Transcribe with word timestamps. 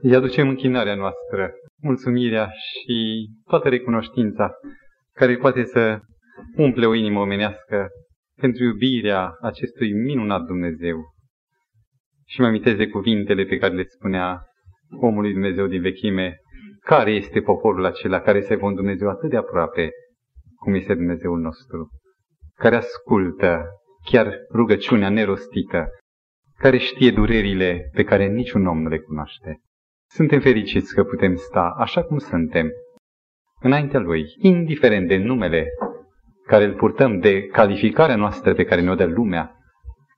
Îi 0.00 0.14
aducem 0.14 0.48
închinarea 0.48 0.94
noastră, 0.94 1.50
mulțumirea 1.82 2.50
și 2.50 3.26
toată 3.44 3.68
recunoștința 3.68 4.50
care 5.12 5.36
poate 5.36 5.64
să 5.64 5.98
umple 6.56 6.86
o 6.86 6.94
inimă 6.94 7.20
omenească 7.20 7.88
pentru 8.40 8.64
iubirea 8.64 9.32
acestui 9.42 9.92
minunat 9.92 10.42
Dumnezeu. 10.42 10.96
Și 12.28 12.40
mă 12.40 12.46
amintesc 12.46 12.76
de 12.76 12.88
cuvintele 12.88 13.44
pe 13.44 13.56
care 13.56 13.74
le 13.74 13.84
spunea 13.84 14.42
omului 15.00 15.32
Dumnezeu 15.32 15.66
din 15.66 15.80
vechime, 15.80 16.36
care 16.80 17.10
este 17.10 17.40
poporul 17.40 17.84
acela 17.84 18.20
care 18.20 18.40
se 18.40 18.54
von 18.54 18.74
Dumnezeu 18.74 19.08
atât 19.08 19.30
de 19.30 19.36
aproape 19.36 19.90
cum 20.56 20.74
este 20.74 20.94
Dumnezeul 20.94 21.38
nostru, 21.38 21.88
care 22.54 22.76
ascultă 22.76 23.64
chiar 24.10 24.38
rugăciunea 24.52 25.08
nerostită, 25.08 25.86
care 26.58 26.78
știe 26.78 27.10
durerile 27.10 27.90
pe 27.92 28.04
care 28.04 28.26
niciun 28.26 28.66
om 28.66 28.82
nu 28.82 28.88
le 28.88 28.98
cunoaște. 28.98 29.60
Suntem 30.08 30.40
fericiți 30.40 30.94
că 30.94 31.04
putem 31.04 31.34
sta 31.34 31.74
așa 31.78 32.02
cum 32.02 32.18
suntem, 32.18 32.70
înaintea 33.60 34.00
Lui, 34.00 34.24
indiferent 34.38 35.08
de 35.08 35.16
numele 35.16 35.66
care 36.46 36.64
îl 36.64 36.74
purtăm, 36.74 37.18
de 37.18 37.46
calificarea 37.46 38.16
noastră 38.16 38.54
pe 38.54 38.64
care 38.64 38.80
ne-o 38.80 38.94
dă 38.94 39.04
lumea, 39.04 39.56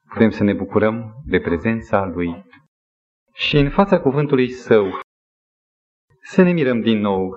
putem 0.09 0.31
să 0.31 0.45
ne 0.45 0.53
bucurăm 0.53 1.15
de 1.25 1.41
prezența 1.41 2.05
Lui. 2.05 2.45
Și 3.35 3.57
în 3.57 3.71
fața 3.71 4.01
cuvântului 4.01 4.51
Său, 4.51 5.01
să 6.23 6.43
ne 6.43 6.53
mirăm 6.53 6.81
din 6.81 7.01
nou, 7.01 7.31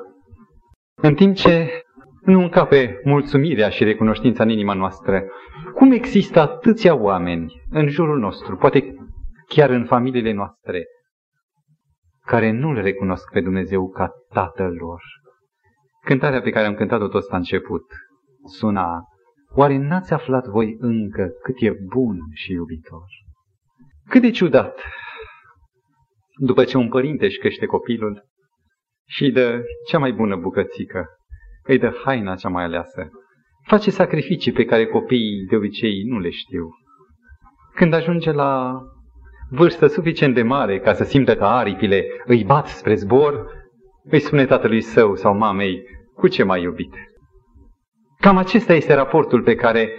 în 0.95 1.15
timp 1.15 1.35
ce 1.35 1.83
nu 2.21 2.41
încape 2.41 2.99
mulțumirea 3.03 3.69
și 3.69 3.83
recunoștința 3.83 4.43
în 4.43 4.49
inima 4.49 4.73
noastră, 4.73 5.23
cum 5.73 5.91
există 5.91 6.39
atâția 6.39 6.95
oameni 6.95 7.61
în 7.69 7.87
jurul 7.87 8.19
nostru, 8.19 8.55
poate 8.55 8.95
chiar 9.47 9.69
în 9.69 9.85
familiile 9.85 10.33
noastre, 10.33 10.85
care 12.31 12.51
nu-L 12.51 12.81
recunosc 12.81 13.31
pe 13.31 13.41
Dumnezeu 13.41 13.89
ca 13.89 14.11
Tatăl 14.29 14.73
lor. 14.73 15.01
Cântarea 16.05 16.41
pe 16.41 16.49
care 16.49 16.65
am 16.65 16.75
cântat-o 16.75 17.07
toți 17.07 17.31
la 17.31 17.37
început 17.37 17.85
suna, 18.57 19.03
oare 19.55 19.77
n-ați 19.77 20.13
aflat 20.13 20.45
voi 20.45 20.75
încă 20.79 21.29
cât 21.43 21.55
e 21.59 21.71
bun 21.87 22.17
și 22.33 22.51
iubitor? 22.51 23.05
Cât 24.09 24.21
de 24.21 24.29
ciudat, 24.29 24.81
după 26.39 26.63
ce 26.63 26.77
un 26.77 26.89
părinte 26.89 27.25
își 27.25 27.39
crește 27.39 27.65
copilul 27.65 28.23
și 29.07 29.23
îi 29.23 29.31
dă 29.31 29.63
cea 29.87 29.97
mai 29.97 30.11
bună 30.11 30.35
bucățică, 30.35 31.05
îi 31.63 31.79
dă 31.79 31.93
haina 32.03 32.35
cea 32.35 32.49
mai 32.49 32.63
aleasă, 32.63 33.09
face 33.67 33.91
sacrificii 33.91 34.51
pe 34.51 34.65
care 34.65 34.85
copiii 34.85 35.45
de 35.49 35.55
obicei 35.55 36.03
nu 36.03 36.19
le 36.19 36.29
știu. 36.29 36.69
Când 37.75 37.93
ajunge 37.93 38.31
la 38.31 38.81
vârstă 39.51 39.87
suficient 39.87 40.33
de 40.33 40.41
mare 40.41 40.79
ca 40.79 40.93
să 40.93 41.03
simtă 41.03 41.35
că 41.35 41.43
aripile 41.43 42.05
îi 42.25 42.43
bat 42.43 42.67
spre 42.67 42.95
zbor, 42.95 43.45
îi 44.03 44.19
spune 44.19 44.45
tatălui 44.45 44.81
său 44.81 45.15
sau 45.15 45.37
mamei, 45.37 45.81
cu 46.15 46.27
ce 46.27 46.43
mai 46.43 46.61
iubit? 46.61 46.93
Cam 48.19 48.37
acesta 48.37 48.73
este 48.73 48.93
raportul 48.93 49.41
pe 49.41 49.55
care 49.55 49.89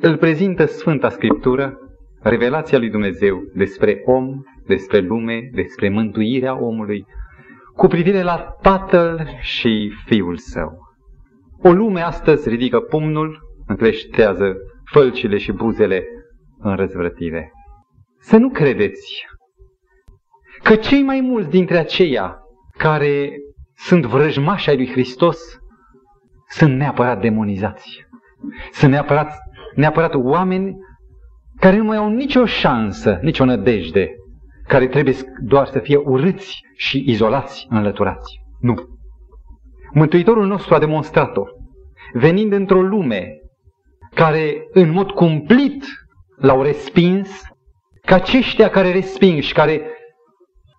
îl 0.00 0.16
prezintă 0.16 0.64
Sfânta 0.64 1.08
Scriptură, 1.08 1.78
revelația 2.22 2.78
lui 2.78 2.90
Dumnezeu 2.90 3.40
despre 3.54 4.02
om, 4.04 4.42
despre 4.66 4.98
lume, 4.98 5.50
despre 5.52 5.88
mântuirea 5.88 6.62
omului, 6.62 7.06
cu 7.74 7.86
privire 7.86 8.22
la 8.22 8.56
Tatăl 8.62 9.28
și 9.40 9.92
Fiul 10.04 10.36
Său. 10.36 10.78
O 11.62 11.72
lume 11.72 12.00
astăzi 12.00 12.48
ridică 12.48 12.80
pumnul, 12.80 13.40
încleștează 13.66 14.56
fălcile 14.84 15.36
și 15.36 15.52
buzele 15.52 16.04
în 16.58 16.76
răzvrătire. 16.76 17.50
Să 18.18 18.36
nu 18.36 18.48
credeți 18.48 19.24
că 20.62 20.76
cei 20.76 21.02
mai 21.02 21.20
mulți 21.20 21.50
dintre 21.50 21.78
aceia 21.78 22.38
care 22.78 23.32
sunt 23.74 24.04
vrăjmași 24.04 24.70
ai 24.70 24.76
lui 24.76 24.90
Hristos 24.90 25.38
sunt 26.48 26.76
neapărat 26.76 27.20
demonizați. 27.20 28.06
Sunt 28.72 28.90
neapărat, 28.90 29.38
neapărat 29.74 30.14
oameni 30.14 30.76
care 31.56 31.76
nu 31.76 31.84
mai 31.84 31.96
au 31.96 32.08
nicio 32.08 32.44
șansă, 32.44 33.18
nicio 33.22 33.44
nădejde, 33.44 34.10
care 34.66 34.86
trebuie 34.86 35.14
doar 35.42 35.66
să 35.66 35.78
fie 35.78 35.96
urâți 35.96 36.60
și 36.76 37.04
izolați, 37.06 37.66
înlăturați. 37.70 38.40
Nu. 38.60 38.74
Mântuitorul 39.92 40.46
nostru 40.46 40.74
a 40.74 40.78
demonstrat-o, 40.78 41.42
venind 42.12 42.52
într-o 42.52 42.80
lume 42.82 43.40
care 44.14 44.66
în 44.72 44.90
mod 44.90 45.10
cumplit 45.10 45.84
l-au 46.36 46.62
respins, 46.62 47.42
ca 48.06 48.14
aceștia 48.14 48.70
care 48.70 48.92
resping 48.92 49.42
și 49.42 49.52
care 49.52 49.90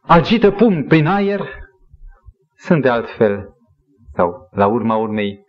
agită 0.02 0.52
pumn 0.52 0.84
prin 0.84 1.08
aer, 1.08 1.42
sunt 2.56 2.82
de 2.82 2.90
altfel, 2.90 3.50
sau 4.14 4.50
la 4.52 4.68
urma 4.68 4.96
urmei, 4.96 5.40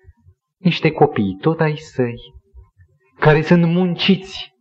niște 0.57 0.91
copii 0.91 1.39
tot 1.41 1.61
ai 1.61 1.77
săi, 1.77 2.15
care 3.19 3.43
sunt 3.43 3.65
munciți 3.65 4.53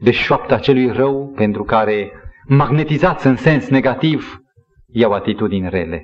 de 0.00 0.10
șoapta 0.10 0.58
celui 0.58 0.92
rău 0.92 1.32
pentru 1.36 1.64
care, 1.64 2.12
magnetizați 2.46 3.26
în 3.26 3.36
sens 3.36 3.68
negativ, 3.68 4.38
iau 4.86 5.12
atitudini 5.12 5.68
rele. 5.68 6.02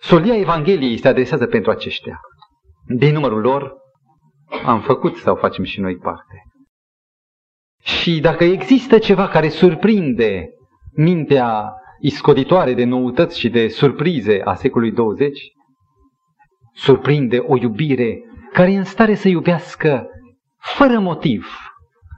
Solia 0.00 0.36
Evangheliei 0.36 0.98
se 0.98 1.08
adresează 1.08 1.46
pentru 1.46 1.70
aceștia. 1.70 2.20
Din 2.96 3.12
numărul 3.12 3.40
lor 3.40 3.74
am 4.64 4.80
făcut 4.80 5.16
sau 5.16 5.34
facem 5.34 5.64
și 5.64 5.80
noi 5.80 5.96
parte. 5.96 6.49
Și 7.82 8.20
dacă 8.20 8.44
există 8.44 8.98
ceva 8.98 9.28
care 9.28 9.48
surprinde 9.48 10.48
mintea 10.94 11.72
iscoditoare 12.00 12.74
de 12.74 12.84
noutăți 12.84 13.38
și 13.38 13.48
de 13.48 13.68
surprize 13.68 14.40
a 14.44 14.54
secolului 14.54 14.94
20, 14.94 15.40
surprinde 16.74 17.38
o 17.38 17.56
iubire 17.56 18.18
care 18.52 18.72
e 18.72 18.76
în 18.76 18.84
stare 18.84 19.14
să 19.14 19.28
iubească 19.28 20.06
fără 20.58 20.98
motiv. 20.98 21.46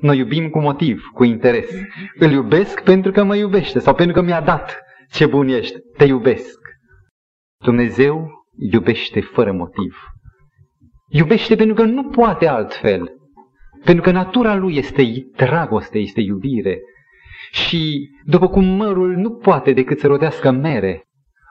Noi 0.01 0.19
iubim 0.19 0.49
cu 0.51 0.59
motiv, 0.61 1.11
cu 1.15 1.25
interes. 1.25 1.71
Îl 2.19 2.31
iubesc 2.31 2.83
pentru 2.83 3.13
că 3.13 3.25
mă 3.25 3.37
iubește 3.37 3.79
sau 3.79 3.95
pentru 3.95 4.15
că 4.15 4.21
mi-a 4.23 4.41
dat 4.41 4.83
ce 5.11 5.27
bun 5.27 5.49
ești. 5.49 5.79
Te 5.97 6.05
iubesc. 6.05 6.59
Dumnezeu 7.65 8.31
iubește 8.71 9.21
fără 9.21 9.53
motiv. 9.53 9.97
Iubește 11.09 11.57
pentru 11.57 11.75
că 11.75 11.83
nu 11.83 12.05
poate 12.05 12.47
altfel. 12.47 13.13
Pentru 13.85 14.03
că 14.03 14.11
natura 14.11 14.55
lui 14.55 14.77
este 14.77 15.03
dragoste, 15.37 15.99
este 15.99 16.21
iubire. 16.21 16.81
Și 17.51 18.11
după 18.25 18.49
cum 18.49 18.65
mărul 18.65 19.17
nu 19.17 19.31
poate 19.31 19.73
decât 19.73 19.99
să 19.99 20.07
rodească 20.07 20.51
mere, 20.51 21.05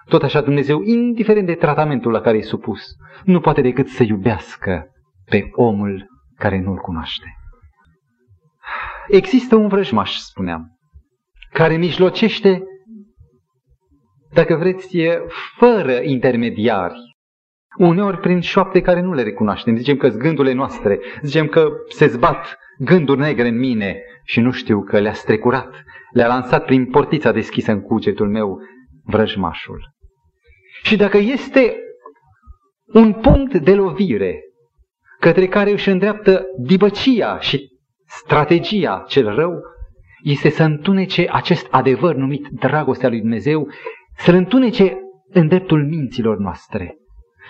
tot 0.05 0.23
așa 0.23 0.41
Dumnezeu, 0.41 0.81
indiferent 0.81 1.45
de 1.45 1.53
tratamentul 1.53 2.11
la 2.11 2.21
care 2.21 2.37
e 2.37 2.41
supus, 2.41 2.81
nu 3.23 3.39
poate 3.39 3.61
decât 3.61 3.87
să 3.87 4.03
iubească 4.03 4.85
pe 5.25 5.49
omul 5.51 6.07
care 6.35 6.59
nu-l 6.59 6.77
cunoaște. 6.77 7.35
Există 9.07 9.55
un 9.55 9.67
vrăjmaș, 9.67 10.15
spuneam, 10.15 10.79
care 11.53 11.77
mijlocește, 11.77 12.63
dacă 14.33 14.55
vreți, 14.55 14.97
fără 15.57 15.99
intermediari, 16.03 17.10
uneori 17.77 18.19
prin 18.19 18.39
șoapte 18.39 18.81
care 18.81 19.01
nu 19.01 19.13
le 19.13 19.23
recunoaștem. 19.23 19.75
Zicem 19.75 19.97
că 19.97 20.07
gândurile 20.07 20.53
noastre, 20.53 20.99
zicem 21.21 21.47
că 21.47 21.69
se 21.89 22.07
zbat 22.07 22.57
gânduri 22.77 23.19
negre 23.19 23.47
în 23.47 23.57
mine 23.57 24.01
și 24.23 24.39
nu 24.39 24.51
știu 24.51 24.81
că 24.83 24.99
le-a 24.99 25.13
strecurat, 25.13 25.83
le-a 26.11 26.27
lansat 26.27 26.65
prin 26.65 26.85
portița 26.85 27.31
deschisă 27.31 27.71
în 27.71 27.81
cugetul 27.81 28.29
meu 28.29 28.57
vrăjmașul. 29.03 29.93
Și 30.83 30.95
dacă 30.95 31.17
este 31.17 31.75
un 32.85 33.13
punct 33.13 33.57
de 33.57 33.73
lovire 33.73 34.39
către 35.19 35.47
care 35.47 35.71
își 35.71 35.89
îndreaptă 35.89 36.43
dibăcia 36.59 37.39
și 37.39 37.69
strategia 38.07 39.03
cel 39.07 39.35
rău, 39.35 39.59
este 40.23 40.49
să 40.49 40.63
întunece 40.63 41.27
acest 41.31 41.67
adevăr 41.71 42.15
numit 42.15 42.47
dragostea 42.47 43.09
lui 43.09 43.19
Dumnezeu, 43.19 43.67
să-l 44.17 44.35
întunece 44.35 44.97
în 45.29 45.47
dreptul 45.47 45.87
minților 45.87 46.37
noastre. 46.37 46.95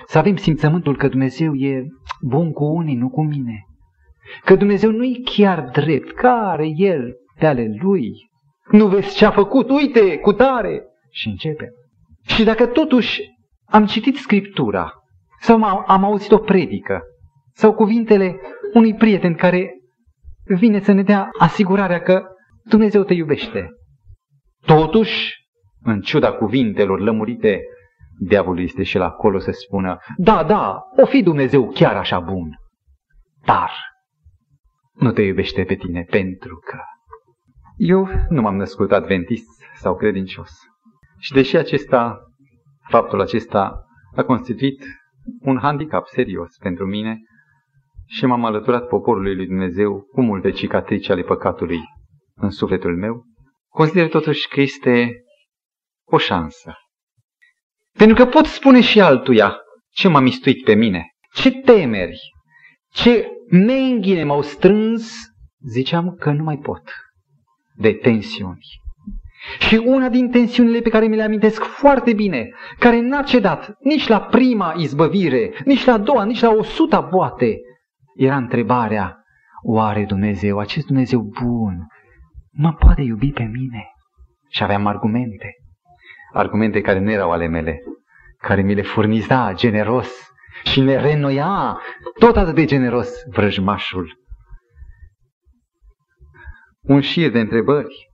Să 0.05 0.17
avem 0.17 0.35
simțământul 0.35 0.97
că 0.97 1.07
Dumnezeu 1.07 1.53
e 1.53 1.85
bun 2.21 2.51
cu 2.51 2.63
unii, 2.63 2.95
nu 2.95 3.09
cu 3.09 3.23
mine. 3.23 3.65
Că 4.43 4.55
Dumnezeu 4.55 4.91
nu 4.91 5.03
e 5.03 5.21
chiar 5.23 5.69
drept, 5.69 6.11
care 6.11 6.67
El 6.75 7.13
pe 7.39 7.45
ale 7.45 7.67
Lui. 7.81 8.11
Nu 8.71 8.87
vezi 8.87 9.15
ce 9.15 9.25
a 9.25 9.31
făcut, 9.31 9.69
uite, 9.69 10.17
cu 10.17 10.33
tare. 10.33 10.83
Și 11.09 11.27
începe. 11.27 11.69
Și 12.25 12.43
dacă 12.43 12.65
totuși 12.65 13.21
am 13.65 13.85
citit 13.85 14.15
Scriptura 14.15 14.91
sau 15.39 15.63
am, 15.63 15.83
am 15.87 16.03
auzit 16.03 16.31
o 16.31 16.37
predică 16.37 17.01
sau 17.53 17.73
cuvintele 17.73 18.39
unui 18.73 18.93
prieten 18.93 19.33
care 19.33 19.71
vine 20.43 20.79
să 20.79 20.91
ne 20.91 21.03
dea 21.03 21.29
asigurarea 21.39 22.01
că 22.01 22.23
Dumnezeu 22.63 23.03
te 23.03 23.13
iubește. 23.13 23.69
Totuși, 24.65 25.33
în 25.83 26.01
ciuda 26.01 26.31
cuvintelor 26.31 26.99
lămurite, 26.99 27.59
diavolul 28.23 28.63
este 28.63 28.83
și 28.83 28.97
la 28.97 29.05
acolo 29.05 29.39
să 29.39 29.51
spună, 29.51 29.97
da, 30.17 30.43
da, 30.43 30.81
o 30.97 31.05
fi 31.05 31.23
Dumnezeu 31.23 31.69
chiar 31.69 31.95
așa 31.95 32.19
bun, 32.19 32.49
dar 33.45 33.71
nu 34.93 35.11
te 35.11 35.21
iubește 35.21 35.63
pe 35.63 35.75
tine 35.75 36.03
pentru 36.09 36.57
că 36.57 36.77
eu 37.75 38.07
nu 38.29 38.41
m-am 38.41 38.55
născut 38.55 38.91
adventist 38.91 39.63
sau 39.73 39.95
credincios. 39.95 40.51
Și 41.19 41.31
deși 41.31 41.57
acesta, 41.57 42.19
faptul 42.89 43.21
acesta 43.21 43.85
a 44.15 44.23
constituit 44.23 44.85
un 45.39 45.59
handicap 45.59 46.07
serios 46.07 46.57
pentru 46.57 46.85
mine 46.85 47.19
și 48.05 48.25
m-am 48.25 48.45
alăturat 48.45 48.87
poporului 48.87 49.35
lui 49.35 49.47
Dumnezeu 49.47 50.01
cu 50.01 50.21
multe 50.21 50.49
cicatrici 50.49 51.09
ale 51.09 51.21
păcatului 51.21 51.79
în 52.35 52.49
sufletul 52.49 52.97
meu, 52.97 53.23
consider 53.69 54.09
totuși 54.09 54.47
că 54.47 54.61
este 54.61 55.23
o 56.05 56.17
șansă. 56.17 56.75
Pentru 57.97 58.15
că 58.15 58.25
pot 58.25 58.45
spune 58.45 58.81
și 58.81 59.01
altuia 59.01 59.55
ce 59.93 60.07
m-a 60.07 60.19
mistuit 60.19 60.63
pe 60.63 60.73
mine, 60.73 61.05
ce 61.33 61.51
temeri, 61.51 62.19
ce 62.91 63.27
menghine 63.49 64.23
m-au 64.23 64.41
strâns, 64.41 65.13
ziceam 65.69 66.15
că 66.19 66.31
nu 66.31 66.43
mai 66.43 66.57
pot 66.57 66.81
de 67.75 67.93
tensiuni. 67.93 68.65
Și 69.59 69.75
una 69.75 70.09
din 70.09 70.29
tensiunile 70.29 70.81
pe 70.81 70.89
care 70.89 71.07
mi 71.07 71.15
le 71.15 71.23
amintesc 71.23 71.63
foarte 71.63 72.13
bine, 72.13 72.49
care 72.79 72.99
n-a 72.99 73.21
cedat 73.21 73.75
nici 73.79 74.07
la 74.07 74.21
prima 74.21 74.73
izbăvire, 74.77 75.53
nici 75.65 75.85
la 75.85 75.93
a 75.93 75.97
doua, 75.97 76.23
nici 76.23 76.41
la 76.41 76.49
o 76.49 76.63
suta 76.63 76.99
boate, 76.99 77.55
era 78.15 78.35
întrebarea, 78.35 79.23
oare 79.63 80.05
Dumnezeu, 80.05 80.59
acest 80.59 80.85
Dumnezeu 80.85 81.19
bun, 81.41 81.87
mă 82.51 82.73
poate 82.73 83.01
iubi 83.01 83.31
pe 83.31 83.43
mine? 83.43 83.85
Și 84.49 84.63
aveam 84.63 84.85
argumente, 84.85 85.55
argumente 86.33 86.81
care 86.81 86.99
nu 86.99 87.11
erau 87.11 87.31
ale 87.31 87.47
mele, 87.47 87.81
care 88.37 88.61
mi 88.61 88.73
le 88.73 88.81
furniza 88.81 89.53
generos 89.53 90.31
și 90.63 90.81
ne 90.81 91.01
renoia 91.01 91.79
tot 92.19 92.35
atât 92.35 92.55
de 92.55 92.65
generos 92.65 93.09
vrăjmașul. 93.29 94.19
Un 96.81 97.01
șir 97.01 97.31
de 97.31 97.39
întrebări. 97.39 98.09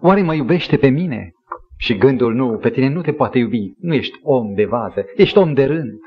Oare 0.00 0.22
mă 0.22 0.34
iubește 0.34 0.76
pe 0.76 0.88
mine? 0.88 1.30
Și 1.76 1.96
gândul 1.96 2.34
nu, 2.34 2.58
pe 2.58 2.70
tine 2.70 2.88
nu 2.88 3.00
te 3.00 3.12
poate 3.12 3.38
iubi, 3.38 3.72
nu 3.78 3.94
ești 3.94 4.18
om 4.22 4.54
de 4.54 4.64
vază, 4.64 5.04
ești 5.16 5.38
om 5.38 5.52
de 5.52 5.64
rând. 5.64 5.98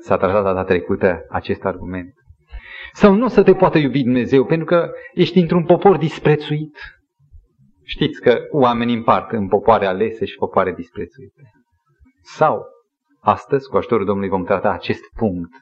S-a 0.00 0.16
tratat 0.16 0.42
data 0.42 0.64
trecută 0.64 1.26
acest 1.30 1.64
argument. 1.64 2.14
Sau 2.92 3.14
nu 3.14 3.24
o 3.24 3.28
să 3.28 3.42
te 3.42 3.54
poată 3.54 3.78
iubi 3.78 4.02
Dumnezeu 4.02 4.44
pentru 4.44 4.66
că 4.66 4.90
ești 5.14 5.38
într-un 5.38 5.64
popor 5.64 5.96
disprețuit. 5.96 6.78
Știți 7.92 8.20
că 8.20 8.38
oamenii 8.50 8.94
împart 8.94 9.32
în 9.32 9.48
popoare 9.48 9.86
alese 9.86 10.24
și 10.24 10.36
popoare 10.36 10.72
disprețuite. 10.72 11.42
Sau, 12.22 12.64
astăzi, 13.20 13.68
cu 13.68 13.76
ajutorul 13.76 14.04
Domnului, 14.06 14.30
vom 14.30 14.44
trata 14.44 14.70
acest 14.70 15.02
punct 15.16 15.52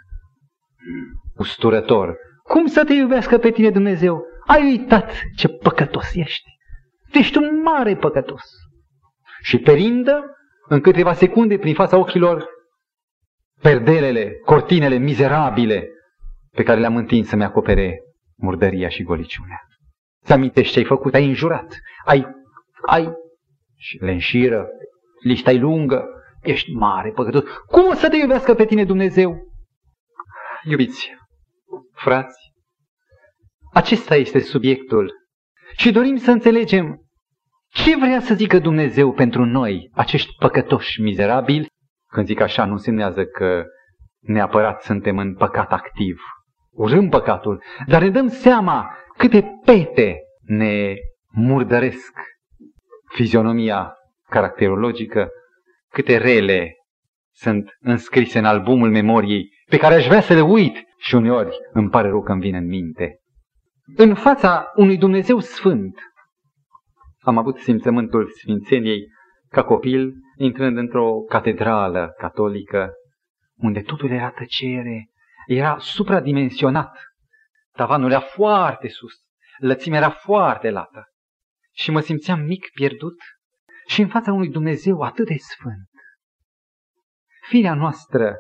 usturător. 1.36 2.16
Cum 2.42 2.66
să 2.66 2.84
te 2.84 2.92
iubească 2.92 3.38
pe 3.38 3.50
tine 3.50 3.70
Dumnezeu? 3.70 4.22
Ai 4.46 4.62
uitat 4.62 5.12
ce 5.36 5.48
păcătos 5.48 6.14
ești. 6.14 6.50
Ești 7.12 7.38
un 7.38 7.62
mare 7.62 7.96
păcătos. 7.96 8.42
Și 9.42 9.58
perindă 9.58 10.24
în 10.68 10.80
câteva 10.80 11.12
secunde 11.12 11.58
prin 11.58 11.74
fața 11.74 11.96
ochilor 11.96 12.48
perdelele, 13.60 14.32
cortinele 14.44 14.96
mizerabile 14.96 15.88
pe 16.50 16.62
care 16.62 16.80
le-am 16.80 16.96
întins 16.96 17.28
să-mi 17.28 17.44
acopere 17.44 17.98
murdăria 18.36 18.88
și 18.88 19.02
goliciunea. 19.02 19.69
Ți 20.24 20.32
amintești 20.32 20.72
ce 20.72 20.78
ai 20.78 20.84
făcut? 20.84 21.14
Ai 21.14 21.26
înjurat, 21.26 21.78
ai, 22.04 22.26
ai, 22.86 23.12
și 23.76 23.98
le 24.00 24.10
înșiră, 24.10 24.68
lista 25.22 25.50
e 25.50 25.58
lungă, 25.58 26.04
ești 26.42 26.72
mare 26.72 27.10
păcătos. 27.10 27.42
Cum 27.66 27.88
o 27.88 27.94
să 27.94 28.08
te 28.08 28.16
iubească 28.16 28.54
pe 28.54 28.64
tine 28.64 28.84
Dumnezeu? 28.84 29.48
Iubiți, 30.64 31.10
frați, 31.92 32.52
acesta 33.72 34.16
este 34.16 34.40
subiectul 34.40 35.12
și 35.76 35.92
dorim 35.92 36.16
să 36.16 36.30
înțelegem 36.30 37.04
ce 37.68 37.96
vrea 37.96 38.20
să 38.20 38.34
zică 38.34 38.58
Dumnezeu 38.58 39.12
pentru 39.12 39.44
noi, 39.44 39.90
acești 39.94 40.30
păcătoși 40.38 41.00
mizerabili. 41.00 41.66
Când 42.12 42.26
zic 42.26 42.40
așa, 42.40 42.64
nu 42.64 42.72
însemnează 42.72 43.24
că 43.24 43.64
neapărat 44.20 44.82
suntem 44.82 45.18
în 45.18 45.34
păcat 45.34 45.72
activ. 45.72 46.20
Urâm 46.70 47.08
păcatul, 47.08 47.62
dar 47.86 48.02
ne 48.02 48.10
dăm 48.10 48.28
seama 48.28 48.96
câte 49.20 49.60
pete 49.64 50.18
ne 50.40 50.94
murdăresc 51.32 52.12
fizionomia 53.14 53.94
caracterologică, 54.28 55.28
câte 55.88 56.16
rele 56.16 56.74
sunt 57.32 57.76
înscrise 57.80 58.38
în 58.38 58.44
albumul 58.44 58.90
memoriei, 58.90 59.48
pe 59.68 59.76
care 59.76 59.94
aș 59.94 60.06
vrea 60.06 60.20
să 60.20 60.34
le 60.34 60.40
uit 60.40 60.82
și 60.98 61.14
uneori 61.14 61.56
îmi 61.72 61.90
pare 61.90 62.08
rău 62.08 62.22
că 62.22 62.32
îmi 62.32 62.40
vine 62.40 62.58
în 62.58 62.66
minte. 62.66 63.18
În 63.96 64.14
fața 64.14 64.72
unui 64.76 64.96
Dumnezeu 64.96 65.38
sfânt, 65.38 65.94
am 67.20 67.38
avut 67.38 67.58
simțământul 67.58 68.30
Sfințeniei 68.30 69.06
ca 69.48 69.64
copil, 69.64 70.12
intrând 70.36 70.76
într-o 70.76 71.20
catedrală 71.28 72.14
catolică, 72.18 72.90
unde 73.56 73.80
totul 73.80 74.10
era 74.10 74.30
tăcere, 74.30 75.08
era 75.46 75.76
supradimensionat. 75.78 77.09
Tavanul 77.80 78.10
era 78.10 78.20
foarte 78.20 78.88
sus, 78.88 79.12
lățimea 79.58 79.98
era 79.98 80.10
foarte 80.10 80.70
lată. 80.70 81.04
Și 81.72 81.90
mă 81.90 82.00
simțeam 82.00 82.40
mic, 82.40 82.70
pierdut, 82.74 83.16
și 83.86 84.00
în 84.00 84.08
fața 84.08 84.32
unui 84.32 84.50
Dumnezeu 84.50 85.00
atât 85.00 85.26
de 85.26 85.36
sfânt. 85.36 85.88
Firea 87.48 87.74
noastră 87.74 88.36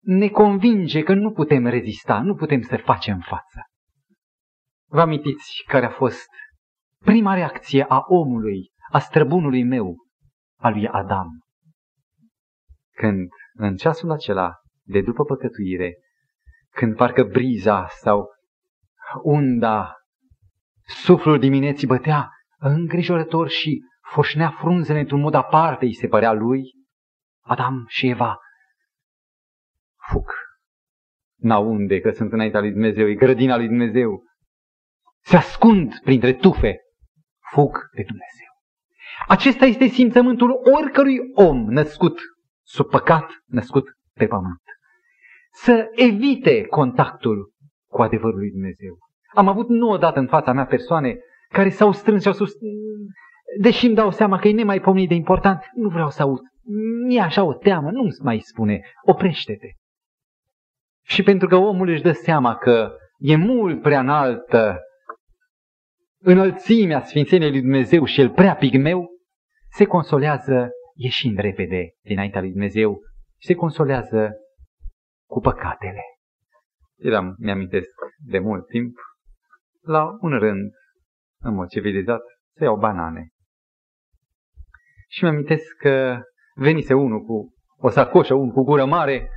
ne 0.00 0.28
convinge 0.28 1.02
că 1.02 1.14
nu 1.14 1.32
putem 1.32 1.66
rezista, 1.66 2.20
nu 2.20 2.34
putem 2.34 2.62
să 2.62 2.76
facem 2.76 3.18
față. 3.18 3.62
Vă 4.88 5.00
amintiți 5.00 5.62
care 5.66 5.86
a 5.86 5.90
fost 5.90 6.28
prima 6.98 7.34
reacție 7.34 7.84
a 7.88 8.04
omului, 8.06 8.70
a 8.90 8.98
străbunului 8.98 9.64
meu, 9.64 9.96
a 10.58 10.68
lui 10.68 10.88
Adam. 10.88 11.28
Când, 12.94 13.28
în 13.52 13.76
ceasul 13.76 14.10
acela 14.10 14.52
de 14.82 15.00
după 15.00 15.24
păcătuire, 15.24 15.98
când 16.74 16.96
parcă 16.96 17.22
briza 17.22 17.86
sau 17.88 18.28
unda, 19.22 19.94
suflul 20.84 21.38
dimineții 21.38 21.86
bătea 21.86 22.30
îngrijorător 22.58 23.48
și 23.48 23.82
foșnea 24.00 24.50
frunzele 24.50 24.98
într-un 24.98 25.20
mod 25.20 25.34
aparte, 25.34 25.84
îi 25.84 25.94
se 25.94 26.08
părea 26.08 26.32
lui, 26.32 26.62
Adam 27.40 27.84
și 27.86 28.08
Eva 28.08 28.38
fug. 30.10 30.30
N-aunde 31.36 32.00
că 32.00 32.10
sunt 32.10 32.32
înaintea 32.32 32.60
lui 32.60 32.70
Dumnezeu, 32.70 33.08
e 33.08 33.14
grădina 33.14 33.56
lui 33.56 33.66
Dumnezeu. 33.66 34.22
Se 35.20 35.36
ascund 35.36 36.00
printre 36.02 36.32
tufe 36.32 36.76
fug 37.52 37.78
de 37.92 38.02
Dumnezeu. 38.02 38.52
Acesta 39.28 39.64
este 39.64 39.86
simțământul 39.86 40.60
oricărui 40.74 41.18
om 41.34 41.70
născut 41.70 42.20
sub 42.62 42.88
păcat, 42.88 43.30
născut 43.46 43.84
pe 44.12 44.26
pământ. 44.26 44.62
Să 45.54 45.90
evite 45.94 46.66
contactul 46.66 47.52
cu 47.90 48.02
adevărul 48.02 48.38
lui 48.38 48.50
Dumnezeu. 48.50 48.98
Am 49.34 49.48
avut 49.48 49.68
nu 49.68 49.88
odată 49.88 50.18
în 50.18 50.26
fața 50.26 50.52
mea 50.52 50.66
persoane 50.66 51.18
care 51.48 51.68
s-au 51.68 51.92
strâns 51.92 52.22
și 52.22 52.28
au 52.28 52.34
spus, 52.34 52.52
deși 53.60 53.86
îmi 53.86 53.94
dau 53.94 54.10
seama 54.10 54.38
că 54.38 54.48
e 54.48 54.52
nemai 54.52 54.80
pomenit 54.80 55.08
de 55.08 55.14
important, 55.14 55.70
nu 55.74 55.88
vreau 55.88 56.10
să 56.10 56.22
aud. 56.22 56.40
Mi-e 57.06 57.20
așa 57.20 57.44
o 57.44 57.54
teamă, 57.54 57.90
nu-mi 57.90 58.10
mai 58.22 58.38
spune, 58.38 58.80
oprește-te. 59.02 59.68
Și 61.02 61.22
pentru 61.22 61.48
că 61.48 61.56
omul 61.56 61.88
își 61.88 62.02
dă 62.02 62.12
seama 62.12 62.56
că 62.56 62.92
e 63.18 63.36
mult 63.36 63.82
prea 63.82 64.00
înaltă 64.00 64.78
înălțimea 66.18 67.02
Sfințeniei 67.02 67.50
lui 67.50 67.60
Dumnezeu 67.60 68.04
și 68.04 68.20
el 68.20 68.30
prea 68.30 68.54
pigmeu, 68.54 69.08
se 69.70 69.84
consolează 69.84 70.70
ieșind 70.94 71.38
repede 71.38 71.94
dinaintea 72.02 72.40
lui 72.40 72.50
Dumnezeu 72.50 73.00
și 73.38 73.46
se 73.46 73.54
consolează 73.54 74.30
cu 75.34 75.40
păcatele. 75.40 76.02
Eram, 76.96 77.34
mi-amintesc 77.38 77.90
de 78.18 78.38
mult 78.38 78.66
timp, 78.66 78.96
la 79.80 80.16
un 80.20 80.38
rând, 80.38 80.72
în 81.40 81.54
mod 81.54 81.68
civilizat, 81.68 82.20
să 82.56 82.64
iau 82.64 82.76
banane. 82.76 83.28
Și 85.08 85.22
mi-amintesc 85.22 85.76
că 85.78 86.20
venise 86.54 86.94
unul 86.94 87.20
cu 87.20 87.54
o 87.76 87.88
sacoșă, 87.88 88.34
unul 88.34 88.52
cu 88.52 88.64
gură 88.64 88.84
mare 88.84 89.28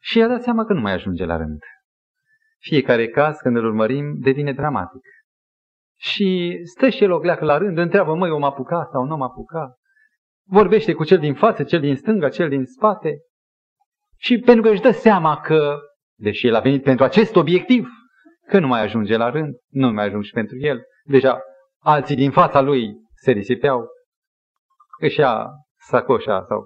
și 0.00 0.18
i-a 0.18 0.28
dat 0.28 0.42
seama 0.42 0.64
că 0.64 0.72
nu 0.72 0.80
mai 0.80 0.92
ajunge 0.92 1.24
la 1.24 1.36
rând. 1.36 1.62
Fiecare 2.58 3.08
caz, 3.08 3.36
când 3.36 3.56
îl 3.56 3.64
urmărim, 3.64 4.18
devine 4.20 4.52
dramatic. 4.52 5.04
Și 5.98 6.60
stă 6.64 6.88
și 6.88 7.02
el 7.02 7.12
o 7.12 7.18
gleacă 7.18 7.44
la 7.44 7.56
rând, 7.56 7.78
întreabă, 7.78 8.14
măi, 8.14 8.30
om 8.30 8.44
apuca 8.44 8.88
sau 8.92 9.04
nu 9.04 9.12
am 9.12 9.22
apucat? 9.22 9.78
Vorbește 10.44 10.92
cu 10.92 11.04
cel 11.04 11.18
din 11.18 11.34
față, 11.34 11.64
cel 11.64 11.80
din 11.80 11.96
stânga, 11.96 12.28
cel 12.28 12.48
din 12.48 12.64
spate. 12.64 13.18
Și 14.16 14.38
pentru 14.38 14.62
că 14.62 14.68
își 14.68 14.80
dă 14.80 14.90
seama 14.90 15.40
că, 15.40 15.78
deși 16.18 16.46
el 16.46 16.54
a 16.54 16.60
venit 16.60 16.82
pentru 16.82 17.04
acest 17.04 17.36
obiectiv, 17.36 17.88
că 18.46 18.58
nu 18.58 18.66
mai 18.66 18.82
ajunge 18.82 19.16
la 19.16 19.30
rând, 19.30 19.54
nu 19.68 19.90
mai 19.90 20.04
ajunge 20.04 20.26
și 20.26 20.32
pentru 20.32 20.56
el. 20.58 20.82
Deja 21.04 21.40
alții 21.82 22.16
din 22.16 22.30
fața 22.30 22.60
lui 22.60 22.94
se 23.14 23.30
risipeau, 23.30 23.86
își 25.00 25.20
ia 25.20 25.46
sacoșa 25.76 26.42
sau 26.48 26.64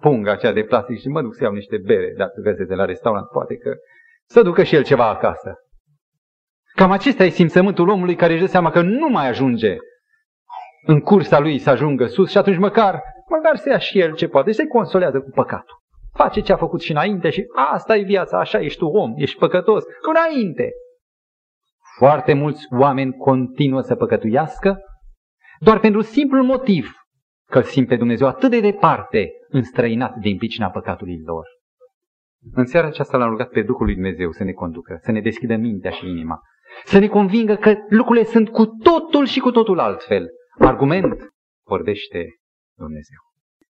punga 0.00 0.32
aceea 0.32 0.52
de 0.52 0.62
plastic 0.62 0.98
și 1.00 1.08
mă 1.08 1.22
duc 1.22 1.34
să 1.34 1.42
iau 1.42 1.52
niște 1.52 1.76
bere, 1.76 2.14
dacă 2.16 2.40
găsesc 2.40 2.68
de 2.68 2.74
la 2.74 2.84
restaurant, 2.84 3.28
poate 3.28 3.56
că 3.56 3.74
să 4.26 4.42
ducă 4.42 4.62
și 4.62 4.74
el 4.74 4.84
ceva 4.84 5.08
acasă. 5.08 5.54
Cam 6.74 6.90
acesta 6.90 7.24
e 7.24 7.28
simțământul 7.28 7.88
omului 7.88 8.14
care 8.14 8.32
își 8.32 8.42
dă 8.42 8.48
seama 8.48 8.70
că 8.70 8.80
nu 8.80 9.08
mai 9.08 9.28
ajunge. 9.28 9.76
în 10.86 11.00
cursa 11.00 11.38
lui 11.38 11.58
să 11.58 11.70
ajungă 11.70 12.06
sus 12.06 12.30
și 12.30 12.38
atunci 12.38 12.58
măcar, 12.58 13.02
măcar 13.28 13.56
să 13.56 13.68
ia 13.68 13.78
și 13.78 14.00
el 14.00 14.14
ce 14.14 14.28
poate, 14.28 14.52
se 14.52 14.66
consolează 14.66 15.20
cu 15.20 15.30
păcatul. 15.30 15.76
Face 16.22 16.40
ce 16.40 16.52
a 16.52 16.56
făcut 16.56 16.80
și 16.80 16.90
înainte 16.90 17.30
și 17.30 17.44
asta 17.72 17.96
e 17.96 18.02
viața, 18.02 18.38
așa 18.38 18.60
ești 18.60 18.78
tu 18.78 18.86
om, 18.86 19.12
ești 19.16 19.38
păcătos, 19.38 19.84
înainte. 20.00 20.70
Foarte 21.98 22.32
mulți 22.32 22.66
oameni 22.78 23.16
continuă 23.16 23.80
să 23.80 23.94
păcătuiască 23.94 24.78
doar 25.60 25.78
pentru 25.78 26.00
simplul 26.00 26.44
motiv 26.44 26.92
că 27.50 27.60
simt 27.60 27.88
pe 27.88 27.96
Dumnezeu 27.96 28.26
atât 28.26 28.50
de 28.50 28.60
departe 28.60 29.30
înstrăinat 29.48 30.16
din 30.16 30.36
pricina 30.36 30.70
păcatului 30.70 31.22
lor. 31.24 31.46
În 32.52 32.66
seara 32.66 32.86
aceasta 32.86 33.16
l-am 33.16 33.30
rugat 33.30 33.48
pe 33.48 33.62
Duhul 33.62 33.84
lui 33.84 33.94
Dumnezeu 33.94 34.30
să 34.30 34.44
ne 34.44 34.52
conducă, 34.52 34.98
să 35.02 35.10
ne 35.10 35.20
deschidă 35.20 35.56
mintea 35.56 35.90
și 35.90 36.08
inima, 36.08 36.40
să 36.84 36.98
ne 36.98 37.08
convingă 37.08 37.54
că 37.54 37.74
lucrurile 37.88 38.24
sunt 38.24 38.48
cu 38.48 38.66
totul 38.66 39.26
și 39.26 39.40
cu 39.40 39.50
totul 39.50 39.78
altfel. 39.78 40.28
Argument 40.58 41.28
vorbește 41.66 42.26
Dumnezeu. 42.76 43.18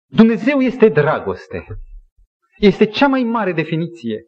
Dumnezeu 0.06 0.60
este 0.60 0.90
dragoste. 0.90 1.66
Este 2.58 2.86
cea 2.86 3.08
mai 3.08 3.24
mare 3.24 3.54
definiție. 3.54 4.26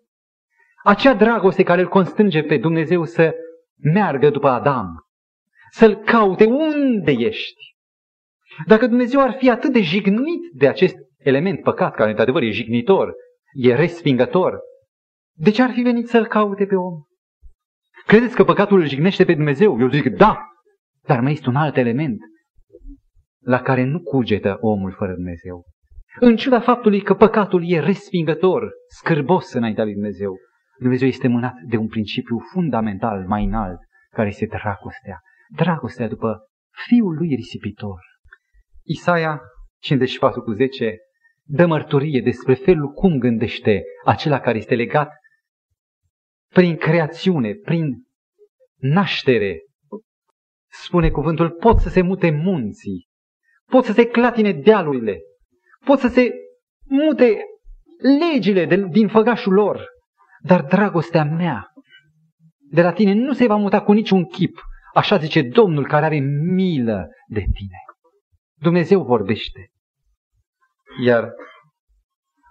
Acea 0.84 1.14
dragoste 1.14 1.64
care 1.64 1.82
îl 1.82 1.88
constrânge 1.88 2.44
pe 2.44 2.58
Dumnezeu 2.58 3.04
să 3.04 3.36
meargă 3.76 4.30
după 4.30 4.48
Adam, 4.48 4.88
să-l 5.72 5.96
caute 5.96 6.46
unde 6.46 7.12
ești. 7.12 7.76
Dacă 8.66 8.88
Dumnezeu 8.88 9.22
ar 9.22 9.36
fi 9.38 9.50
atât 9.50 9.74
de 9.74 9.82
jignit 9.82 10.52
de 10.54 10.68
acest 10.68 10.96
element 11.18 11.62
păcat, 11.62 11.96
care 11.96 12.10
într-adevăr 12.10 12.42
e 12.42 12.50
jignitor, 12.50 13.14
e 13.54 13.76
respingător, 13.76 14.60
de 15.34 15.50
ce 15.50 15.62
ar 15.62 15.72
fi 15.72 15.82
venit 15.82 16.08
să-l 16.08 16.28
caute 16.28 16.66
pe 16.66 16.76
om? 16.76 17.02
Credeți 18.06 18.36
că 18.36 18.44
păcatul 18.44 18.80
îl 18.80 18.88
jignește 18.88 19.26
pe 19.26 19.34
Dumnezeu? 19.34 19.80
Eu 19.80 19.90
zic 19.90 20.10
da, 20.10 20.40
dar 21.02 21.20
mai 21.20 21.32
este 21.32 21.50
un 21.50 21.56
alt 21.56 21.78
element 21.78 22.20
la 23.40 23.62
care 23.62 23.84
nu 23.84 24.00
cugetă 24.00 24.58
omul 24.62 24.92
fără 24.92 25.14
Dumnezeu. 25.14 25.66
În 26.20 26.36
ciuda 26.36 26.60
faptului 26.60 27.02
că 27.02 27.14
păcatul 27.14 27.70
e 27.72 27.80
respingător, 27.80 28.72
scârbos 28.88 29.54
înaintea 29.54 29.84
lui 29.84 29.94
Dumnezeu, 29.94 30.36
Dumnezeu 30.80 31.08
este 31.08 31.28
mânat 31.28 31.54
de 31.68 31.78
un 31.78 31.88
principiu 31.88 32.38
fundamental 32.52 33.26
mai 33.28 33.44
înalt, 33.44 33.80
care 34.10 34.28
este 34.28 34.46
dragostea. 34.46 35.22
Dragostea 35.56 36.08
după 36.08 36.48
Fiul 36.88 37.16
lui 37.16 37.36
risipitor. 37.36 38.00
Isaia 38.84 39.42
54 39.80 40.42
cu 40.42 40.52
10 40.52 40.98
dă 41.44 41.66
mărturie 41.66 42.22
despre 42.22 42.54
felul 42.54 42.88
cum 42.88 43.18
gândește 43.18 43.82
acela 44.06 44.40
care 44.40 44.58
este 44.58 44.76
legat 44.76 45.12
prin 46.54 46.76
creațiune, 46.76 47.54
prin 47.54 48.04
naștere. 48.76 49.62
Spune 50.70 51.10
cuvântul, 51.10 51.52
pot 51.52 51.80
să 51.80 51.90
se 51.90 52.02
mute 52.02 52.30
munții, 52.30 53.08
pot 53.66 53.84
să 53.84 53.92
se 53.92 54.06
clatine 54.06 54.52
dealurile, 54.54 55.20
pot 55.88 56.00
să 56.00 56.08
se 56.08 56.32
mute 56.90 57.38
legile 58.20 58.66
de, 58.66 58.88
din 58.90 59.08
făgașul 59.08 59.54
lor, 59.54 59.86
dar 60.42 60.62
dragostea 60.62 61.24
mea 61.24 61.68
de 62.70 62.82
la 62.82 62.92
tine 62.92 63.14
nu 63.14 63.34
se 63.34 63.48
va 63.48 63.56
muta 63.56 63.82
cu 63.82 63.92
niciun 63.92 64.26
chip, 64.26 64.62
așa 64.94 65.18
zice 65.18 65.42
Domnul 65.42 65.88
care 65.88 66.06
are 66.06 66.20
milă 66.54 67.08
de 67.28 67.40
tine. 67.40 67.78
Dumnezeu 68.60 69.04
vorbește. 69.04 69.70
Iar 71.04 71.32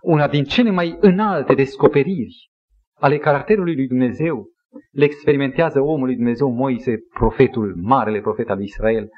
una 0.02 0.28
din 0.28 0.45
cele 0.45 0.71
mai 0.71 0.97
înalte 1.00 1.55
descoperiri 1.55 2.50
ale 2.95 3.19
caracterului 3.19 3.75
lui 3.75 3.87
Dumnezeu 3.87 4.47
le 4.90 5.05
experimentează 5.05 5.81
omul 5.81 6.07
lui 6.07 6.14
Dumnezeu 6.14 6.50
Moise, 6.50 6.97
profetul, 7.14 7.75
marele 7.76 8.21
profet 8.21 8.50
al 8.50 8.61
Israel, 8.61 9.09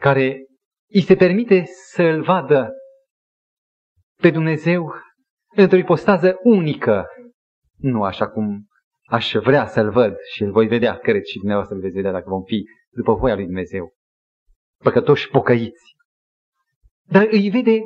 care 0.00 0.44
îi 0.92 1.00
se 1.00 1.14
permite 1.14 1.64
să 1.64 2.02
îl 2.02 2.22
vadă 2.22 2.68
pe 4.20 4.30
Dumnezeu 4.30 4.92
într-o 5.56 5.76
ipostază 5.76 6.38
unică, 6.42 7.06
nu 7.76 8.02
așa 8.02 8.28
cum 8.28 8.66
aș 9.08 9.32
vrea 9.32 9.66
să-l 9.66 9.90
văd 9.90 10.16
și 10.32 10.42
îl 10.42 10.50
voi 10.50 10.66
vedea, 10.66 10.96
cred 10.96 11.22
și 11.24 11.38
dumneavoastră 11.38 11.76
îl 11.76 11.82
veți 11.82 11.94
vedea 11.94 12.12
dacă 12.12 12.28
vom 12.28 12.42
fi 12.42 12.64
după 12.90 13.14
voia 13.14 13.34
lui 13.34 13.44
Dumnezeu, 13.44 13.92
păcătoși 14.84 15.28
pocăiți. 15.28 15.94
Dar 17.08 17.26
îi 17.30 17.50
vede 17.50 17.78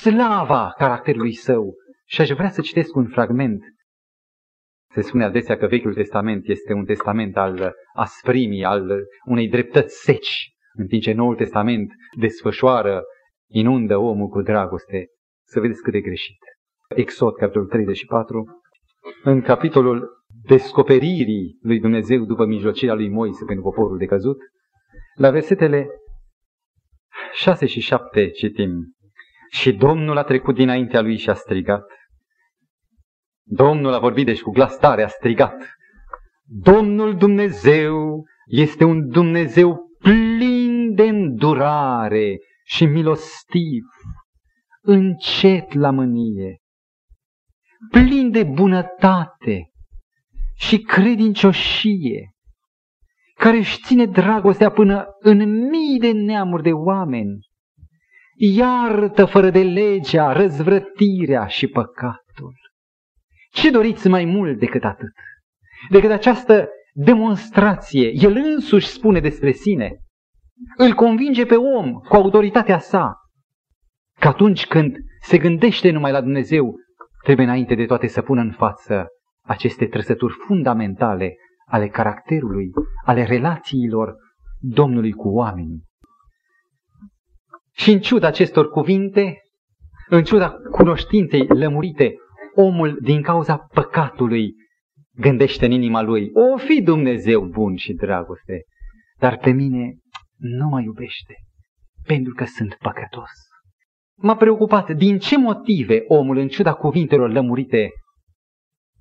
slava 0.00 0.74
caracterului 0.76 1.34
său 1.34 1.74
și 2.06 2.20
aș 2.20 2.28
vrea 2.28 2.50
să 2.50 2.60
citesc 2.60 2.94
un 2.94 3.06
fragment. 3.06 3.62
Se 4.92 5.00
spune 5.00 5.24
adesea 5.24 5.56
că 5.56 5.66
Vechiul 5.66 5.94
Testament 5.94 6.48
este 6.48 6.72
un 6.72 6.84
testament 6.84 7.36
al 7.36 7.74
asprimii, 7.94 8.64
al 8.64 9.00
unei 9.24 9.48
dreptăți 9.48 10.02
seci, 10.02 10.52
în 10.72 10.86
timp 10.86 11.02
ce 11.02 11.12
Noul 11.12 11.36
Testament 11.36 11.92
desfășoară, 12.18 13.02
inundă 13.50 13.96
omul 13.96 14.28
cu 14.28 14.42
dragoste. 14.42 15.06
Să 15.44 15.60
vedeți 15.60 15.82
cât 15.82 15.92
de 15.92 16.00
greșit. 16.00 16.38
Exod, 16.88 17.34
capitolul 17.34 17.68
34, 17.68 18.62
în 19.24 19.40
capitolul 19.40 20.24
descoperirii 20.42 21.58
lui 21.60 21.80
Dumnezeu 21.80 22.24
după 22.24 22.44
mijlocirea 22.44 22.94
lui 22.94 23.08
Moise 23.08 23.44
pentru 23.44 23.64
poporul 23.64 23.98
de 23.98 24.06
căzut, 24.06 24.38
la 25.14 25.30
versetele 25.30 25.86
6 27.32 27.66
și 27.66 27.80
7 27.80 28.30
citim. 28.30 28.94
Și 29.50 29.72
Domnul 29.72 30.16
a 30.16 30.22
trecut 30.22 30.54
dinaintea 30.54 31.00
lui 31.00 31.16
și 31.16 31.30
a 31.30 31.34
strigat. 31.34 31.84
Domnul 33.46 33.92
a 33.92 33.98
vorbit 33.98 34.26
deci 34.26 34.42
cu 34.42 34.50
glas 34.50 34.78
tare, 34.78 35.02
a 35.02 35.08
strigat. 35.08 35.76
Domnul 36.44 37.16
Dumnezeu 37.16 38.24
este 38.46 38.84
un 38.84 39.08
Dumnezeu 39.08 39.90
plin 39.98 40.94
de 40.94 41.02
îndurare 41.02 42.38
și 42.64 42.84
milostiv, 42.84 43.84
încet 44.84 45.72
la 45.72 45.90
mânie, 45.90 46.58
plin 47.90 48.30
de 48.30 48.42
bunătate 48.42 49.70
și 50.56 50.78
credincioșie, 50.78 52.30
care 53.34 53.56
își 53.56 53.80
ține 53.80 54.06
dragostea 54.06 54.70
până 54.70 55.06
în 55.18 55.68
mii 55.68 55.98
de 55.98 56.12
neamuri 56.12 56.62
de 56.62 56.72
oameni, 56.72 57.38
iartă 58.36 59.24
fără 59.24 59.50
de 59.50 59.62
legea, 59.62 60.32
răzvrătirea 60.32 61.46
și 61.46 61.66
păcatul. 61.66 62.54
Ce 63.52 63.70
doriți 63.70 64.08
mai 64.08 64.24
mult 64.24 64.58
decât 64.58 64.84
atât? 64.84 65.12
Decât 65.90 66.10
această 66.10 66.68
demonstrație, 66.92 68.10
el 68.14 68.36
însuși 68.36 68.86
spune 68.86 69.20
despre 69.20 69.52
sine, 69.52 69.92
îl 70.76 70.92
convinge 70.92 71.46
pe 71.46 71.54
om 71.54 71.92
cu 71.92 72.16
autoritatea 72.16 72.78
sa, 72.78 73.23
că 74.24 74.30
atunci 74.30 74.66
când 74.66 74.96
se 75.20 75.38
gândește 75.38 75.90
numai 75.90 76.12
la 76.12 76.20
Dumnezeu, 76.20 76.74
trebuie 77.22 77.46
înainte 77.46 77.74
de 77.74 77.86
toate 77.86 78.06
să 78.06 78.22
pună 78.22 78.40
în 78.40 78.52
față 78.52 79.06
aceste 79.42 79.86
trăsături 79.86 80.34
fundamentale 80.46 81.34
ale 81.66 81.88
caracterului, 81.88 82.70
ale 83.04 83.24
relațiilor 83.24 84.14
Domnului 84.60 85.12
cu 85.12 85.28
oamenii. 85.28 85.82
Și 87.72 87.92
în 87.92 88.00
ciuda 88.00 88.26
acestor 88.26 88.68
cuvinte, 88.68 89.38
în 90.08 90.24
ciuda 90.24 90.50
cunoștinței 90.70 91.46
lămurite, 91.46 92.14
omul 92.54 92.98
din 93.02 93.22
cauza 93.22 93.56
păcatului 93.56 94.54
gândește 95.12 95.64
în 95.64 95.72
inima 95.72 96.02
lui, 96.02 96.30
o 96.32 96.56
fi 96.56 96.82
Dumnezeu 96.82 97.44
bun 97.46 97.76
și 97.76 97.92
dragoste, 97.92 98.62
dar 99.18 99.38
pe 99.38 99.50
mine 99.50 99.94
nu 100.36 100.68
mă 100.68 100.80
iubește, 100.80 101.34
pentru 102.06 102.34
că 102.34 102.44
sunt 102.44 102.74
păcătos. 102.74 103.30
M-a 104.16 104.36
preocupat 104.36 104.90
din 104.90 105.18
ce 105.18 105.38
motive 105.38 106.04
omul, 106.06 106.36
în 106.36 106.48
ciuda 106.48 106.74
cuvintelor 106.74 107.30
lămurite, 107.30 107.90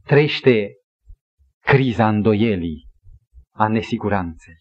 trăiește 0.06 0.72
criza 1.60 2.08
îndoielii, 2.08 2.88
a 3.56 3.68
nesiguranței. 3.68 4.56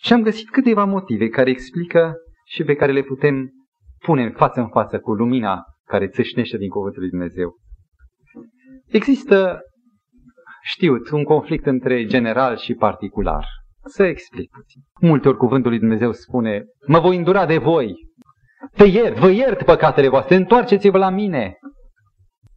Și 0.00 0.12
am 0.12 0.22
găsit 0.22 0.50
câteva 0.50 0.84
motive 0.84 1.28
care 1.28 1.50
explică 1.50 2.14
și 2.46 2.64
pe 2.64 2.74
care 2.74 2.92
le 2.92 3.02
putem 3.02 3.50
pune 3.98 4.22
în 4.22 4.32
față 4.32 4.60
în 4.60 4.68
față 4.68 4.98
cu 4.98 5.12
lumina 5.12 5.62
care 5.84 6.08
țâșnește 6.08 6.56
din 6.56 6.68
cuvântul 6.68 7.00
lui 7.00 7.10
Dumnezeu. 7.10 7.56
Există, 8.86 9.60
știut, 10.62 11.10
un 11.10 11.24
conflict 11.24 11.66
între 11.66 12.04
general 12.04 12.56
și 12.56 12.74
particular. 12.74 13.46
Să 13.84 14.02
explic 14.02 14.50
puțin. 14.50 14.82
Multe 15.00 15.28
ori 15.28 15.36
cuvântul 15.36 15.70
lui 15.70 15.78
Dumnezeu 15.78 16.12
spune, 16.12 16.64
mă 16.86 17.00
voi 17.00 17.16
îndura 17.16 17.46
de 17.46 17.58
voi, 17.58 17.94
te 18.76 18.84
iert, 18.84 19.16
vă 19.16 19.28
iert 19.30 19.62
păcatele 19.62 20.08
voastre, 20.08 20.34
întoarceți-vă 20.34 20.98
la 20.98 21.10
mine. 21.10 21.58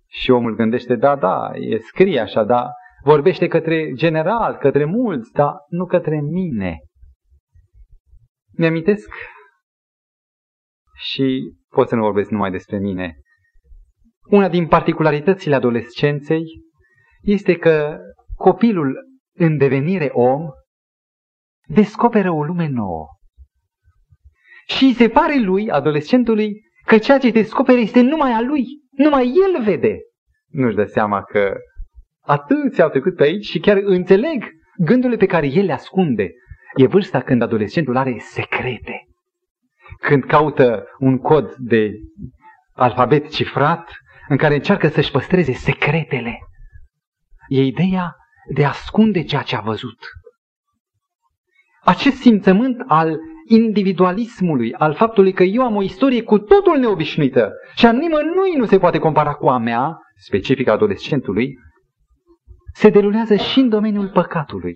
Și 0.08 0.32
omul 0.32 0.56
gândește, 0.56 0.96
da, 0.96 1.16
da, 1.16 1.52
e 1.54 1.78
scrie 1.78 2.20
așa, 2.20 2.44
da, 2.44 2.70
vorbește 3.04 3.48
către 3.48 3.92
general, 3.94 4.58
către 4.58 4.86
mulți, 4.86 5.32
dar 5.32 5.54
nu 5.68 5.86
către 5.86 6.22
mine. 6.22 6.80
Mi-amintesc 8.58 9.10
și 10.96 11.54
pot 11.70 11.88
să 11.88 11.96
nu 11.96 12.02
vorbesc 12.02 12.30
numai 12.30 12.52
despre 12.52 12.78
mine. 12.78 13.16
Una 14.30 14.50
din 14.50 14.68
particularitățile 14.68 15.56
adolescenței 15.56 16.44
este 17.22 17.58
că 17.58 17.98
copilul 18.36 18.98
în 19.38 19.58
devenire 19.58 20.10
om 20.14 20.50
descoperă 21.68 22.32
o 22.32 22.44
lume 22.44 22.68
nouă. 22.68 23.08
Și 24.78 24.94
se 24.94 25.10
pare 25.10 25.40
lui, 25.40 25.70
adolescentului, 25.70 26.62
că 26.86 26.98
ceea 26.98 27.18
ce 27.18 27.32
descopere 27.32 27.80
este 27.80 28.02
numai 28.02 28.32
a 28.32 28.42
lui. 28.42 28.66
Numai 28.92 29.26
el 29.26 29.64
vede. 29.64 29.98
Nu-și 30.48 30.76
dă 30.76 30.84
seama 30.84 31.24
că 31.24 31.54
atâți 32.22 32.82
au 32.82 32.90
trecut 32.90 33.16
pe 33.16 33.24
aici 33.24 33.46
și 33.46 33.60
chiar 33.60 33.78
înțeleg 33.84 34.50
gândurile 34.78 35.18
pe 35.18 35.26
care 35.26 35.48
el 35.48 35.66
le 35.66 35.74
ascunde. 35.74 36.32
E 36.76 36.88
vârsta 36.88 37.22
când 37.22 37.42
adolescentul 37.42 37.98
are 37.98 38.16
secrete. 38.20 39.06
Când 40.00 40.24
caută 40.24 40.86
un 41.00 41.18
cod 41.18 41.56
de 41.56 41.92
alfabet 42.74 43.30
cifrat 43.30 43.92
în 44.28 44.38
care 44.38 44.54
încearcă 44.54 44.88
să-și 44.88 45.12
păstreze 45.12 45.54
secretele. 45.54 46.40
E 47.48 47.64
ideea 47.64 48.16
de 48.54 48.66
a 48.66 48.68
ascunde 48.68 49.24
ceea 49.24 49.42
ce 49.42 49.56
a 49.56 49.60
văzut. 49.60 50.00
Acest 51.84 52.16
simțământ 52.16 52.84
al 52.88 53.18
individualismului, 53.48 54.74
al 54.74 54.94
faptului 54.94 55.34
că 55.34 55.44
eu 55.44 55.64
am 55.64 55.76
o 55.76 55.82
istorie 55.82 56.24
cu 56.24 56.40
totul 56.40 56.78
neobișnuită 56.78 57.52
și 57.76 57.86
a 57.86 57.92
nimănui 57.92 58.56
nu 58.58 58.66
se 58.66 58.80
poate 58.80 58.98
compara 58.98 59.34
cu 59.34 59.48
a 59.48 59.58
mea, 59.58 59.98
specific 60.16 60.68
adolescentului, 60.68 61.58
se 62.74 62.90
derulează 62.90 63.36
și 63.36 63.60
în 63.60 63.70
domeniul 63.70 64.10
păcatului. 64.10 64.76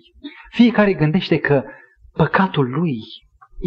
Fiecare 0.50 0.94
gândește 0.94 1.38
că 1.38 1.64
păcatul 2.12 2.70
lui 2.70 2.98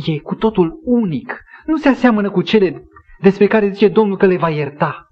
e 0.06 0.20
cu 0.20 0.36
totul 0.36 0.80
unic, 0.84 1.42
nu 1.66 1.78
se 1.78 1.90
aseamănă 1.90 2.32
cu 2.32 2.42
cele 2.42 2.84
despre 3.20 3.48
care 3.48 3.70
zice 3.70 3.88
Domnul 3.88 4.18
că 4.18 4.26
le 4.26 4.38
va 4.38 4.50
ierta. 4.50 5.09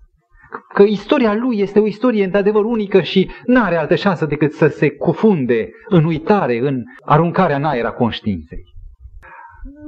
Că 0.74 0.84
istoria 0.84 1.34
lui 1.34 1.60
este 1.60 1.80
o 1.80 1.86
istorie 1.86 2.24
într-adevăr 2.24 2.63
unică 2.63 3.01
și 3.01 3.32
nu 3.46 3.63
are 3.63 3.75
altă 3.75 3.96
șansă 3.96 4.25
decât 4.25 4.51
să 4.51 4.68
se 4.68 4.89
cufunde 4.89 5.70
în 5.89 6.06
uitare, 6.06 6.58
în 6.58 6.84
aruncarea 7.06 7.56
în 7.56 7.63
aer 7.63 7.86
a 7.86 7.92
conștiinței. 7.92 8.63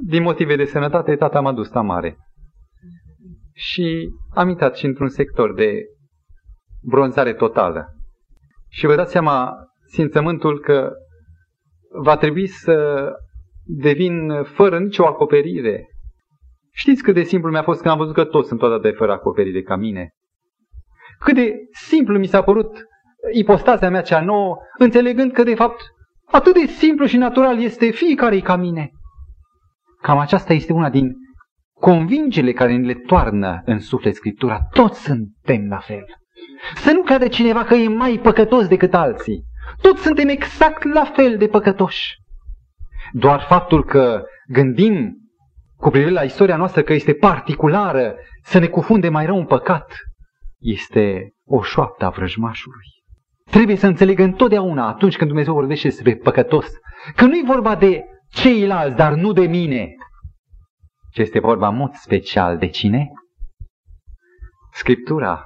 Din 0.05 0.23
motive 0.23 0.55
de 0.55 0.65
sănătate, 0.65 1.15
tata 1.15 1.39
m-a 1.39 1.53
dus 1.53 1.71
la 1.71 1.81
mare. 1.81 2.17
Și 3.53 4.09
am 4.33 4.49
intrat 4.49 4.75
și 4.75 4.85
într-un 4.85 5.09
sector 5.09 5.53
de 5.53 5.81
bronzare 6.81 7.33
totală. 7.33 7.85
Și 8.69 8.85
vă 8.85 8.95
dați 8.95 9.11
seama, 9.11 9.53
simțământul 9.85 10.59
că 10.59 10.91
va 12.01 12.17
trebui 12.17 12.47
să 12.47 13.07
devin 13.63 14.43
fără 14.43 14.79
nicio 14.79 15.05
acoperire. 15.05 15.87
Știți 16.71 17.03
cât 17.03 17.13
de 17.13 17.23
simplu 17.23 17.49
mi-a 17.51 17.63
fost 17.63 17.81
când 17.81 17.93
am 17.93 17.99
văzut 17.99 18.13
că 18.13 18.23
toți 18.25 18.47
sunt 18.47 18.59
toată 18.59 18.77
de 18.77 18.95
fără 18.95 19.11
acoperire 19.11 19.61
ca 19.61 19.75
mine? 19.75 20.09
Cât 21.19 21.35
de 21.35 21.53
simplu 21.71 22.17
mi 22.17 22.27
s-a 22.27 22.41
părut 22.41 22.87
ipostazia 23.33 23.89
mea 23.89 24.01
cea 24.01 24.21
nouă, 24.21 24.57
înțelegând 24.77 25.31
că, 25.31 25.43
de 25.43 25.55
fapt, 25.55 25.81
atât 26.25 26.53
de 26.53 26.65
simplu 26.65 27.05
și 27.05 27.17
natural 27.17 27.61
este 27.61 27.89
fiecare 27.89 28.39
ca 28.39 28.55
mine. 28.55 28.89
Cam 30.01 30.17
aceasta 30.17 30.53
este 30.53 30.73
una 30.73 30.89
din 30.89 31.15
convingerile 31.79 32.51
care 32.51 32.75
ne 32.75 32.85
le 32.85 32.93
toarnă 32.93 33.61
în 33.65 33.79
suflet 33.79 34.15
Scriptura. 34.15 34.59
Toți 34.73 35.03
suntem 35.03 35.67
la 35.69 35.77
fel. 35.77 36.05
Să 36.75 36.91
nu 36.91 37.01
crede 37.01 37.27
cineva 37.27 37.63
că 37.63 37.73
e 37.73 37.87
mai 37.87 38.19
păcătos 38.23 38.67
decât 38.67 38.93
alții. 38.93 39.43
Toți 39.81 40.01
suntem 40.01 40.27
exact 40.27 40.83
la 40.83 41.03
fel 41.03 41.37
de 41.37 41.47
păcătoși. 41.47 42.15
Doar 43.11 43.41
faptul 43.41 43.83
că 43.83 44.23
gândim 44.47 45.17
cu 45.75 45.89
privire 45.89 46.11
la 46.11 46.21
istoria 46.21 46.55
noastră 46.55 46.81
că 46.81 46.93
este 46.93 47.13
particulară, 47.13 48.15
să 48.43 48.59
ne 48.59 48.67
cufunde 48.67 49.09
mai 49.09 49.25
rău 49.25 49.37
un 49.37 49.45
păcat, 49.45 49.93
este 50.59 51.33
o 51.45 51.61
șoaptă 51.61 52.05
a 52.05 52.09
vrăjmașului. 52.09 52.87
Trebuie 53.51 53.75
să 53.75 53.87
înțelegă 53.87 54.23
întotdeauna 54.23 54.87
atunci 54.87 55.15
când 55.15 55.29
Dumnezeu 55.29 55.53
vorbește 55.53 55.87
despre 55.87 56.15
păcătos, 56.15 56.67
că 57.15 57.25
nu 57.25 57.35
e 57.35 57.43
vorba 57.45 57.75
de 57.75 58.03
ceilalți, 58.29 58.95
dar 58.95 59.13
nu 59.13 59.33
de 59.33 59.47
mine, 59.47 59.95
ci 61.11 61.17
este 61.17 61.39
vorba 61.39 61.67
în 61.67 61.75
mod 61.75 61.93
special 61.93 62.57
de 62.57 62.67
cine? 62.67 63.07
Scriptura 64.71 65.45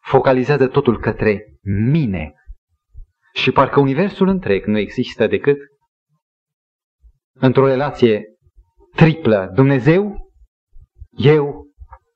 focalizează 0.00 0.68
totul 0.68 1.00
către 1.00 1.44
mine. 1.90 2.32
Și 3.34 3.52
parcă 3.52 3.80
universul 3.80 4.28
întreg 4.28 4.64
nu 4.64 4.78
există 4.78 5.26
decât 5.26 5.56
într-o 7.32 7.66
relație 7.66 8.24
triplă, 8.94 9.50
Dumnezeu, 9.54 10.30
eu 11.10 11.66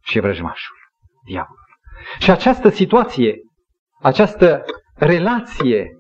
și 0.03 0.21
vrăjmașul, 0.21 0.77
diavolul. 1.25 1.60
Și 2.19 2.31
această 2.31 2.69
situație, 2.69 3.35
această 4.01 4.65
relație 4.95 5.91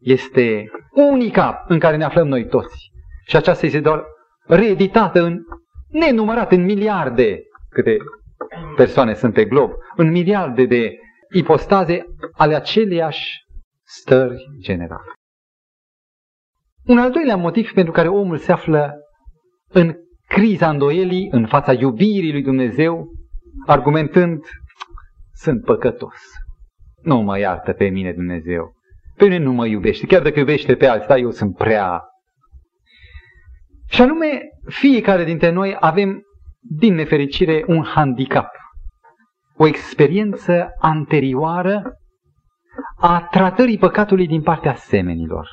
este 0.00 0.70
unica 0.92 1.64
în 1.68 1.78
care 1.78 1.96
ne 1.96 2.04
aflăm 2.04 2.28
noi 2.28 2.46
toți. 2.46 2.90
Și 3.26 3.36
aceasta 3.36 3.66
este 3.66 3.80
doar 3.80 4.04
reeditată 4.46 5.22
în 5.22 5.38
nenumărat 5.88 6.52
în 6.52 6.64
miliarde 6.64 7.40
câte 7.68 7.96
persoane 8.76 9.14
sunt 9.14 9.32
pe 9.32 9.44
glob, 9.44 9.70
în 9.96 10.10
miliarde 10.10 10.64
de 10.64 10.92
ipostaze 11.34 12.04
ale 12.32 12.54
aceleiași 12.54 13.44
stări 13.82 14.44
generale. 14.60 15.12
Un 16.84 16.98
al 16.98 17.10
doilea 17.10 17.36
motiv 17.36 17.72
pentru 17.72 17.92
care 17.92 18.08
omul 18.08 18.38
se 18.38 18.52
află 18.52 18.94
în 19.68 19.94
criza 20.26 20.68
îndoielii, 20.68 21.28
în 21.30 21.46
fața 21.46 21.72
iubirii 21.72 22.32
lui 22.32 22.42
Dumnezeu, 22.42 23.12
argumentând 23.66 24.44
sunt 25.36 25.64
păcătos. 25.64 26.16
Nu 27.02 27.20
mă 27.20 27.38
iartă 27.38 27.72
pe 27.72 27.88
mine 27.88 28.12
Dumnezeu. 28.12 28.74
Pe 29.16 29.24
mine 29.24 29.38
nu 29.38 29.52
mă 29.52 29.66
iubește, 29.66 30.06
chiar 30.06 30.22
dacă 30.22 30.38
iubește 30.38 30.76
pe 30.76 30.86
alții, 30.86 31.08
dar 31.08 31.18
eu 31.18 31.30
sunt 31.30 31.56
prea... 31.56 32.02
Și 33.88 34.02
anume, 34.02 34.40
fiecare 34.68 35.24
dintre 35.24 35.50
noi 35.50 35.76
avem, 35.80 36.22
din 36.60 36.94
nefericire, 36.94 37.64
un 37.66 37.84
handicap. 37.84 38.50
O 39.56 39.66
experiență 39.66 40.68
anterioară 40.80 41.96
a 42.98 43.28
tratării 43.30 43.78
păcatului 43.78 44.26
din 44.26 44.42
partea 44.42 44.74
semenilor. 44.74 45.48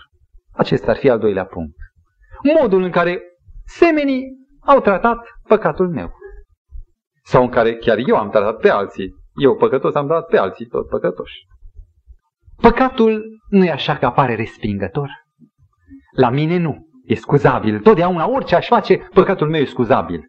Acesta 0.52 0.92
ar 0.92 0.98
fi 0.98 1.10
al 1.10 1.20
doilea 1.20 1.46
punct. 1.46 1.76
Modul 2.62 2.82
în 2.82 2.92
care 2.92 3.22
semenii 3.66 4.24
au 4.66 4.82
tratat 4.82 5.18
păcatul 5.48 5.90
meu. 5.90 6.12
Sau 7.24 7.44
în 7.44 7.50
care 7.50 7.76
chiar 7.76 7.98
eu 8.08 8.16
am 8.16 8.30
tratat 8.30 8.58
pe 8.58 8.70
alții. 8.70 9.14
Eu 9.42 9.56
păcătos 9.56 9.96
am 9.96 10.08
dat 10.08 10.26
pe 10.26 10.38
alții 10.38 10.66
tot 10.66 10.88
păcătoși. 10.88 11.46
Păcatul 12.62 13.24
nu 13.50 13.66
e 13.66 13.72
așa 13.72 13.98
că 13.98 14.06
apare 14.06 14.36
respingător. 14.36 15.10
La 16.16 16.30
mine 16.30 16.58
nu. 16.58 16.88
E 17.06 17.16
scuzabil. 17.16 17.80
Totdeauna 17.80 18.30
orice 18.30 18.56
aș 18.56 18.68
face, 18.68 18.98
păcatul 18.98 19.50
meu 19.50 19.62
e 19.62 19.66
scuzabil. 19.66 20.28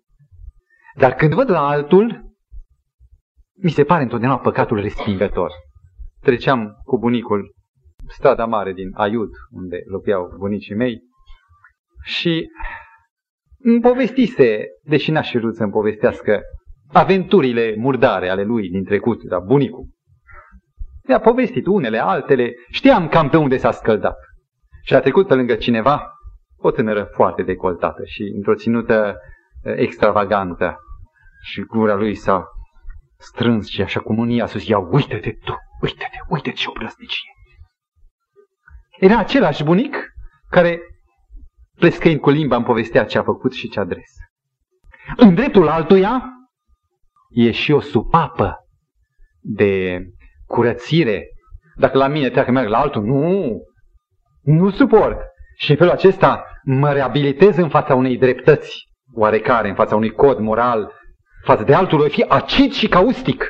Dar 0.97 1.15
când 1.15 1.35
văd 1.35 1.51
la 1.51 1.69
altul, 1.69 2.25
mi 3.63 3.71
se 3.71 3.85
pare 3.85 4.03
întotdeauna 4.03 4.39
păcatul 4.39 4.81
respingător. 4.81 5.51
Treceam 6.21 6.81
cu 6.85 6.99
bunicul 6.99 7.55
strada 8.09 8.47
mare 8.47 8.73
din 8.73 8.91
Aiud, 8.95 9.31
unde 9.51 9.83
locuiau 9.91 10.35
bunicii 10.39 10.75
mei, 10.75 11.03
și 12.05 12.47
îmi 13.59 13.81
povestise, 13.81 14.65
deși 14.83 15.11
n-aș 15.11 15.31
fi 15.31 15.39
vrut 15.39 15.55
să-mi 15.55 15.71
povestească 15.71 16.41
aventurile 16.95 17.75
murdare 17.77 18.29
ale 18.29 18.43
lui 18.43 18.69
din 18.69 18.85
trecut, 18.85 19.23
dar 19.23 19.41
bunicul. 19.41 19.87
Mi-a 21.09 21.21
povestit 21.21 21.67
unele, 21.67 21.99
altele, 21.99 22.53
știam 22.71 23.09
cam 23.09 23.29
pe 23.29 23.37
unde 23.37 23.57
s-a 23.57 23.71
scăldat. 23.71 24.17
Și 24.83 24.95
a 24.95 25.01
trecut 25.01 25.27
pe 25.27 25.35
lângă 25.35 25.55
cineva, 25.55 26.13
o 26.57 26.71
tânără 26.71 27.05
foarte 27.05 27.43
decoltată 27.43 28.05
și 28.05 28.23
într-o 28.23 28.55
ținută 28.55 29.17
extravagantă. 29.63 30.79
Și 31.43 31.61
gura 31.61 31.95
lui 31.95 32.15
s-a 32.15 32.45
strâns 33.19 33.69
și 33.69 33.83
așa 33.83 34.01
cu 34.01 34.13
mânia 34.13 34.47
sus, 34.47 34.67
ia 34.67 34.79
uite-te 34.79 35.31
tu, 35.45 35.55
uite-te, 35.81 36.19
uite-te 36.29 36.57
ce 36.57 36.69
obrăznicie. 36.69 37.31
Era 38.99 39.19
același 39.19 39.65
bunic 39.65 39.97
care, 40.51 40.81
plescăind 41.75 42.21
cu 42.21 42.31
limba, 42.31 42.57
îmi 42.57 42.65
povestea 42.65 43.05
ce 43.05 43.19
a 43.19 43.23
făcut 43.23 43.53
și 43.53 43.69
ce 43.69 43.81
adres. 43.81 44.11
În 45.17 45.35
dreptul 45.35 45.69
altuia, 45.69 46.29
e 47.35 47.51
și 47.51 47.73
o 47.73 47.81
supapă 47.81 48.57
de 49.41 50.01
curățire. 50.47 51.27
Dacă 51.77 51.99
la 51.99 52.07
mine 52.07 52.25
trebuie 52.25 52.45
că 52.45 52.51
merg 52.51 52.69
la 52.69 52.79
altul, 52.79 53.03
nu, 53.03 53.57
nu 54.43 54.71
suport. 54.71 55.19
Și 55.57 55.71
în 55.71 55.77
felul 55.77 55.93
acesta 55.93 56.45
mă 56.65 56.93
reabilitez 56.93 57.57
în 57.57 57.69
fața 57.69 57.95
unei 57.95 58.19
dreptăți 58.19 58.89
oarecare, 59.15 59.69
în 59.69 59.75
fața 59.75 59.97
unui 59.97 60.11
cod 60.11 60.39
moral, 60.39 60.93
față 61.45 61.65
de 61.65 61.75
altul 61.75 61.99
voi 61.99 62.11
fi 62.11 62.23
acid 62.23 62.73
și 62.73 62.89
caustic. 62.89 63.45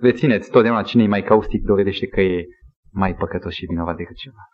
Rețineți, 0.00 0.50
totdeauna 0.50 0.82
cine 0.82 1.02
e 1.02 1.06
mai 1.06 1.22
caustic 1.22 1.62
dovedește 1.62 2.06
că 2.06 2.20
e 2.20 2.44
mai 2.92 3.14
păcătos 3.14 3.52
și 3.52 3.66
vinovat 3.68 3.96
decât 3.96 4.16
ceva. 4.16 4.48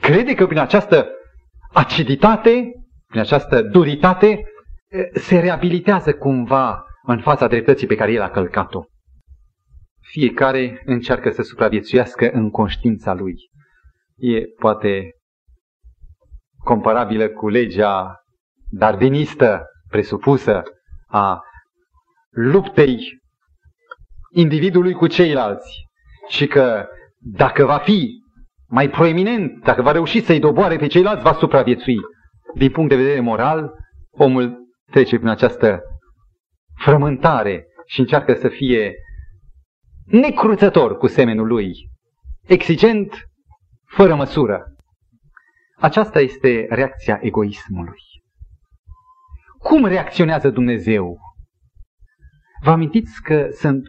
Crede 0.00 0.34
că 0.34 0.46
prin 0.46 0.58
această 0.58 1.08
aciditate, 1.72 2.70
prin 3.06 3.20
această 3.20 3.62
duritate, 3.62 4.42
se 5.12 5.38
reabilitează 5.38 6.14
cumva 6.14 6.84
în 7.02 7.20
fața 7.20 7.46
dreptății 7.48 7.86
pe 7.86 7.94
care 7.94 8.12
el 8.12 8.22
a 8.22 8.30
călcat-o. 8.30 8.82
Fiecare 10.00 10.82
încearcă 10.84 11.30
să 11.30 11.42
supraviețuiască 11.42 12.30
în 12.32 12.50
conștiința 12.50 13.14
lui. 13.14 13.34
E 14.16 14.44
poate 14.58 15.10
comparabilă 16.64 17.28
cu 17.28 17.48
legea 17.48 18.14
darvinistă 18.70 19.64
presupusă 19.88 20.62
a 21.06 21.40
luptei 22.30 22.98
individului 24.32 24.92
cu 24.92 25.06
ceilalți 25.06 25.86
și 26.28 26.46
că 26.46 26.86
dacă 27.18 27.64
va 27.64 27.78
fi 27.78 28.22
mai 28.68 28.90
proeminent, 28.90 29.62
dacă 29.64 29.82
va 29.82 29.92
reuși 29.92 30.20
să-i 30.20 30.38
doboare 30.38 30.76
pe 30.76 30.86
ceilalți, 30.86 31.22
va 31.22 31.32
supraviețui. 31.32 31.96
Din 32.54 32.70
punct 32.70 32.88
de 32.88 32.96
vedere 32.96 33.20
moral, 33.20 33.72
omul 34.10 34.59
trece 34.90 35.16
prin 35.16 35.28
această 35.28 35.80
frământare 36.74 37.66
și 37.86 38.00
încearcă 38.00 38.34
să 38.34 38.48
fie 38.48 38.94
necruțător 40.04 40.96
cu 40.96 41.06
semenul 41.06 41.46
lui, 41.46 41.72
exigent, 42.46 43.28
fără 43.86 44.14
măsură. 44.14 44.64
Aceasta 45.76 46.20
este 46.20 46.66
reacția 46.68 47.18
egoismului. 47.22 48.00
Cum 49.58 49.86
reacționează 49.86 50.50
Dumnezeu? 50.50 51.18
Vă 52.62 52.70
amintiți 52.70 53.22
că 53.22 53.48
sunt 53.52 53.88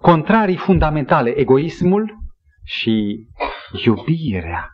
contrarii 0.00 0.56
fundamentale 0.56 1.30
egoismul 1.30 2.18
și 2.64 3.26
iubirea. 3.84 4.68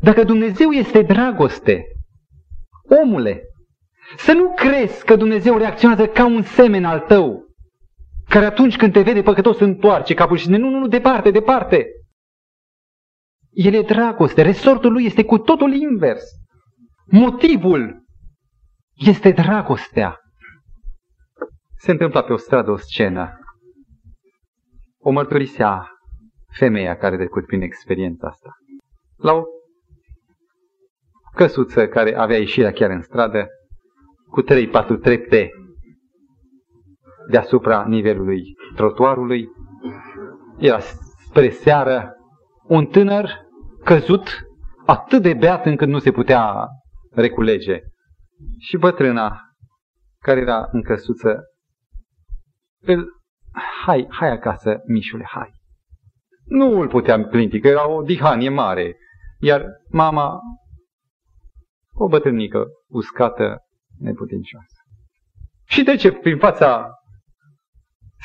Dacă 0.00 0.24
Dumnezeu 0.24 0.70
este 0.70 1.02
dragoste, 1.02 1.84
omule, 3.02 3.42
să 4.16 4.32
nu 4.32 4.54
crezi 4.54 5.04
că 5.04 5.16
Dumnezeu 5.16 5.56
reacționează 5.56 6.06
ca 6.06 6.24
un 6.24 6.42
semen 6.42 6.84
al 6.84 7.00
tău, 7.00 7.46
care 8.28 8.44
atunci 8.44 8.76
când 8.76 8.92
te 8.92 9.02
vede 9.02 9.22
păcătos 9.22 9.60
întoarce 9.60 10.14
capul 10.14 10.36
și 10.36 10.42
spune, 10.42 10.58
nu, 10.58 10.68
nu, 10.68 10.78
nu, 10.78 10.88
departe, 10.88 11.30
departe. 11.30 11.86
El 13.50 13.74
e 13.74 13.82
dragoste, 13.82 14.42
resortul 14.42 14.92
lui 14.92 15.04
este 15.04 15.24
cu 15.24 15.38
totul 15.38 15.72
invers. 15.72 16.24
Motivul 17.06 18.04
este 18.94 19.30
dragostea. 19.30 20.20
Se 21.78 21.90
întâmpla 21.90 22.22
pe 22.22 22.32
o 22.32 22.36
stradă 22.36 22.70
o 22.70 22.76
scenă. 22.76 23.38
O 24.98 25.10
mărturisea 25.10 25.88
femeia 26.58 26.96
care 26.96 27.14
a 27.14 27.18
trecut 27.18 27.46
prin 27.46 27.60
experiența 27.60 28.28
asta. 28.28 28.50
La 29.16 29.32
o 29.32 29.42
căsuță 31.34 31.88
care 31.88 32.14
avea 32.14 32.38
ieșirea 32.38 32.72
chiar 32.72 32.90
în 32.90 33.02
stradă, 33.02 33.46
cu 34.30 34.42
trei 34.42 34.68
patru 34.68 34.96
trepte 34.96 35.50
deasupra 37.30 37.84
nivelului 37.86 38.42
trotuarului, 38.74 39.48
era 40.58 40.78
spre 40.78 41.50
seară 41.50 42.16
un 42.62 42.86
tânăr 42.86 43.30
căzut 43.84 44.46
atât 44.86 45.22
de 45.22 45.34
beat 45.34 45.66
încât 45.66 45.88
nu 45.88 45.98
se 45.98 46.10
putea 46.10 46.68
reculege. 47.10 47.80
Și 48.58 48.76
bătrâna, 48.76 49.40
care 50.18 50.40
era 50.40 50.68
în 50.72 50.82
căsuță, 50.82 51.44
îl, 52.80 53.08
hai, 53.84 54.06
hai 54.10 54.30
acasă, 54.30 54.80
mișule, 54.86 55.24
hai. 55.24 55.50
Nu 56.44 56.80
îl 56.80 56.88
puteam 56.88 57.24
clinti, 57.24 57.60
că 57.60 57.68
era 57.68 57.88
o 57.88 58.02
dihanie 58.02 58.48
mare. 58.48 58.96
Iar 59.38 59.66
mama, 59.90 60.40
o 61.92 62.08
bătrânică 62.08 62.64
uscată, 62.88 63.58
neputincioasă. 63.98 64.80
Și 65.64 65.82
trece 65.82 66.12
prin 66.12 66.38
fața 66.38 66.90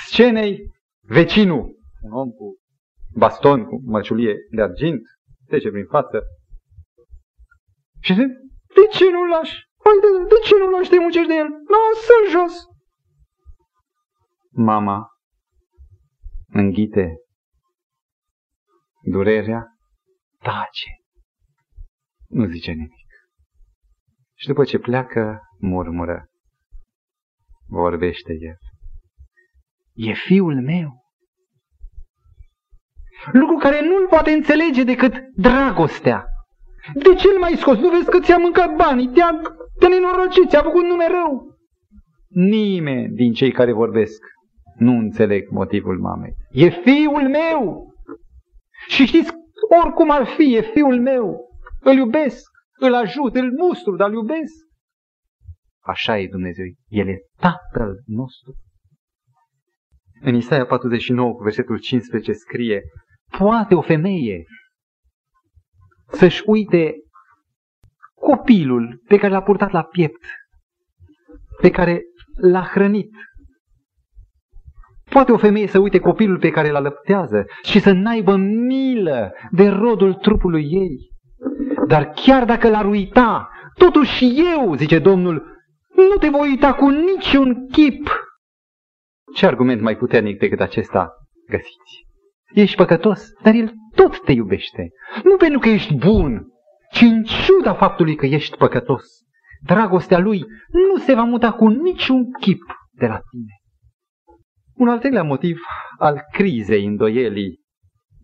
scenei 0.07 0.59
vecinul, 1.01 1.75
un 2.01 2.11
om 2.11 2.29
cu 2.29 2.57
baston, 3.13 3.65
cu 3.65 3.81
mărciulie 3.85 4.35
de 4.51 4.61
argint, 4.61 5.01
trece 5.47 5.69
prin 5.69 5.85
față 5.85 6.23
și 8.01 8.13
zice, 8.13 8.27
de 8.75 8.87
ce 8.91 9.09
nu-l 9.11 9.29
lași? 9.29 9.69
Păi 9.83 9.91
de, 10.01 10.23
de 10.23 10.35
ce 10.43 10.57
nu-l 10.57 10.71
lași 10.71 10.89
te 10.89 10.99
muncești 10.99 11.27
de 11.27 11.33
el? 11.33 11.47
Lasă-l 11.73 12.29
jos! 12.29 12.55
Mama 14.51 15.07
înghite 16.47 17.15
durerea, 19.03 19.65
tace. 20.39 20.91
Nu 22.27 22.45
zice 22.45 22.71
nimic. 22.71 23.10
Și 24.41 24.47
după 24.47 24.63
ce 24.63 24.77
pleacă, 24.77 25.41
murmură. 25.59 26.25
Vorbește 27.67 28.33
el. 28.39 28.57
E 29.93 30.13
fiul 30.13 30.61
meu. 30.61 31.03
Lucru 33.31 33.55
care 33.55 33.85
nu-l 33.85 34.07
poate 34.07 34.31
înțelege 34.31 34.83
decât 34.83 35.13
dragostea. 35.35 36.25
De 36.93 37.15
ce 37.15 37.27
mai 37.39 37.55
scos? 37.55 37.77
Nu 37.77 37.89
vezi 37.89 38.09
că 38.09 38.19
ți-a 38.19 38.37
mâncat 38.37 38.75
banii, 38.75 39.07
te-a, 39.07 39.41
te 39.79 39.87
nenorocit, 39.87 40.49
ți-a 40.49 40.61
făcut 40.61 40.83
nume 40.83 41.07
rău? 41.07 41.57
Nimeni 42.27 43.15
din 43.15 43.33
cei 43.33 43.51
care 43.51 43.73
vorbesc 43.73 44.21
nu 44.75 44.97
înțeleg 44.97 45.49
motivul 45.49 45.99
mamei. 45.99 46.33
E 46.51 46.69
fiul 46.69 47.29
meu! 47.29 47.93
Și 48.87 49.05
știți, 49.05 49.31
oricum 49.83 50.11
ar 50.11 50.25
fi, 50.25 50.55
e 50.55 50.61
fiul 50.61 51.01
meu, 51.01 51.49
îl 51.79 51.95
iubesc, 51.95 52.50
îl 52.81 52.93
ajut, 52.93 53.35
îl 53.35 53.51
mustru, 53.51 53.95
dar 53.95 54.07
îl 54.09 54.13
iubesc. 54.13 54.53
Așa 55.83 56.19
e 56.19 56.27
Dumnezeu, 56.27 56.65
El 56.87 57.07
e 57.07 57.17
Tatăl 57.37 58.03
nostru. 58.05 58.53
În 60.21 60.35
Isaia 60.35 60.65
49, 60.65 61.33
cu 61.33 61.43
versetul 61.43 61.79
15, 61.79 62.31
scrie, 62.31 62.81
poate 63.37 63.75
o 63.75 63.81
femeie 63.81 64.43
să-și 66.07 66.43
uite 66.45 66.93
copilul 68.13 69.01
pe 69.07 69.17
care 69.17 69.33
l-a 69.33 69.41
purtat 69.41 69.71
la 69.71 69.83
piept, 69.83 70.25
pe 71.61 71.69
care 71.69 72.01
l-a 72.41 72.63
hrănit, 72.63 73.11
Poate 75.11 75.31
o 75.31 75.37
femeie 75.37 75.67
să 75.67 75.79
uite 75.79 75.99
copilul 75.99 76.39
pe 76.39 76.49
care 76.49 76.69
îl 76.69 76.75
alăptează 76.75 77.45
și 77.63 77.79
să 77.79 77.91
n-aibă 77.91 78.35
milă 78.35 79.33
de 79.51 79.67
rodul 79.67 80.13
trupului 80.13 80.67
ei. 80.69 81.09
Dar 81.91 82.11
chiar 82.11 82.45
dacă 82.45 82.69
l-ar 82.69 82.85
uita, 82.85 83.49
totuși 83.73 84.25
eu, 84.55 84.75
zice 84.75 84.99
Domnul, 84.99 85.33
nu 85.95 86.15
te 86.19 86.29
voi 86.29 86.49
uita 86.49 86.73
cu 86.73 86.89
niciun 86.89 87.67
chip. 87.67 88.09
Ce 89.35 89.45
argument 89.45 89.81
mai 89.81 89.97
puternic 89.97 90.39
decât 90.39 90.59
acesta 90.59 91.13
găsiți? 91.49 92.05
Ești 92.53 92.75
păcătos, 92.75 93.29
dar 93.43 93.53
El 93.53 93.73
tot 93.95 94.23
te 94.23 94.31
iubește. 94.31 94.89
Nu 95.23 95.37
pentru 95.37 95.59
că 95.59 95.69
ești 95.69 95.95
bun, 95.95 96.47
ci 96.91 97.01
în 97.01 97.23
ciuda 97.23 97.73
faptului 97.73 98.15
că 98.15 98.25
ești 98.25 98.57
păcătos. 98.57 99.03
Dragostea 99.61 100.19
Lui 100.19 100.45
nu 100.71 100.97
se 100.97 101.13
va 101.13 101.23
muta 101.23 101.51
cu 101.51 101.67
niciun 101.67 102.31
chip 102.39 102.61
de 102.91 103.05
la 103.05 103.19
tine. 103.29 103.55
Un 104.75 104.87
al 104.87 104.99
treilea 104.99 105.23
motiv 105.23 105.59
al 105.97 106.21
crizei 106.31 106.85
îndoielii. 106.85 107.59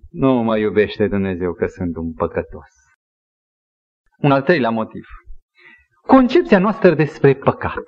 Nu 0.09 0.33
mă 0.33 0.57
iubește 0.57 1.07
Dumnezeu 1.07 1.53
că 1.53 1.65
sunt 1.65 1.95
un 1.95 2.13
păcătos. 2.13 2.76
Un 4.21 4.31
al 4.31 4.41
treilea 4.41 4.69
motiv. 4.69 5.05
Concepția 6.01 6.59
noastră 6.59 6.93
despre 6.93 7.35
păcat. 7.35 7.83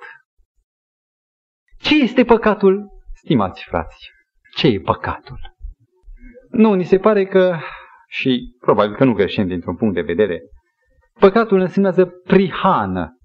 Ce 1.78 2.02
este 2.02 2.24
păcatul, 2.24 2.88
stimați 3.14 3.64
frați? 3.64 4.10
Ce 4.56 4.66
e 4.66 4.80
păcatul? 4.80 5.38
Nu, 6.50 6.74
ni 6.74 6.84
se 6.84 6.98
pare 6.98 7.26
că, 7.26 7.58
și 8.08 8.56
probabil 8.60 8.96
că 8.96 9.04
nu 9.04 9.12
greșim 9.12 9.46
dintr-un 9.46 9.76
punct 9.76 9.94
de 9.94 10.00
vedere, 10.00 10.40
păcatul 11.18 11.60
înseamnă 11.60 12.06
prihană. 12.24 13.16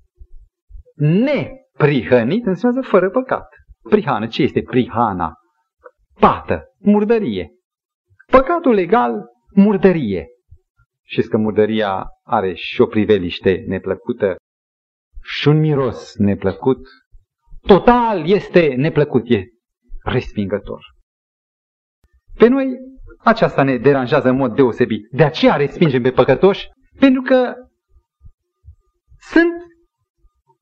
Neprihănit 0.96 2.46
înseamnă 2.46 2.82
fără 2.82 3.10
păcat. 3.10 3.48
Prihană. 3.89 4.28
Ce 4.28 4.44
este 4.44 4.62
prihana? 4.62 5.34
Pată. 6.20 6.63
Murdărie. 6.80 7.52
Păcatul 8.32 8.74
legal, 8.74 9.24
murdărie. 9.54 10.28
Știți 11.08 11.30
că 11.30 11.38
murdăria 11.38 12.08
are 12.24 12.54
și 12.54 12.82
o 12.82 12.86
priveliște 12.86 13.63
neplăcută 13.68 14.36
și 15.24 15.48
un 15.48 15.60
miros 15.60 16.15
neplăcut. 16.15 16.88
Total 17.62 18.30
este 18.30 18.74
neplăcut, 18.76 19.30
e 19.30 19.44
respingător. 20.04 20.82
Pe 22.38 22.48
noi 22.48 22.78
aceasta 23.18 23.63
ne 23.63 23.78
deranjează 23.78 24.30
în 24.30 24.36
mod 24.36 24.56
deosebit. 24.56 25.08
De 25.12 25.24
aceea 25.24 25.56
respingem 25.56 26.02
pe 26.02 26.12
păcătoși, 26.12 26.68
pentru 27.00 27.22
că 27.22 27.54
sunt 29.18 29.54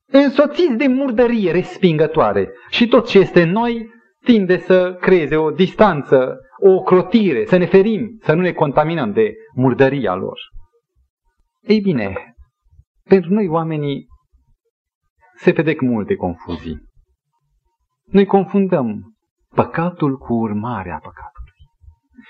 însoțiți 0.06 0.76
de 0.76 0.86
murdărie 0.86 1.52
respingătoare. 1.52 2.50
Și 2.70 2.88
tot 2.88 3.06
ce 3.06 3.18
este 3.18 3.42
în 3.42 3.50
noi 3.50 3.90
tinde 4.24 4.58
să 4.58 4.96
creeze 5.00 5.36
o 5.36 5.50
distanță, 5.50 6.38
o 6.58 6.82
crotire, 6.82 7.44
să 7.44 7.56
ne 7.56 7.66
ferim, 7.66 8.18
să 8.22 8.32
nu 8.32 8.40
ne 8.40 8.52
contaminăm 8.52 9.12
de 9.12 9.34
murdăria 9.54 10.14
lor. 10.14 10.38
Ei 11.60 11.80
bine, 11.80 12.34
pentru 13.02 13.32
noi 13.32 13.48
oamenii 13.48 14.06
se 15.36 15.52
pedec 15.52 15.80
multe 15.80 16.14
confuzii. 16.14 16.82
Noi 18.04 18.26
confundăm 18.26 19.16
păcatul 19.54 20.16
cu 20.18 20.34
urmarea 20.34 21.00
păcatului. 21.02 21.32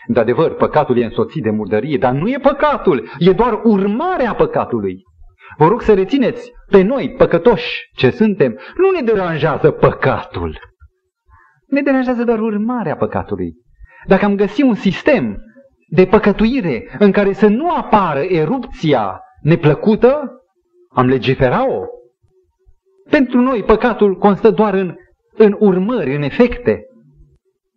De 0.06 0.20
adevăr, 0.20 0.54
păcatul 0.54 0.98
e 0.98 1.04
însoțit 1.04 1.42
de 1.42 1.50
murdărie, 1.50 1.98
dar 1.98 2.12
nu 2.12 2.28
e 2.28 2.38
păcatul, 2.38 3.08
e 3.18 3.32
doar 3.32 3.60
urmarea 3.64 4.34
păcatului. 4.34 5.02
Vă 5.56 5.66
rog 5.66 5.82
să 5.82 5.94
rețineți 5.94 6.52
pe 6.70 6.82
noi, 6.82 7.14
păcătoși 7.18 7.88
ce 7.96 8.10
suntem, 8.10 8.58
nu 8.76 8.90
ne 8.90 9.00
deranjează 9.00 9.70
păcatul. 9.70 10.58
Ne 11.66 11.82
deranjează 11.82 12.24
doar 12.24 12.40
urmarea 12.40 12.96
păcatului. 12.96 13.52
Dacă 14.06 14.24
am 14.24 14.36
găsit 14.36 14.64
un 14.64 14.74
sistem 14.74 15.38
de 15.88 16.06
păcătuire 16.06 16.96
în 16.98 17.12
care 17.12 17.32
să 17.32 17.46
nu 17.46 17.70
apară 17.70 18.20
erupția 18.20 19.20
neplăcută, 19.40 20.40
am 20.88 21.06
legifera-o. 21.06 21.84
Pentru 23.10 23.40
noi 23.40 23.62
păcatul 23.62 24.18
constă 24.18 24.50
doar 24.50 24.74
în, 24.74 24.96
în 25.34 25.56
urmări, 25.58 26.14
în 26.14 26.22
efecte. 26.22 26.82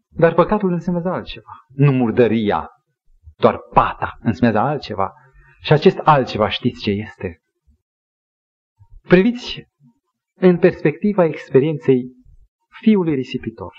Dar 0.09 0.33
păcatul 0.33 0.71
înseamnă 0.71 1.09
altceva. 1.09 1.51
Nu 1.73 1.91
murdăria, 1.91 2.69
doar 3.37 3.59
pata 3.73 4.17
înseamnă 4.21 4.59
altceva. 4.59 5.13
Și 5.61 5.73
acest 5.73 5.97
altceva 5.97 6.49
știți 6.49 6.81
ce 6.81 6.91
este? 6.91 7.41
Priviți 9.07 9.63
în 10.39 10.57
perspectiva 10.57 11.25
experienței 11.25 12.11
fiului 12.81 13.15
risipitor. 13.15 13.73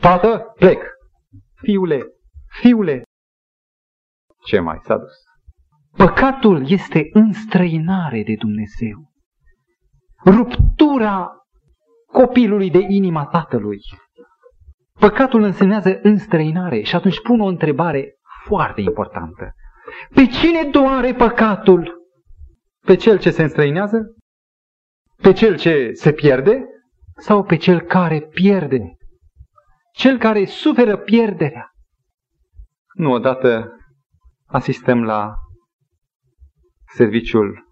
Tată, 0.00 0.52
plec! 0.58 0.82
Fiule, 1.54 2.02
fiule! 2.60 3.02
Ce 4.50 4.60
mai 4.60 4.78
s-a 4.82 4.96
dus? 4.96 5.12
Păcatul 5.96 6.70
este 6.70 7.08
înstrăinare 7.12 8.22
de 8.22 8.34
Dumnezeu. 8.38 9.12
Ruptura 10.24 11.28
copilului 12.06 12.70
de 12.70 12.86
inima 12.88 13.26
tatălui. 13.26 13.78
Păcatul 14.98 15.42
însemnează 15.42 15.98
înstrăinare 16.02 16.82
și 16.82 16.96
atunci 16.96 17.20
pun 17.20 17.40
o 17.40 17.46
întrebare 17.46 18.14
foarte 18.44 18.80
importantă. 18.80 19.52
Pe 20.14 20.26
cine 20.26 20.70
doare 20.70 21.14
păcatul? 21.14 21.94
Pe 22.86 22.94
cel 22.94 23.18
ce 23.18 23.30
se 23.30 23.42
înstrăinează? 23.42 23.98
Pe 25.22 25.32
cel 25.32 25.56
ce 25.56 25.90
se 25.92 26.12
pierde? 26.12 26.64
Sau 27.16 27.44
pe 27.44 27.56
cel 27.56 27.80
care 27.80 28.20
pierde? 28.20 28.96
Cel 29.92 30.18
care 30.18 30.44
suferă 30.44 30.96
pierderea. 30.96 31.70
Nu 32.94 33.12
odată 33.12 33.74
asistăm 34.50 35.02
la 35.02 35.34
serviciul 36.94 37.68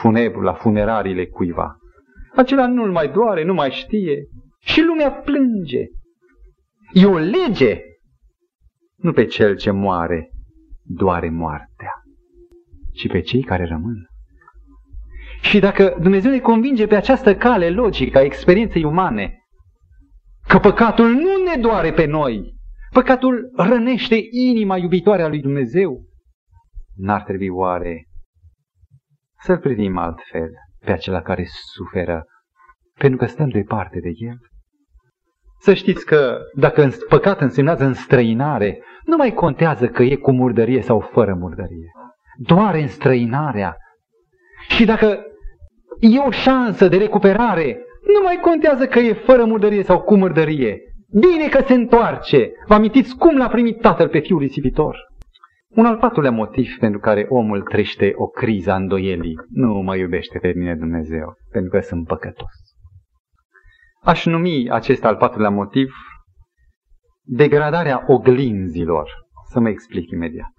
funebru, 0.00 0.40
la 0.40 0.52
funerariile 0.52 1.26
cuiva. 1.26 1.76
Acela 2.34 2.66
nu-l 2.66 2.90
mai 2.90 3.08
doare, 3.08 3.44
nu 3.44 3.54
mai 3.54 3.70
știe 3.70 4.26
și 4.60 4.80
lumea 4.80 5.12
plânge. 5.12 5.86
E 6.92 7.06
o 7.06 7.18
lege. 7.18 7.80
Nu 8.96 9.12
pe 9.12 9.24
cel 9.24 9.56
ce 9.56 9.70
moare 9.70 10.30
doare 10.82 11.30
moartea, 11.30 11.92
ci 12.94 13.08
pe 13.08 13.20
cei 13.20 13.42
care 13.42 13.64
rămân. 13.64 14.06
Și 15.40 15.58
dacă 15.58 15.96
Dumnezeu 16.00 16.30
ne 16.30 16.40
convinge 16.40 16.86
pe 16.86 16.94
această 16.94 17.36
cale 17.36 17.70
logică 17.70 18.18
a 18.18 18.22
experienței 18.22 18.84
umane, 18.84 19.36
că 20.46 20.58
păcatul 20.58 21.10
nu 21.10 21.42
ne 21.44 21.60
doare 21.60 21.92
pe 21.92 22.04
noi, 22.04 22.54
păcatul 22.92 23.50
rănește 23.56 24.18
inima 24.30 24.76
iubitoare 24.76 25.22
a 25.22 25.28
lui 25.28 25.40
Dumnezeu, 25.40 26.04
n-ar 26.96 27.22
trebui 27.22 27.48
oare 27.48 28.06
să-l 29.40 29.58
privim 29.58 29.96
altfel 29.96 30.50
pe 30.84 30.92
acela 30.92 31.22
care 31.22 31.46
suferă, 31.74 32.24
pentru 32.98 33.18
că 33.18 33.26
stăm 33.26 33.48
departe 33.48 34.00
de 34.00 34.10
el? 34.14 34.36
Să 35.60 35.74
știți 35.74 36.06
că 36.06 36.38
dacă 36.54 36.90
păcat 37.08 37.40
însemnează 37.40 37.84
înstrăinare, 37.84 38.82
nu 39.04 39.16
mai 39.16 39.32
contează 39.32 39.88
că 39.88 40.02
e 40.02 40.16
cu 40.16 40.32
murdărie 40.32 40.82
sau 40.82 41.00
fără 41.00 41.34
murdărie. 41.34 41.90
Doar 42.36 42.74
înstrăinarea. 42.74 43.76
Și 44.68 44.84
dacă 44.84 45.24
e 46.00 46.18
o 46.18 46.30
șansă 46.30 46.88
de 46.88 46.96
recuperare, 46.96 47.78
nu 48.06 48.22
mai 48.22 48.38
contează 48.40 48.86
că 48.86 48.98
e 48.98 49.12
fără 49.12 49.44
murdărie 49.44 49.82
sau 49.82 50.00
cu 50.00 50.16
murdărie. 50.16 50.80
Bine 51.12 51.48
că 51.48 51.64
se 51.66 51.74
întoarce. 51.74 52.52
Vă 52.66 52.74
amintiți 52.74 53.16
cum 53.16 53.36
l-a 53.36 53.48
primit 53.48 53.80
tatăl 53.80 54.08
pe 54.08 54.18
fiul 54.18 54.38
risipitor? 54.38 54.98
Un 55.68 55.86
al 55.86 55.96
patrulea 55.96 56.30
motiv 56.30 56.76
pentru 56.78 57.00
care 57.00 57.26
omul 57.28 57.62
trește 57.62 58.12
o 58.14 58.26
criză 58.26 58.70
a 58.70 58.76
îndoielii. 58.76 59.34
Nu 59.48 59.72
mă 59.72 59.96
iubește 59.96 60.38
pe 60.38 60.52
mine 60.56 60.74
Dumnezeu, 60.74 61.34
pentru 61.50 61.70
că 61.70 61.80
sunt 61.80 62.06
păcătos. 62.06 62.52
Aș 64.02 64.26
numi 64.26 64.70
acest 64.70 65.04
al 65.04 65.16
patrulea 65.16 65.50
motiv 65.50 65.94
degradarea 67.22 68.04
oglinzilor. 68.06 69.10
Să 69.50 69.60
mă 69.60 69.68
explic 69.68 70.10
imediat. 70.10 70.52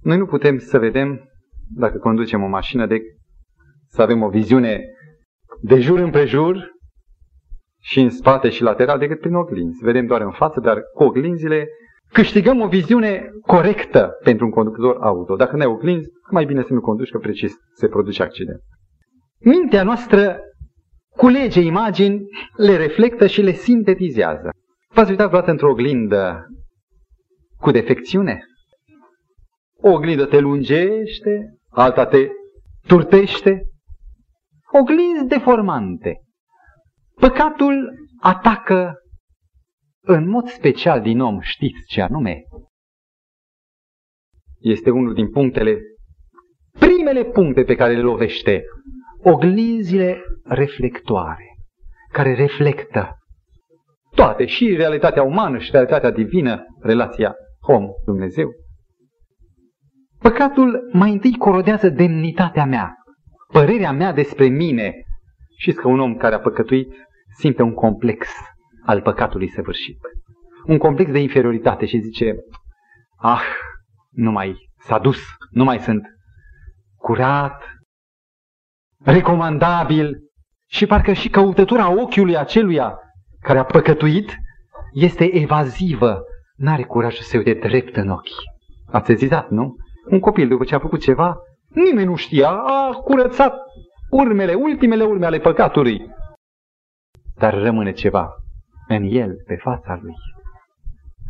Noi 0.00 0.16
nu 0.16 0.26
putem 0.26 0.58
să 0.58 0.78
vedem, 0.78 1.28
dacă 1.76 1.98
conducem 1.98 2.42
o 2.42 2.46
mașină, 2.46 2.86
de 2.86 3.00
să 3.86 4.02
avem 4.02 4.22
o 4.22 4.28
viziune 4.28 4.84
de 5.62 5.80
jur 5.80 5.98
împrejur 5.98 6.70
și 7.82 8.00
în 8.00 8.10
spate 8.10 8.48
și 8.48 8.62
lateral 8.62 8.98
decât 8.98 9.20
prin 9.20 9.34
oglinzi. 9.34 9.84
Vedem 9.84 10.06
doar 10.06 10.20
în 10.20 10.30
față, 10.30 10.60
dar 10.60 10.80
cu 10.94 11.02
oglinzile 11.02 11.68
câștigăm 12.12 12.60
o 12.60 12.68
viziune 12.68 13.30
corectă 13.46 14.18
pentru 14.22 14.44
un 14.44 14.50
conducător 14.50 14.96
auto. 15.00 15.36
Dacă 15.36 15.56
nu 15.56 15.62
ai 15.62 15.68
oglinzi, 15.68 16.08
mai 16.30 16.44
bine 16.44 16.62
să 16.62 16.72
nu 16.72 16.80
conduci, 16.80 17.10
că 17.10 17.18
precis 17.18 17.54
se 17.74 17.88
produce 17.88 18.22
accident. 18.22 18.60
Mintea 19.38 19.82
noastră 19.82 20.40
culege 21.16 21.60
imagini, 21.60 22.20
le 22.56 22.76
reflectă 22.76 23.26
și 23.26 23.42
le 23.42 23.52
sintetizează. 23.52 24.50
V-ați 24.94 25.10
uitat 25.10 25.26
vreodată 25.26 25.50
într-o 25.50 25.70
oglindă 25.70 26.46
cu 27.56 27.70
defecțiune? 27.70 28.44
O 29.76 29.90
oglindă 29.90 30.24
te 30.24 30.38
lungește, 30.38 31.56
alta 31.68 32.06
te 32.06 32.28
turtește. 32.86 33.62
Oglinzi 34.80 35.26
deformante. 35.26 36.20
Păcatul 37.22 37.94
atacă 38.20 38.94
în 40.04 40.28
mod 40.28 40.48
special 40.48 41.00
din 41.00 41.20
om, 41.20 41.40
știți 41.40 41.84
ce 41.86 42.00
anume? 42.00 42.42
Este 44.60 44.90
unul 44.90 45.14
din 45.14 45.30
punctele, 45.30 45.78
primele 46.78 47.24
puncte 47.24 47.64
pe 47.64 47.74
care 47.74 47.94
le 47.94 48.00
lovește. 48.00 48.62
Oglinzile 49.22 50.20
reflectoare, 50.44 51.44
care 52.12 52.34
reflectă 52.34 53.16
toate, 54.14 54.46
și 54.46 54.76
realitatea 54.76 55.22
umană 55.22 55.58
și 55.58 55.70
realitatea 55.70 56.10
divină, 56.10 56.64
relația 56.80 57.34
om-Dumnezeu. 57.60 58.48
Păcatul 60.18 60.88
mai 60.92 61.12
întâi 61.12 61.36
corodează 61.36 61.88
demnitatea 61.88 62.64
mea, 62.64 62.94
părerea 63.52 63.92
mea 63.92 64.12
despre 64.12 64.46
mine. 64.46 64.94
Și 65.56 65.72
că 65.72 65.88
un 65.88 66.00
om 66.00 66.16
care 66.16 66.34
a 66.34 66.40
păcătuit 66.40 66.94
simte 67.38 67.62
un 67.62 67.74
complex 67.74 68.28
al 68.84 69.00
păcatului 69.00 69.48
săvârșit. 69.48 69.98
Un 70.66 70.78
complex 70.78 71.10
de 71.10 71.18
inferioritate 71.18 71.86
și 71.86 71.98
zice, 71.98 72.34
ah, 73.16 73.42
nu 74.10 74.30
mai 74.30 74.56
s-a 74.78 74.98
dus, 74.98 75.18
nu 75.50 75.64
mai 75.64 75.78
sunt 75.78 76.02
curat, 76.96 77.64
recomandabil 79.04 80.18
și 80.68 80.86
parcă 80.86 81.12
și 81.12 81.28
căutătura 81.28 82.00
ochiului 82.00 82.36
aceluia 82.36 82.98
care 83.40 83.58
a 83.58 83.64
păcătuit 83.64 84.34
este 84.92 85.36
evazivă, 85.36 86.22
n-are 86.56 86.82
curaj 86.82 87.16
să 87.16 87.22
se 87.22 87.36
uite 87.36 87.52
drept 87.52 87.96
în 87.96 88.08
ochi. 88.08 88.28
Ați 88.90 89.06
sezizat, 89.06 89.50
nu? 89.50 89.74
Un 90.10 90.20
copil 90.20 90.48
după 90.48 90.64
ce 90.64 90.74
a 90.74 90.78
făcut 90.78 91.00
ceva, 91.00 91.36
nimeni 91.68 92.06
nu 92.06 92.16
știa, 92.16 92.48
a 92.50 92.90
curățat 93.04 93.54
urmele, 94.10 94.54
ultimele 94.54 95.04
urme 95.04 95.26
ale 95.26 95.38
păcatului. 95.38 96.10
Dar 97.34 97.54
rămâne 97.54 97.92
ceva 97.92 98.30
în 98.88 99.02
el, 99.02 99.42
pe 99.46 99.54
fața 99.54 99.98
lui. 100.02 100.14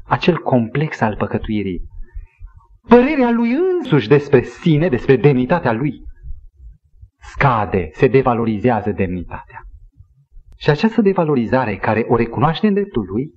Acel 0.05 0.39
complex 0.39 1.01
al 1.01 1.17
păcătuirii. 1.17 1.83
Părerea 2.89 3.31
lui 3.31 3.53
însuși 3.53 4.09
despre 4.09 4.43
sine, 4.43 4.89
despre 4.89 5.17
demnitatea 5.17 5.73
lui. 5.73 6.03
Scade, 7.21 7.89
se 7.93 8.07
devalorizează 8.07 8.91
demnitatea. 8.91 9.61
Și 10.57 10.71
această 10.71 11.03
devalorizare 11.03 11.77
care 11.77 12.05
o 12.09 12.17
recunoaște 12.17 12.67
în 12.67 12.75
dreptul 12.75 13.05
lui, 13.13 13.31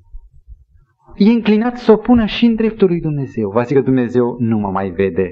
e 1.15 1.32
înclinat 1.32 1.78
să 1.78 1.91
o 1.91 1.97
pună 1.97 2.25
și 2.25 2.45
în 2.45 2.56
dreptul 2.56 2.88
lui 2.88 2.99
Dumnezeu. 2.99 3.49
Va 3.49 3.63
zic 3.63 3.75
că 3.75 3.84
Dumnezeu 3.84 4.36
nu 4.39 4.58
mă 4.58 4.69
mai 4.69 4.89
vede 4.89 5.32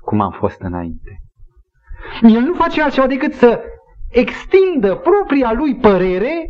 cum 0.00 0.20
am 0.20 0.30
fost 0.30 0.60
înainte. 0.60 1.20
El 2.22 2.40
nu 2.40 2.54
face 2.54 2.82
altceva 2.82 3.06
decât 3.06 3.32
să 3.32 3.62
extindă 4.10 4.96
propria 4.96 5.52
lui 5.52 5.76
părere 5.76 6.48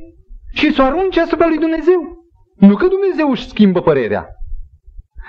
și 0.53 0.73
să 0.73 0.83
o 0.83 0.85
arunce 0.85 1.21
asupra 1.21 1.47
lui 1.47 1.59
Dumnezeu. 1.59 2.17
Nu 2.57 2.77
că 2.77 2.87
Dumnezeu 2.87 3.31
își 3.31 3.49
schimbă 3.49 3.81
părerea, 3.81 4.27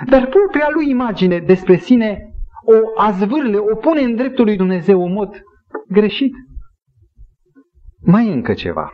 dar 0.10 0.28
propria 0.28 0.68
lui 0.74 0.90
imagine 0.90 1.40
despre 1.40 1.76
sine 1.78 2.34
o 2.66 3.02
azvârle, 3.02 3.58
o 3.58 3.76
pune 3.76 4.02
în 4.02 4.16
dreptul 4.16 4.46
lui 4.46 4.56
Dumnezeu 4.56 5.06
în 5.06 5.14
mod 5.14 5.42
greșit. 5.88 6.34
Mai 8.02 8.34
încă 8.34 8.54
ceva. 8.54 8.94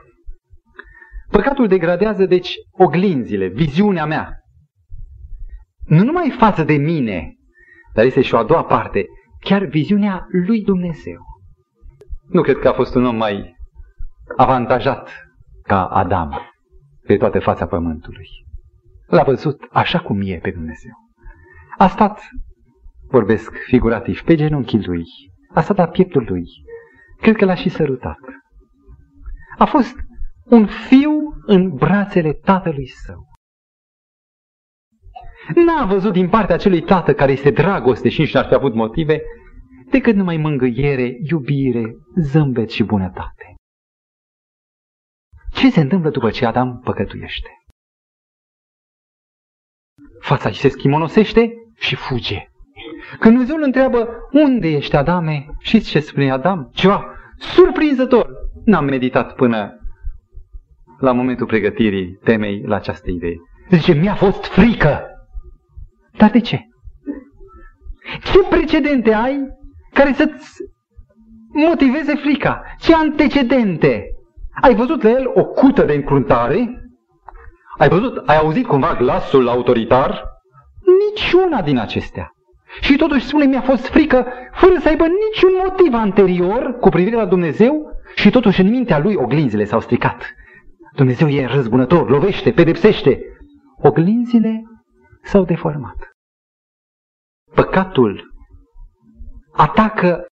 Păcatul 1.32 1.67
degradează, 1.67 2.26
deci, 2.26 2.56
oglinzile, 2.71 3.48
viziunea 3.48 4.06
mea. 4.06 4.30
Nu 5.86 6.04
numai 6.04 6.30
față 6.30 6.63
de 6.63 6.74
mine, 6.74 7.36
dar 7.93 8.06
este 8.06 8.21
și 8.21 8.34
o 8.34 8.38
a 8.38 8.43
doua 8.43 8.63
parte, 8.63 9.06
chiar 9.39 9.65
viziunea 9.65 10.26
lui 10.45 10.62
Dumnezeu. 10.62 11.21
Nu 12.28 12.42
cred 12.42 12.58
că 12.58 12.68
a 12.68 12.74
fost 12.74 12.96
un 12.96 13.06
om 13.06 13.16
mai 13.16 13.56
Avantajat 14.38 15.10
ca 15.64 15.86
Adam 15.86 16.42
pe 17.02 17.18
toată 17.18 17.40
fața 17.40 17.68
pământului. 17.68 18.28
L-a 19.08 19.24
văzut 19.24 19.68
așa 19.72 20.00
cum 20.00 20.22
e 20.22 20.38
pe 20.38 20.52
Dumnezeu. 20.52 20.92
A 21.78 21.88
stat, 21.88 22.22
vorbesc 23.08 23.56
figurativ, 23.56 24.22
pe 24.22 24.36
genunchii 24.36 24.86
lui. 24.86 25.04
A 25.54 25.62
stat 25.62 25.78
la 25.78 25.88
pieptul 25.88 26.26
lui. 26.28 26.44
Cred 27.22 27.36
că 27.36 27.46
l-a 27.46 27.56
și 27.56 27.70
sărutat. 27.70 28.20
A 29.58 29.66
fost 29.66 29.96
un 30.46 30.66
fiu 30.66 31.12
în 31.46 31.70
brațele 31.70 32.34
tatălui 32.34 32.88
său. 32.88 33.24
N-a 35.56 35.86
văzut 35.86 36.14
din 36.14 36.30
partea 36.30 36.56
acelui 36.56 36.82
tată 36.82 37.14
care 37.14 37.32
este 37.32 37.50
dragoste 37.50 38.10
și 38.10 38.20
nici 38.20 38.34
n-ar 38.34 38.46
fi 38.46 38.54
avut 38.54 38.74
motive, 38.74 39.22
decât 39.89 40.15
numai 40.15 40.38
mângâiere, 40.38 41.17
iubire, 41.30 41.95
zâmbet 42.21 42.69
și 42.69 42.84
bunătate. 42.84 43.56
Ce 45.54 45.69
se 45.69 45.80
întâmplă 45.80 46.10
după 46.10 46.30
ce 46.30 46.45
Adam 46.45 46.80
păcătuiește? 46.80 47.50
Fața 50.19 50.50
îi 50.50 50.56
se 50.56 50.67
schimonosește 50.67 51.54
și 51.76 51.95
fuge. 51.95 52.48
Când 53.19 53.34
Dumnezeu 53.34 53.56
îl 53.56 53.63
întreabă, 53.63 54.10
unde 54.32 54.67
ești 54.67 54.95
Adame? 54.95 55.45
Și 55.60 55.80
ce 55.80 56.00
spune 56.00 56.32
Adam? 56.32 56.69
Ceva 56.74 57.06
surprinzător. 57.38 58.30
N-am 58.65 58.86
meditat 58.86 59.36
până 59.36 59.80
la 61.00 61.12
momentul 61.12 61.45
pregătirii 61.45 62.19
temei 62.24 62.62
la 62.65 62.76
această 62.76 63.12
idee. 63.12 63.36
Zice, 63.69 63.93
mi-a 63.93 64.15
fost 64.15 64.45
frică. 64.45 65.02
Dar 66.17 66.30
de 66.30 66.39
ce? 66.39 66.60
Ce 68.24 68.39
precedente 68.50 69.13
ai 69.13 69.39
care 69.95 70.13
să-ți 70.13 70.63
motiveze 71.53 72.15
frica? 72.15 72.63
Ce 72.79 72.95
antecedente? 72.95 74.03
Ai 74.62 74.75
văzut 74.75 75.01
la 75.01 75.10
el 75.10 75.31
o 75.34 75.45
cută 75.45 75.84
de 75.84 75.93
încruntare? 75.93 76.89
Ai 77.77 77.89
văzut, 77.89 78.17
ai 78.25 78.38
auzit 78.38 78.65
cumva 78.65 78.95
glasul 78.95 79.47
autoritar? 79.47 80.23
Niciuna 81.10 81.62
din 81.62 81.77
acestea. 81.77 82.29
Și 82.81 82.95
totuși 82.95 83.25
spune, 83.25 83.45
mi-a 83.45 83.62
fost 83.62 83.88
frică, 83.88 84.25
fără 84.51 84.73
să 84.79 84.88
aibă 84.88 85.03
niciun 85.03 85.51
motiv 85.63 85.93
anterior 85.93 86.77
cu 86.79 86.89
privire 86.89 87.15
la 87.15 87.25
Dumnezeu 87.25 87.91
și 88.15 88.29
totuși 88.29 88.62
în 88.62 88.69
mintea 88.69 88.99
lui 88.99 89.15
oglinzile 89.15 89.63
s-au 89.63 89.79
stricat. 89.79 90.34
Dumnezeu 90.95 91.27
e 91.29 91.45
răzbunător, 91.45 92.10
lovește, 92.10 92.51
pedepsește. 92.51 93.19
Oglinzile 93.81 94.63
s-au 95.23 95.43
deformat. 95.43 95.95
Păcatul 97.53 98.35
atacă 99.56 100.26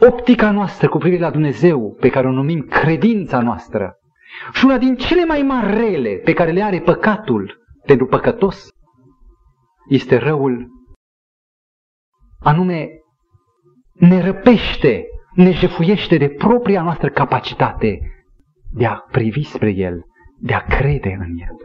optica 0.00 0.50
noastră 0.50 0.88
cu 0.88 0.98
privire 0.98 1.22
la 1.22 1.30
Dumnezeu, 1.30 1.96
pe 2.00 2.08
care 2.10 2.26
o 2.26 2.30
numim 2.30 2.60
credința 2.60 3.40
noastră. 3.40 3.94
Și 4.52 4.64
una 4.64 4.78
din 4.78 4.96
cele 4.96 5.24
mai 5.24 5.42
mari 5.42 5.74
rele 5.74 6.16
pe 6.24 6.32
care 6.32 6.50
le 6.50 6.62
are 6.62 6.80
păcatul 6.80 7.60
pentru 7.86 8.06
păcătos 8.06 8.68
este 9.88 10.16
răul, 10.16 10.68
anume 12.38 12.88
ne 13.92 14.20
răpește, 14.20 15.04
ne 15.34 15.50
jefuiește 15.50 16.16
de 16.16 16.28
propria 16.28 16.82
noastră 16.82 17.08
capacitate 17.08 17.98
de 18.70 18.86
a 18.86 18.94
privi 18.94 19.42
spre 19.42 19.70
El, 19.70 20.02
de 20.38 20.54
a 20.54 20.60
crede 20.60 21.16
în 21.20 21.38
El. 21.38 21.56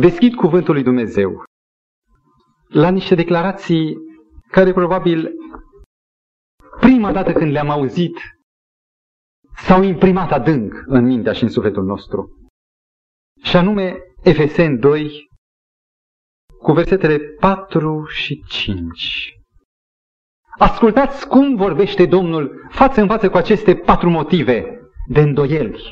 Deschid 0.00 0.34
cuvântul 0.34 0.74
lui 0.74 0.82
Dumnezeu 0.82 1.44
la 2.70 2.90
niște 2.90 3.14
declarații 3.14 3.96
care 4.50 4.72
probabil 4.72 5.30
prima 6.80 7.12
dată 7.12 7.32
când 7.32 7.50
le-am 7.50 7.68
auzit 7.70 8.16
s-au 9.56 9.82
imprimat 9.82 10.32
adânc 10.32 10.82
în 10.86 11.04
mintea 11.04 11.32
și 11.32 11.42
în 11.42 11.48
sufletul 11.48 11.84
nostru. 11.84 12.28
Și 13.42 13.56
anume 13.56 13.98
Efeseni 14.22 14.78
2 14.78 15.28
cu 16.58 16.72
versetele 16.72 17.18
4 17.18 18.04
și 18.04 18.44
5. 18.48 19.34
Ascultați 20.58 21.28
cum 21.28 21.56
vorbește 21.56 22.06
Domnul 22.06 22.66
față 22.68 23.00
în 23.00 23.06
față 23.06 23.30
cu 23.30 23.36
aceste 23.36 23.74
patru 23.74 24.10
motive 24.10 24.80
de 25.06 25.20
îndoieli, 25.20 25.82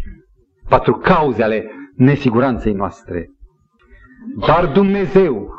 patru 0.68 0.92
cauze 0.92 1.42
ale 1.42 1.70
nesiguranței 1.94 2.72
noastre. 2.72 3.26
Dar 4.46 4.72
Dumnezeu, 4.72 5.57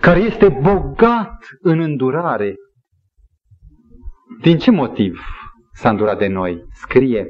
care 0.00 0.20
este 0.20 0.48
bogat 0.48 1.48
în 1.60 1.80
îndurare, 1.80 2.54
din 4.40 4.58
ce 4.58 4.70
motiv 4.70 5.20
s-a 5.72 5.90
îndurat 5.90 6.18
de 6.18 6.26
noi? 6.26 6.64
Scrie, 6.72 7.26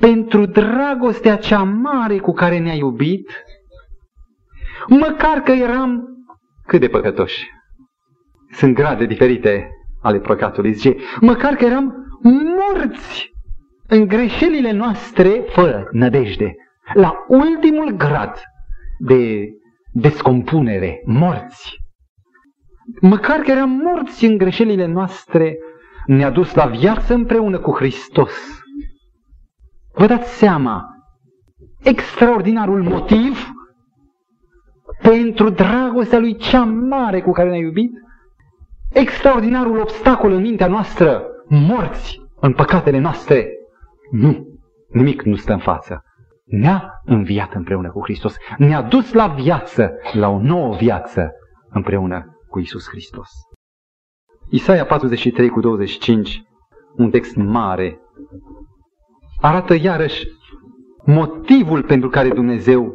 pentru 0.00 0.46
dragostea 0.46 1.36
cea 1.36 1.62
mare 1.62 2.18
cu 2.18 2.32
care 2.32 2.58
ne-a 2.58 2.74
iubit, 2.74 3.44
măcar 4.88 5.38
că 5.38 5.52
eram 5.52 6.02
cât 6.66 6.80
de 6.80 6.88
păcătoși. 6.88 7.50
Sunt 8.50 8.74
grade 8.74 9.04
diferite 9.04 9.70
ale 10.02 10.18
păcatului. 10.18 10.72
Zice, 10.72 10.96
măcar 11.20 11.54
că 11.54 11.64
eram 11.64 11.94
morți 12.22 13.30
în 13.86 14.06
greșelile 14.06 14.70
noastre 14.70 15.44
fără 15.48 15.88
nădejde. 15.92 16.54
La 16.94 17.24
ultimul 17.28 17.90
grad 17.90 18.40
de 18.98 19.48
descompunere, 20.00 21.02
morți. 21.04 21.76
Măcar 23.00 23.38
că 23.38 23.50
eram 23.50 23.70
morți 23.70 24.24
în 24.24 24.36
greșelile 24.36 24.86
noastre, 24.86 25.58
ne-a 26.06 26.30
dus 26.30 26.54
la 26.54 26.66
viață 26.66 27.14
împreună 27.14 27.58
cu 27.58 27.76
Hristos. 27.76 28.32
Vă 29.94 30.06
dați 30.06 30.36
seama, 30.36 30.84
extraordinarul 31.82 32.82
motiv 32.82 33.52
pentru 35.02 35.50
dragostea 35.50 36.18
lui 36.18 36.36
cea 36.36 36.64
mare 36.64 37.20
cu 37.20 37.30
care 37.30 37.48
ne-a 37.48 37.58
iubit, 37.58 37.92
extraordinarul 38.92 39.80
obstacol 39.80 40.32
în 40.32 40.40
mintea 40.40 40.66
noastră, 40.66 41.22
morți 41.48 42.20
în 42.40 42.52
păcatele 42.52 42.98
noastre. 42.98 43.48
Nu, 44.10 44.46
nimic 44.88 45.22
nu 45.22 45.36
stă 45.36 45.52
în 45.52 45.58
față. 45.58 46.02
Ne-a 46.48 46.92
înviat 47.04 47.54
împreună 47.54 47.90
cu 47.90 48.02
Hristos. 48.02 48.36
Ne-a 48.58 48.82
dus 48.82 49.12
la 49.12 49.26
viață, 49.26 49.92
la 50.12 50.28
o 50.28 50.40
nouă 50.40 50.76
viață 50.76 51.30
împreună 51.70 52.38
cu 52.48 52.58
Isus 52.58 52.88
Hristos. 52.88 53.28
Isaia 54.50 54.84
43 54.84 55.48
cu 55.48 55.60
25, 55.60 56.42
un 56.96 57.10
text 57.10 57.36
mare, 57.36 58.00
arată 59.40 59.74
iarăși 59.74 60.26
motivul 61.04 61.82
pentru 61.82 62.08
care 62.08 62.28
Dumnezeu 62.28 62.94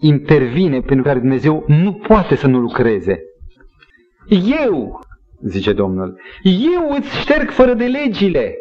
intervine, 0.00 0.80
pentru 0.80 1.04
care 1.04 1.18
Dumnezeu 1.18 1.64
nu 1.66 1.92
poate 1.92 2.34
să 2.34 2.46
nu 2.46 2.58
lucreze. 2.58 3.18
Eu, 4.60 5.00
zice 5.46 5.72
Domnul, 5.72 6.20
eu 6.42 6.90
îți 6.98 7.16
șterg 7.16 7.50
fără 7.50 7.74
de 7.74 7.84
legile. 7.84 8.54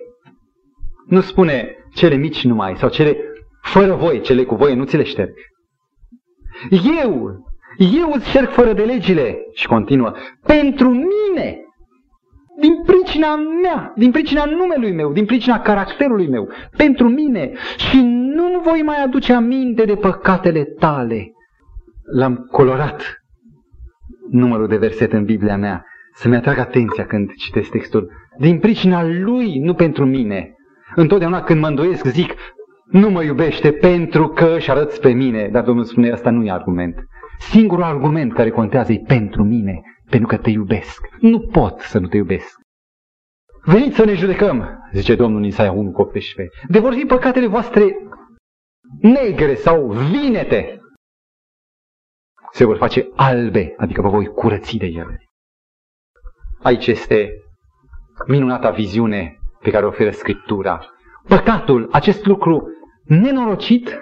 Nu 1.06 1.21
spune 1.21 1.75
cele 1.93 2.15
mici 2.15 2.43
numai 2.43 2.77
sau 2.77 2.89
cele 2.89 3.17
fără 3.67 3.93
voi, 3.93 4.21
cele 4.21 4.43
cu 4.43 4.56
voie 4.56 4.73
nu 4.73 4.84
ți 4.84 4.97
le 4.97 5.03
șterg. 5.03 5.34
Eu, 7.01 7.32
eu 7.77 8.12
îți 8.13 8.30
șterg 8.30 8.49
fără 8.49 8.73
de 8.73 8.84
legile 8.84 9.38
și 9.53 9.67
continuă, 9.67 10.13
pentru 10.45 10.89
mine 10.89 11.62
din 12.60 12.84
pricina 12.86 13.36
mea, 13.36 13.93
din 13.95 14.12
pricina 14.12 14.45
numelui 14.45 14.91
meu, 14.91 15.12
din 15.12 15.25
pricina 15.25 15.60
caracterului 15.60 16.27
meu, 16.27 16.49
pentru 16.77 17.10
mine 17.10 17.51
și 17.77 18.01
nu 18.03 18.60
voi 18.63 18.82
mai 18.82 19.03
aduce 19.03 19.34
aminte 19.34 19.86
de 19.86 19.95
păcatele 19.95 20.63
tale. 20.63 21.32
L-am 22.18 22.36
colorat 22.51 23.22
numărul 24.30 24.68
de 24.68 24.78
versete 24.78 25.15
în 25.15 25.26
Biblia 25.26 25.57
mea 25.57 25.86
să-mi 26.13 26.36
atrag 26.36 26.57
atenția 26.57 27.05
când 27.05 27.34
citesc 27.34 27.70
textul. 27.70 28.11
Din 28.38 28.59
pricina 28.59 29.03
lui, 29.03 29.59
nu 29.59 29.74
pentru 29.74 30.05
mine. 30.05 30.55
Întotdeauna 30.95 31.41
când 31.41 31.59
mă 31.59 31.68
îndoiesc 31.68 32.05
zic, 32.05 32.34
nu 32.88 33.10
mă 33.10 33.24
iubește 33.24 33.72
pentru 33.72 34.28
că 34.28 34.56
își 34.56 34.72
arăți 34.72 35.00
pe 35.00 35.12
mine. 35.12 35.48
Dar 35.48 35.64
Domnul 35.64 35.84
spune, 35.84 36.12
asta 36.12 36.30
nu 36.30 36.46
e 36.46 36.52
argument. 36.52 36.96
Singurul 37.40 37.84
argument 37.84 38.34
care 38.34 38.50
contează 38.50 38.92
e 38.92 39.04
pentru 39.08 39.44
mine 39.44 39.82
pentru 40.10 40.28
că 40.28 40.38
te 40.38 40.50
iubesc. 40.50 41.08
Nu 41.20 41.40
pot 41.40 41.80
să 41.80 42.00
nu 42.00 42.08
te 42.08 42.18
iubesc. 42.18 42.60
Veniți 43.64 43.96
să 43.96 44.06
ne 44.06 44.14
judecăm, 44.14 44.80
zice 44.94 45.16
Domnul 45.16 45.40
în 45.40 45.46
Isaia 45.46 45.72
1 45.72 45.92
cu 45.92 46.02
18. 46.02 46.56
De 46.68 46.80
vor 46.80 46.94
fi 46.94 47.06
păcatele 47.06 47.48
voastre 47.48 47.96
negre 49.02 49.56
sau 49.56 49.92
vinete. 49.92 50.80
Se 52.52 52.66
vor 52.66 52.78
face 52.78 53.08
albe, 53.16 53.74
adică 53.78 54.02
vă 54.02 54.10
voi 54.10 54.28
curăți 54.28 54.78
de 54.78 54.86
ele. 54.86 55.24
Aici 56.62 56.88
este 56.88 57.30
minunata 58.28 58.70
viziune 58.70 59.38
pe 59.60 59.70
care 59.72 59.86
o 59.86 59.88
oferă 59.88 60.12
Scriptura. 60.12 60.86
Păcatul, 61.28 61.90
acest 61.92 62.26
lucru 62.26 62.68
nenorocit, 63.08 64.01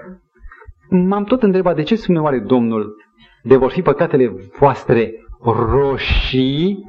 m-am 0.89 1.23
tot 1.23 1.43
întrebat 1.43 1.75
de 1.75 1.83
ce 1.83 1.95
spune 1.95 2.19
oare 2.19 2.39
Domnul 2.39 2.95
de 3.43 3.55
vor 3.55 3.71
fi 3.71 3.81
păcatele 3.81 4.35
voastre 4.59 5.13
roșii, 5.43 6.85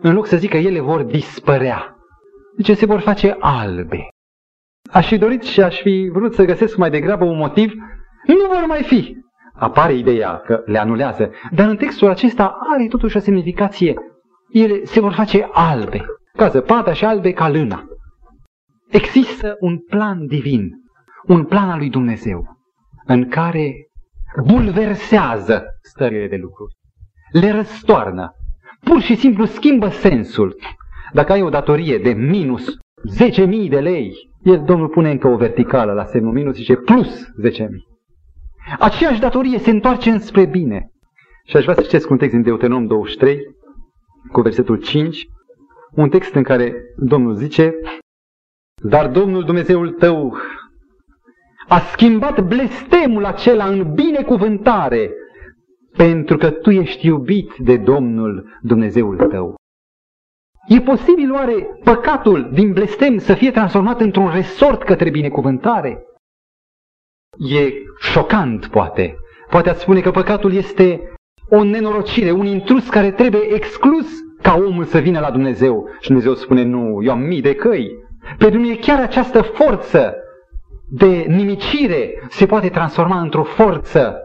în 0.00 0.14
loc 0.14 0.26
să 0.26 0.36
zică 0.36 0.56
ele 0.56 0.80
vor 0.80 1.02
dispărea. 1.02 1.96
Zice, 2.56 2.74
se 2.74 2.86
vor 2.86 3.00
face 3.00 3.36
albe. 3.40 4.08
Aș 4.90 5.06
fi 5.06 5.18
dorit 5.18 5.42
și 5.42 5.60
aș 5.60 5.80
fi 5.80 6.10
vrut 6.12 6.34
să 6.34 6.44
găsesc 6.44 6.76
mai 6.76 6.90
degrabă 6.90 7.24
un 7.24 7.36
motiv, 7.36 7.72
nu 8.26 8.46
vor 8.46 8.64
mai 8.66 8.82
fi. 8.82 9.16
Apare 9.54 9.94
ideea 9.94 10.36
că 10.36 10.62
le 10.66 10.78
anulează, 10.78 11.30
dar 11.50 11.68
în 11.68 11.76
textul 11.76 12.08
acesta 12.08 12.58
are 12.74 12.86
totuși 12.88 13.16
o 13.16 13.20
semnificație. 13.20 13.94
Ele 14.52 14.84
se 14.84 15.00
vor 15.00 15.12
face 15.12 15.48
albe, 15.52 16.04
ca 16.32 16.48
zăpada 16.48 16.92
și 16.92 17.04
albe 17.04 17.32
ca 17.32 17.48
lâna. 17.48 17.84
Există 18.88 19.56
un 19.60 19.78
plan 19.78 20.26
divin, 20.26 20.70
un 21.26 21.44
plan 21.44 21.70
al 21.70 21.78
lui 21.78 21.90
Dumnezeu, 21.90 22.56
în 23.06 23.28
care 23.28 23.74
bulversează 24.46 25.64
stările 25.82 26.28
de 26.28 26.36
lucruri, 26.36 26.74
le 27.32 27.50
răstoarnă, 27.50 28.34
pur 28.80 29.00
și 29.00 29.14
simplu 29.14 29.44
schimbă 29.44 29.88
sensul. 29.88 30.56
Dacă 31.12 31.32
ai 31.32 31.42
o 31.42 31.48
datorie 31.48 31.98
de 31.98 32.12
minus 32.12 32.66
10.000 32.66 33.68
de 33.68 33.80
lei, 33.80 34.12
el, 34.42 34.62
Domnul 34.64 34.88
pune 34.88 35.10
încă 35.10 35.28
o 35.28 35.36
verticală 35.36 35.92
la 35.92 36.04
semnul 36.04 36.32
minus 36.32 36.54
și 36.54 36.60
zice 36.60 36.76
plus 36.76 37.18
10.000. 37.18 37.66
Aceeași 38.78 39.20
datorie 39.20 39.58
se 39.58 39.70
întoarce 39.70 40.10
înspre 40.10 40.44
bine. 40.44 40.90
Și 41.44 41.56
aș 41.56 41.62
vrea 41.62 41.74
să 41.74 41.82
citesc 41.82 42.10
un 42.10 42.16
text 42.16 42.34
din 42.34 42.42
Deuteronom 42.42 42.86
23, 42.86 43.38
cu 44.32 44.40
versetul 44.40 44.76
5, 44.76 45.26
un 45.90 46.08
text 46.08 46.34
în 46.34 46.42
care 46.42 46.74
Domnul 46.96 47.34
zice, 47.34 47.74
Dar 48.82 49.08
Domnul 49.08 49.44
Dumnezeul 49.44 49.90
tău 49.90 50.36
a 51.70 51.78
schimbat 51.78 52.40
blestemul 52.40 53.24
acela 53.24 53.66
în 53.66 53.94
binecuvântare, 53.94 55.10
pentru 55.96 56.36
că 56.36 56.50
tu 56.50 56.70
ești 56.70 57.06
iubit 57.06 57.52
de 57.58 57.76
Domnul 57.76 58.58
Dumnezeul 58.62 59.16
tău. 59.16 59.54
E 60.68 60.80
posibil 60.80 61.32
oare 61.32 61.78
păcatul 61.84 62.50
din 62.52 62.72
blestem 62.72 63.18
să 63.18 63.34
fie 63.34 63.50
transformat 63.50 64.00
într-un 64.00 64.30
resort 64.30 64.82
către 64.82 65.10
binecuvântare? 65.10 66.04
E 67.38 67.72
șocant, 67.98 68.66
poate. 68.66 69.16
Poate 69.50 69.70
ați 69.70 69.80
spune 69.80 70.00
că 70.00 70.10
păcatul 70.10 70.52
este 70.52 71.14
o 71.50 71.64
nenorocire, 71.64 72.30
un 72.30 72.46
intrus 72.46 72.88
care 72.88 73.10
trebuie 73.10 73.54
exclus 73.54 74.06
ca 74.42 74.54
omul 74.54 74.84
să 74.84 74.98
vină 74.98 75.20
la 75.20 75.30
Dumnezeu. 75.30 75.88
Și 76.00 76.06
Dumnezeu 76.08 76.34
spune, 76.34 76.62
nu, 76.62 77.02
eu 77.02 77.10
am 77.12 77.20
mii 77.20 77.40
de 77.40 77.54
căi. 77.54 77.90
Pentru 78.38 78.60
mine 78.60 78.74
chiar 78.74 79.00
această 79.00 79.42
forță 79.42 80.14
de 80.92 81.24
nimicire 81.28 82.26
se 82.28 82.46
poate 82.46 82.68
transforma 82.68 83.20
într-o 83.20 83.42
forță 83.42 84.16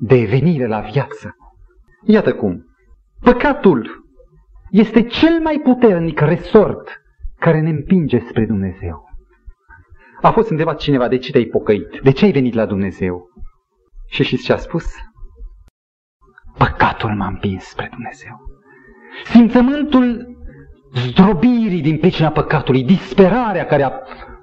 de 0.00 0.24
venire 0.24 0.66
la 0.66 0.80
viață. 0.80 1.36
Iată 2.04 2.34
cum. 2.34 2.64
Păcatul 3.20 4.04
este 4.70 5.02
cel 5.02 5.40
mai 5.40 5.60
puternic 5.64 6.20
resort 6.20 7.00
care 7.38 7.60
ne 7.60 7.70
împinge 7.70 8.18
spre 8.18 8.44
Dumnezeu. 8.46 9.04
A 10.22 10.30
fost 10.30 10.50
întrebat 10.50 10.78
cineva, 10.78 11.08
de 11.08 11.18
ce 11.18 11.30
te-ai 11.30 11.44
pocăit? 11.44 12.00
De 12.02 12.12
ce 12.12 12.24
ai 12.24 12.32
venit 12.32 12.54
la 12.54 12.66
Dumnezeu? 12.66 13.28
Și 14.08 14.22
știți 14.22 14.44
ce 14.44 14.52
a 14.52 14.56
spus? 14.56 14.84
Păcatul 16.58 17.14
m-a 17.14 17.26
împins 17.26 17.64
spre 17.64 17.88
Dumnezeu. 17.90 18.36
Simțământul 19.24 20.36
zdrobirii 20.94 21.82
din 21.82 21.98
pricina 21.98 22.30
păcatului, 22.30 22.84
disperarea 22.84 23.66
care 23.66 23.82
a 23.82 23.92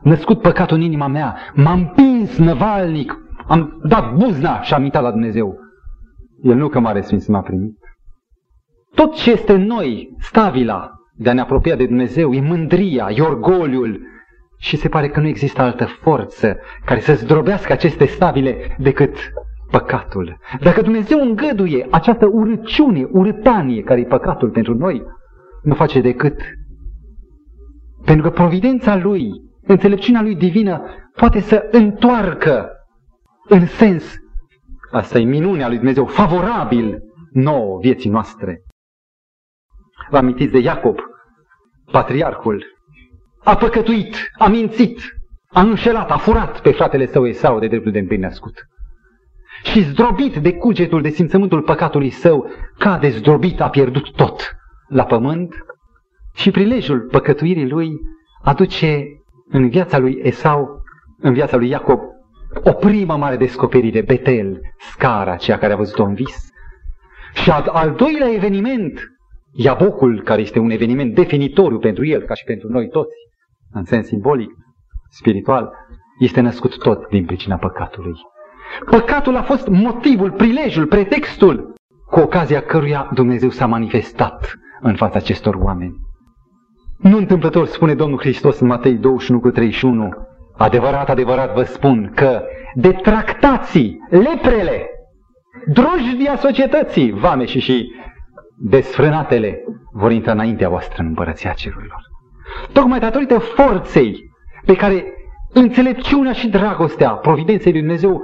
născut 0.04 0.42
păcatul 0.42 0.78
în 0.78 0.84
inima 0.84 1.08
mea, 1.08 1.38
m-a 1.54 1.72
împins 1.72 2.38
năvalnic, 2.38 3.18
am 3.48 3.80
dat 3.84 4.14
buzna 4.14 4.62
și 4.62 4.74
am 4.74 4.84
intrat 4.84 5.04
la 5.04 5.12
Dumnezeu. 5.12 5.56
El 6.42 6.56
nu 6.56 6.68
că 6.68 6.80
mare 6.80 7.02
sfinț 7.02 7.26
m-a 7.26 7.42
primit. 7.42 7.78
Tot 8.96 9.16
ce 9.16 9.32
este 9.32 9.54
în 9.54 9.66
noi, 9.66 10.16
stabila 10.20 10.92
de 11.16 11.30
a 11.30 11.34
ne 11.34 11.42
apropia 11.42 11.76
de 11.76 11.86
Dumnezeu, 11.86 12.34
e 12.34 12.42
mândria, 12.42 13.10
e 13.10 13.22
orgoliul, 13.22 14.02
și 14.58 14.78
se 14.78 14.90
pare 14.90 15.10
că 15.10 15.20
nu 15.20 15.28
există 15.28 15.62
altă 15.62 15.86
forță 15.86 16.58
care 16.86 17.00
să 17.00 17.14
zdrobească 17.14 17.74
aceste 17.74 18.06
stabile 18.06 18.76
decât 18.80 19.18
păcatul. 19.72 20.38
Dacă 20.60 20.82
Dumnezeu 20.82 21.20
îngăduie 21.22 21.88
această 21.92 22.26
urăciune, 22.32 23.08
urătanie 23.12 23.82
care 23.82 24.00
e 24.00 24.06
păcatul 24.06 24.50
pentru 24.50 24.74
noi, 24.76 25.04
nu 25.64 25.74
face 25.74 26.02
decât 26.02 26.42
pentru 28.06 28.30
că 28.30 28.36
providența 28.36 28.98
Lui, 28.98 29.32
înțelepciunea 29.66 30.22
Lui 30.22 30.36
divină, 30.36 30.82
poate 31.16 31.40
să 31.40 31.68
întoarcă 31.72 32.70
în 33.48 33.66
sens, 33.66 34.16
asta 34.92 35.20
e 35.20 35.24
minunea 35.24 35.68
Lui 35.68 35.78
Dumnezeu, 35.78 36.06
favorabil 36.06 37.02
nouă 37.32 37.80
vieții 37.80 38.10
noastre. 38.10 38.62
Vă 40.10 40.18
amintiți 40.18 40.52
de 40.52 40.60
Iacob, 40.60 40.98
patriarhul, 41.92 42.66
a 43.44 43.56
păcătuit, 43.56 44.16
a 44.38 44.48
mințit, 44.48 45.02
a 45.48 45.62
înșelat, 45.62 46.12
a 46.12 46.18
furat 46.18 46.62
pe 46.62 46.72
fratele 46.72 47.06
său 47.06 47.28
Esau 47.28 47.60
de 47.60 47.68
dreptul 47.68 47.92
de 47.92 48.00
întâi 48.00 48.18
născut. 48.18 48.54
Și 49.64 49.82
zdrobit 49.82 50.36
de 50.36 50.54
cugetul, 50.54 51.02
de 51.02 51.10
simțământul 51.10 51.62
păcatului 51.62 52.10
său, 52.10 52.50
cade 52.78 53.10
zdrobit, 53.10 53.62
a 53.62 53.70
pierdut 53.70 54.12
tot 54.12 54.56
la 54.88 55.06
pământ 55.06 55.56
și 56.36 56.52
prilejul 56.52 57.00
păcătuirii 57.00 57.70
lui 57.70 57.92
aduce 58.44 59.06
în 59.54 59.70
viața 59.70 59.98
lui 59.98 60.20
Esau, 60.24 60.82
în 61.20 61.34
viața 61.34 61.58
lui 61.58 61.70
Iacob, 61.70 62.00
o 62.64 62.72
primă 62.72 63.16
mare 63.18 63.36
descoperire, 63.36 64.02
Betel, 64.02 64.60
scara, 64.78 65.36
ceea 65.36 65.58
care 65.58 65.74
a 65.74 65.76
văzut-o 65.76 66.04
în 66.04 66.14
vis. 66.14 66.52
Și 67.34 67.50
al, 67.50 67.70
al 67.72 67.92
doilea 67.92 68.34
eveniment, 68.34 69.00
Iabocul, 69.52 70.22
care 70.24 70.42
este 70.42 70.60
un 70.60 70.70
eveniment 70.70 71.14
definitoriu 71.14 71.80
pentru 71.80 72.06
el, 72.06 72.22
ca 72.22 72.34
și 72.34 72.44
pentru 72.44 72.68
noi 72.70 72.90
toți, 72.90 73.16
în 73.72 73.84
sens 73.84 74.08
simbolic, 74.08 74.50
spiritual, 75.10 75.72
este 76.20 76.42
născut 76.42 76.78
tot 76.78 77.08
din 77.08 77.26
pricina 77.26 77.56
păcatului. 77.56 78.14
Păcatul 78.86 79.36
a 79.36 79.42
fost 79.42 79.68
motivul, 79.68 80.32
prilejul, 80.32 80.86
pretextul 80.86 81.74
cu 82.06 82.20
ocazia 82.20 82.62
căruia 82.62 83.10
Dumnezeu 83.14 83.50
s-a 83.50 83.66
manifestat 83.66 84.56
în 84.82 84.96
fața 84.96 85.18
acestor 85.18 85.56
oameni. 85.56 85.96
Nu 87.04 87.18
întâmplător 87.18 87.68
spune 87.68 87.94
Domnul 87.94 88.20
Hristos 88.20 88.60
în 88.60 88.68
Matei 88.68 88.94
21 88.94 89.40
cu 89.40 89.50
31, 89.50 90.10
adevărat, 90.58 91.10
adevărat 91.10 91.54
vă 91.54 91.64
spun 91.64 92.12
că 92.16 92.44
de 92.74 92.92
tractații, 92.92 93.98
leprele, 94.10 94.90
drojdia 95.66 96.36
societății, 96.36 97.12
vame 97.12 97.46
și 97.46 97.60
și 97.60 97.92
desfrânatele 98.58 99.64
vor 99.92 100.12
intra 100.12 100.32
înaintea 100.32 100.70
voastră 100.70 101.02
în 101.02 101.08
împărăția 101.08 101.52
cerurilor. 101.52 102.02
Tocmai 102.74 103.00
datorită 103.00 103.38
forței 103.38 104.24
pe 104.66 104.76
care 104.76 105.06
înțelepciunea 105.54 106.34
și 106.34 106.50
dragostea 106.50 107.10
providenței 107.10 107.72
lui 107.72 107.82
Dumnezeu 107.82 108.22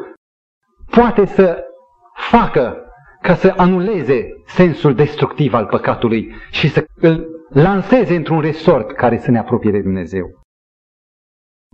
poate 0.90 1.26
să 1.26 1.64
facă 2.14 2.78
ca 3.22 3.36
să 3.36 3.54
anuleze 3.58 4.28
sensul 4.46 4.94
destructiv 4.94 5.54
al 5.54 5.66
păcatului 5.66 6.36
și 6.52 6.70
să 6.70 6.86
îl 6.96 7.38
lanseze 7.50 8.16
într-un 8.16 8.42
resort 8.42 8.92
care 8.92 9.18
să 9.18 9.32
ne 9.32 9.40
apropie 9.40 9.72
de 9.72 9.82
Dumnezeu. 9.82 10.42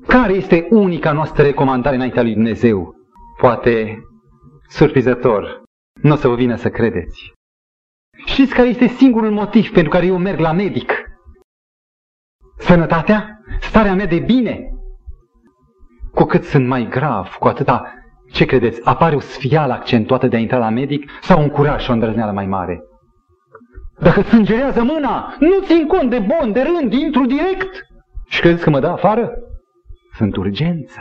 Care 0.07 0.33
este 0.33 0.67
unica 0.69 1.11
noastră 1.11 1.43
recomandare 1.43 1.95
înaintea 1.95 2.21
lui 2.21 2.33
Dumnezeu? 2.33 2.95
Poate 3.37 3.99
surprizător, 4.67 5.63
nu 6.01 6.13
o 6.13 6.15
să 6.15 6.27
vă 6.27 6.35
vină 6.35 6.55
să 6.55 6.69
credeți. 6.69 7.33
Știți 8.25 8.53
care 8.53 8.67
este 8.67 8.87
singurul 8.87 9.31
motiv 9.31 9.71
pentru 9.71 9.91
care 9.91 10.05
eu 10.05 10.17
merg 10.17 10.39
la 10.39 10.51
medic? 10.51 10.91
Sănătatea? 12.57 13.39
Starea 13.59 13.95
mea 13.95 14.05
de 14.05 14.19
bine? 14.19 14.69
Cu 16.11 16.23
cât 16.23 16.43
sunt 16.43 16.67
mai 16.67 16.87
grav, 16.89 17.35
cu 17.39 17.47
atâta, 17.47 17.93
ce 18.31 18.45
credeți, 18.45 18.85
apare 18.85 19.15
o 19.15 19.19
sfială 19.19 19.73
accentuată 19.73 20.27
de 20.27 20.35
a 20.35 20.39
intra 20.39 20.57
la 20.57 20.69
medic 20.69 21.11
sau 21.21 21.41
un 21.41 21.49
curaj 21.49 21.83
și 21.83 21.89
o 21.89 21.93
îndrăzneală 21.93 22.31
mai 22.31 22.45
mare? 22.45 22.79
Dacă 23.99 24.21
sângerează 24.21 24.83
mâna, 24.83 25.35
nu 25.39 25.59
țin 25.63 25.87
cont 25.87 26.09
de 26.09 26.19
bon, 26.19 26.51
de 26.51 26.61
rând, 26.61 26.93
intru 26.93 27.25
direct. 27.25 27.85
Și 28.27 28.39
credeți 28.39 28.63
că 28.63 28.69
mă 28.69 28.79
dă 28.79 28.87
afară? 28.87 29.31
Sunt 30.15 30.35
urgență. 30.35 30.99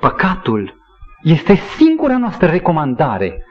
Păcatul 0.00 0.74
este 1.22 1.54
singura 1.54 2.18
noastră 2.18 2.46
recomandare, 2.46 3.44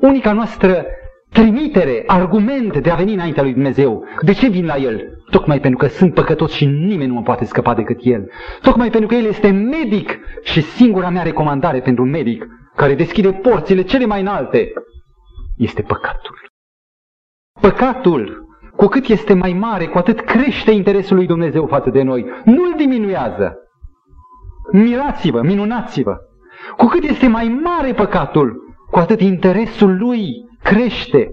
unica 0.00 0.32
noastră 0.32 0.84
trimitere, 1.32 2.02
argument 2.06 2.76
de 2.78 2.90
a 2.90 2.94
veni 2.94 3.14
înaintea 3.14 3.42
lui 3.42 3.52
Dumnezeu. 3.52 4.04
De 4.20 4.32
ce 4.32 4.48
vin 4.48 4.64
la 4.64 4.76
El? 4.76 5.02
Tocmai 5.30 5.60
pentru 5.60 5.78
că 5.78 5.86
sunt 5.86 6.14
păcătos 6.14 6.52
și 6.52 6.66
nimeni 6.66 7.08
nu 7.08 7.14
mă 7.14 7.22
poate 7.22 7.44
scăpa 7.44 7.74
decât 7.74 7.98
El. 8.02 8.30
Tocmai 8.62 8.90
pentru 8.90 9.08
că 9.08 9.14
El 9.14 9.24
este 9.24 9.50
medic 9.50 10.18
și 10.42 10.60
singura 10.60 11.08
mea 11.08 11.22
recomandare 11.22 11.80
pentru 11.80 12.02
un 12.02 12.10
medic 12.10 12.46
care 12.76 12.94
deschide 12.94 13.32
porțile 13.32 13.82
cele 13.82 14.06
mai 14.06 14.20
înalte 14.20 14.72
este 15.56 15.82
păcatul. 15.82 16.51
Păcatul, 17.62 18.46
cu 18.76 18.86
cât 18.86 19.06
este 19.06 19.34
mai 19.34 19.52
mare, 19.52 19.86
cu 19.86 19.98
atât 19.98 20.20
crește 20.20 20.70
interesul 20.70 21.16
lui 21.16 21.26
Dumnezeu 21.26 21.66
față 21.66 21.90
de 21.90 22.02
noi. 22.02 22.24
Nu-l 22.44 22.74
diminuează. 22.76 23.56
Mirați-vă, 24.72 25.42
minunați-vă. 25.42 26.16
Cu 26.76 26.86
cât 26.86 27.02
este 27.02 27.26
mai 27.26 27.60
mare 27.62 27.92
păcatul, 27.92 28.74
cu 28.90 28.98
atât 28.98 29.20
interesul 29.20 29.96
lui 29.98 30.30
crește 30.62 31.30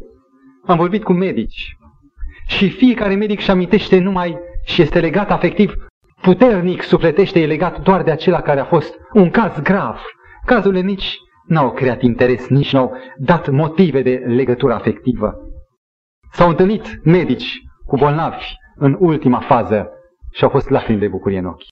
Am 0.66 0.78
vorbit 0.78 1.04
cu 1.04 1.14
medici 1.14 1.78
și 2.48 2.70
fiecare 2.70 3.16
medic 3.16 3.40
și 3.40 3.52
amintește 3.52 4.00
numai 4.00 4.38
și 4.66 4.82
este 4.82 5.00
legat 5.00 5.32
afectiv, 5.32 5.74
puternic 6.22 6.82
sufletește, 6.82 7.40
e 7.40 7.46
legat 7.46 7.82
doar 7.82 8.04
de 8.04 8.12
acela 8.12 8.42
care 8.42 8.60
a 8.60 8.66
fost 8.66 8.94
un 9.14 9.30
caz 9.30 9.60
grav. 9.62 10.00
Cazurile 10.46 10.82
nici 10.82 11.18
n-au 11.46 11.72
creat 11.72 12.02
interes, 12.02 12.48
nici 12.48 12.74
n-au 12.74 12.92
dat 13.18 13.50
motive 13.50 14.02
de 14.02 14.24
legătură 14.26 14.74
afectivă. 14.74 15.49
S-au 16.32 16.50
întâlnit 16.50 17.04
medici 17.04 17.62
cu 17.86 17.96
bolnavi 17.98 18.46
în 18.76 18.96
ultima 19.00 19.40
fază 19.40 19.90
și 20.32 20.44
au 20.44 20.50
fost 20.50 20.70
lacrimi 20.70 21.00
de 21.00 21.08
bucurie 21.08 21.40
în 21.40 21.46
ochi. 21.46 21.64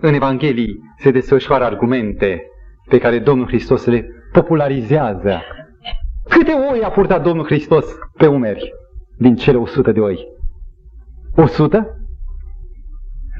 În 0.00 0.14
Evanghelii 0.14 0.80
se 0.98 1.10
desfășoară 1.10 1.64
argumente 1.64 2.42
pe 2.88 2.98
care 2.98 3.18
Domnul 3.18 3.46
Hristos 3.46 3.84
le 3.84 4.06
popularizează. 4.32 5.42
Câte 6.28 6.52
oi 6.52 6.82
a 6.82 6.90
purtat 6.90 7.22
Domnul 7.22 7.44
Hristos 7.44 7.86
pe 8.16 8.26
umeri 8.26 8.72
din 9.18 9.36
cele 9.36 9.58
100 9.58 9.92
de 9.92 10.00
oi? 10.00 10.26
100? 11.36 11.96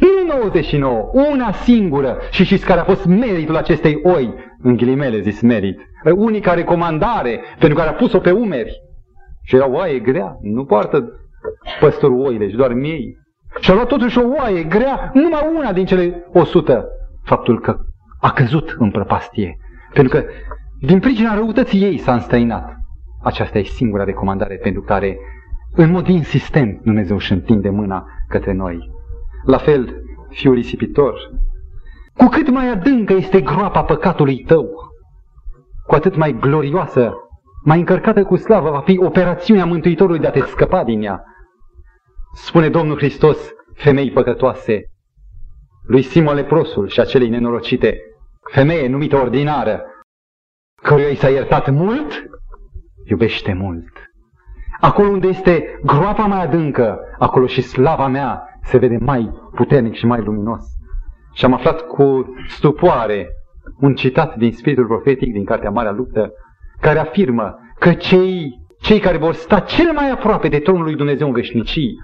Nu 0.00 0.34
99, 0.34 1.10
una 1.30 1.52
singură. 1.52 2.18
Și 2.30 2.44
știți 2.44 2.66
care 2.66 2.80
a 2.80 2.84
fost 2.84 3.04
meritul 3.04 3.56
acestei 3.56 4.00
oi? 4.02 4.34
În 4.58 4.76
ghilimele 4.76 5.20
zis 5.20 5.40
merit. 5.40 5.80
Unica 6.14 6.54
recomandare 6.54 7.40
pentru 7.58 7.78
care 7.78 7.90
a 7.90 7.94
pus-o 7.94 8.18
pe 8.18 8.30
umeri. 8.30 8.80
Și 9.52 9.58
era 9.58 9.68
oaie 9.68 9.98
grea, 9.98 10.38
nu 10.40 10.64
poartă 10.64 11.12
păstorul 11.80 12.20
oile, 12.20 12.48
și 12.48 12.56
doar 12.56 12.72
miei. 12.72 13.16
Și 13.60 13.70
a 13.70 13.74
luat 13.74 13.86
totuși 13.86 14.18
o 14.18 14.28
oaie 14.38 14.62
grea, 14.62 15.10
numai 15.14 15.52
una 15.56 15.72
din 15.72 15.84
cele 15.84 16.24
100. 16.32 16.84
Faptul 17.24 17.60
că 17.60 17.76
a 18.20 18.30
căzut 18.30 18.76
în 18.78 18.90
prăpastie. 18.90 19.56
Pentru 19.92 20.18
că 20.18 20.24
din 20.80 21.00
pricina 21.00 21.34
răutății 21.34 21.82
ei 21.82 21.98
s-a 21.98 22.12
înstrăinat. 22.12 22.76
Aceasta 23.22 23.58
e 23.58 23.62
singura 23.62 24.04
recomandare 24.04 24.54
pentru 24.54 24.82
care, 24.82 25.18
în 25.74 25.90
mod 25.90 26.06
insistent, 26.06 26.80
Dumnezeu 26.82 27.16
își 27.16 27.32
întinde 27.32 27.70
mâna 27.70 28.06
către 28.28 28.52
noi. 28.52 28.90
La 29.44 29.56
fel, 29.56 30.02
fiul 30.28 30.54
risipitor, 30.54 31.30
cu 32.16 32.28
cât 32.28 32.50
mai 32.50 32.70
adâncă 32.70 33.12
este 33.12 33.40
groapa 33.40 33.82
păcatului 33.82 34.38
tău, 34.38 34.68
cu 35.86 35.94
atât 35.94 36.16
mai 36.16 36.36
glorioasă, 36.40 37.12
mai 37.64 37.78
încărcată 37.78 38.24
cu 38.24 38.36
slavă 38.36 38.70
va 38.70 38.80
fi 38.80 38.98
operațiunea 38.98 39.64
Mântuitorului 39.64 40.20
de 40.20 40.26
a 40.26 40.30
te 40.30 40.40
scăpa 40.40 40.84
din 40.84 41.02
ea. 41.02 41.24
Spune 42.34 42.68
Domnul 42.68 42.96
Hristos, 42.96 43.38
femei 43.74 44.10
păcătoase, 44.10 44.82
lui 45.86 46.02
Simon 46.02 46.34
leprosul 46.34 46.88
și 46.88 47.00
acelei 47.00 47.28
nenorocite, 47.28 47.98
femeie 48.52 48.88
numită 48.88 49.16
ordinară, 49.16 49.82
căruia 50.82 51.08
i 51.08 51.14
s-a 51.14 51.28
iertat 51.28 51.70
mult, 51.70 52.24
iubește 53.04 53.52
mult. 53.52 53.92
Acolo 54.80 55.08
unde 55.08 55.26
este 55.26 55.80
groapa 55.84 56.26
mai 56.26 56.42
adâncă, 56.42 56.98
acolo 57.18 57.46
și 57.46 57.60
slava 57.60 58.06
mea 58.06 58.42
se 58.62 58.78
vede 58.78 58.96
mai 59.00 59.30
puternic 59.54 59.94
și 59.94 60.06
mai 60.06 60.20
luminos. 60.20 60.64
Și 61.32 61.44
am 61.44 61.52
aflat 61.52 61.80
cu 61.80 62.34
stupoare 62.48 63.28
un 63.80 63.94
citat 63.94 64.36
din 64.36 64.52
Spiritul 64.52 64.86
Profetic 64.86 65.32
din 65.32 65.44
Cartea 65.44 65.70
Marea 65.70 65.92
Luptă, 65.92 66.32
care 66.82 66.98
afirmă 66.98 67.58
că 67.78 67.92
cei, 67.92 68.60
cei 68.80 68.98
care 68.98 69.16
vor 69.16 69.34
sta 69.34 69.60
cel 69.60 69.92
mai 69.92 70.10
aproape 70.10 70.48
de 70.48 70.58
tronul 70.58 70.82
lui 70.82 70.96
Dumnezeu 70.96 71.26
în 71.26 71.32
veșnicii, 71.32 71.94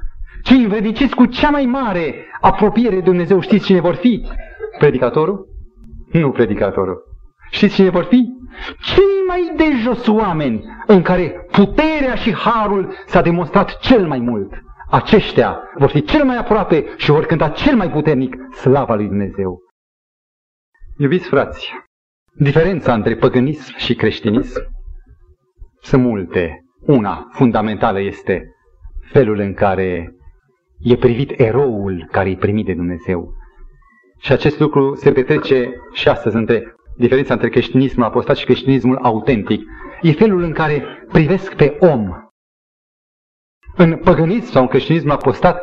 cei 0.43 0.62
învrediciți 0.62 1.14
cu 1.14 1.26
cea 1.26 1.51
mai 1.51 1.64
mare 1.64 2.14
apropiere 2.41 2.95
de 2.95 3.01
Dumnezeu, 3.01 3.41
știți 3.41 3.64
cine 3.64 3.81
vor 3.81 3.95
fi? 3.95 4.26
Predicatorul? 4.79 5.47
Nu 6.12 6.31
predicatorul. 6.31 7.03
Știți 7.51 7.74
cine 7.74 7.91
vor 7.91 8.05
fi? 8.05 8.26
Cei 8.81 9.24
mai 9.26 9.53
de 9.57 9.64
jos 9.83 10.07
oameni 10.07 10.64
în 10.87 11.03
care 11.03 11.47
puterea 11.51 12.14
și 12.14 12.35
harul 12.35 12.93
s-a 13.07 13.22
demonstrat 13.22 13.79
cel 13.79 14.07
mai 14.07 14.18
mult. 14.18 14.53
Aceștia 14.91 15.59
vor 15.79 15.89
fi 15.89 16.03
cel 16.03 16.24
mai 16.24 16.37
aproape 16.37 16.85
și 16.97 17.11
vor 17.11 17.26
cânta 17.26 17.49
cel 17.49 17.76
mai 17.76 17.91
puternic 17.91 18.37
slava 18.55 18.95
lui 18.95 19.07
Dumnezeu. 19.07 19.59
Iubiți 20.97 21.29
frați, 21.29 21.72
diferența 22.39 22.95
între 22.95 23.16
păgânism 23.16 23.76
și 23.76 23.95
creștinism 23.95 24.61
sunt 25.80 26.03
multe. 26.03 26.62
Una 26.80 27.28
fundamentală 27.32 28.01
este 28.01 28.49
felul 29.11 29.39
în 29.39 29.55
care 29.55 30.14
e 30.78 30.97
privit 30.97 31.41
eroul 31.41 32.09
care 32.11 32.30
e 32.30 32.36
primit 32.36 32.66
de 32.66 32.74
Dumnezeu. 32.74 33.32
Și 34.20 34.32
acest 34.32 34.59
lucru 34.59 34.95
se 34.95 35.12
petrece 35.12 35.70
și 35.93 36.09
astăzi 36.09 36.36
între 36.36 36.74
diferența 36.97 37.34
între 37.34 37.49
creștinismul 37.49 38.05
apostat 38.05 38.36
și 38.36 38.45
creștinismul 38.45 38.99
autentic. 39.03 39.62
E 40.03 40.12
felul 40.12 40.43
în 40.43 40.53
care 40.53 40.84
privesc 41.12 41.55
pe 41.55 41.76
om. 41.80 42.09
În 43.76 43.97
păgânism 43.97 44.51
sau 44.51 44.62
în 44.62 44.68
creștinismul 44.68 45.12
apostat, 45.12 45.62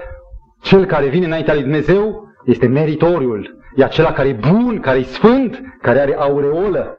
cel 0.61 0.85
care 0.85 1.07
vine 1.07 1.25
înaintea 1.25 1.53
lui 1.53 1.63
Dumnezeu 1.63 2.23
este 2.45 2.67
meritoriul. 2.67 3.63
E 3.75 3.83
acela 3.83 4.11
care 4.11 4.27
e 4.27 4.33
bun, 4.33 4.79
care 4.79 4.97
e 4.97 5.03
sfânt, 5.03 5.61
care 5.81 5.99
are 5.99 6.15
aureolă. 6.15 6.97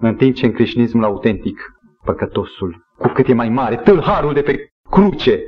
În 0.00 0.16
timp 0.16 0.34
ce 0.34 0.46
în 0.46 0.52
creștinismul 0.52 1.04
autentic, 1.04 1.60
păcătosul, 2.04 2.86
cu 2.98 3.08
cât 3.08 3.28
e 3.28 3.34
mai 3.34 3.48
mare, 3.48 3.76
tâlharul 3.76 4.32
de 4.32 4.42
pe 4.42 4.68
cruce, 4.90 5.40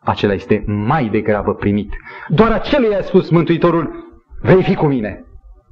acela 0.00 0.32
este 0.32 0.64
mai 0.66 1.08
degrabă 1.08 1.54
primit. 1.54 1.92
Doar 2.28 2.52
acelui 2.52 2.94
a 2.94 3.02
spus 3.02 3.30
Mântuitorul, 3.30 4.06
vei 4.40 4.62
fi 4.62 4.74
cu 4.74 4.86
mine. 4.86 5.24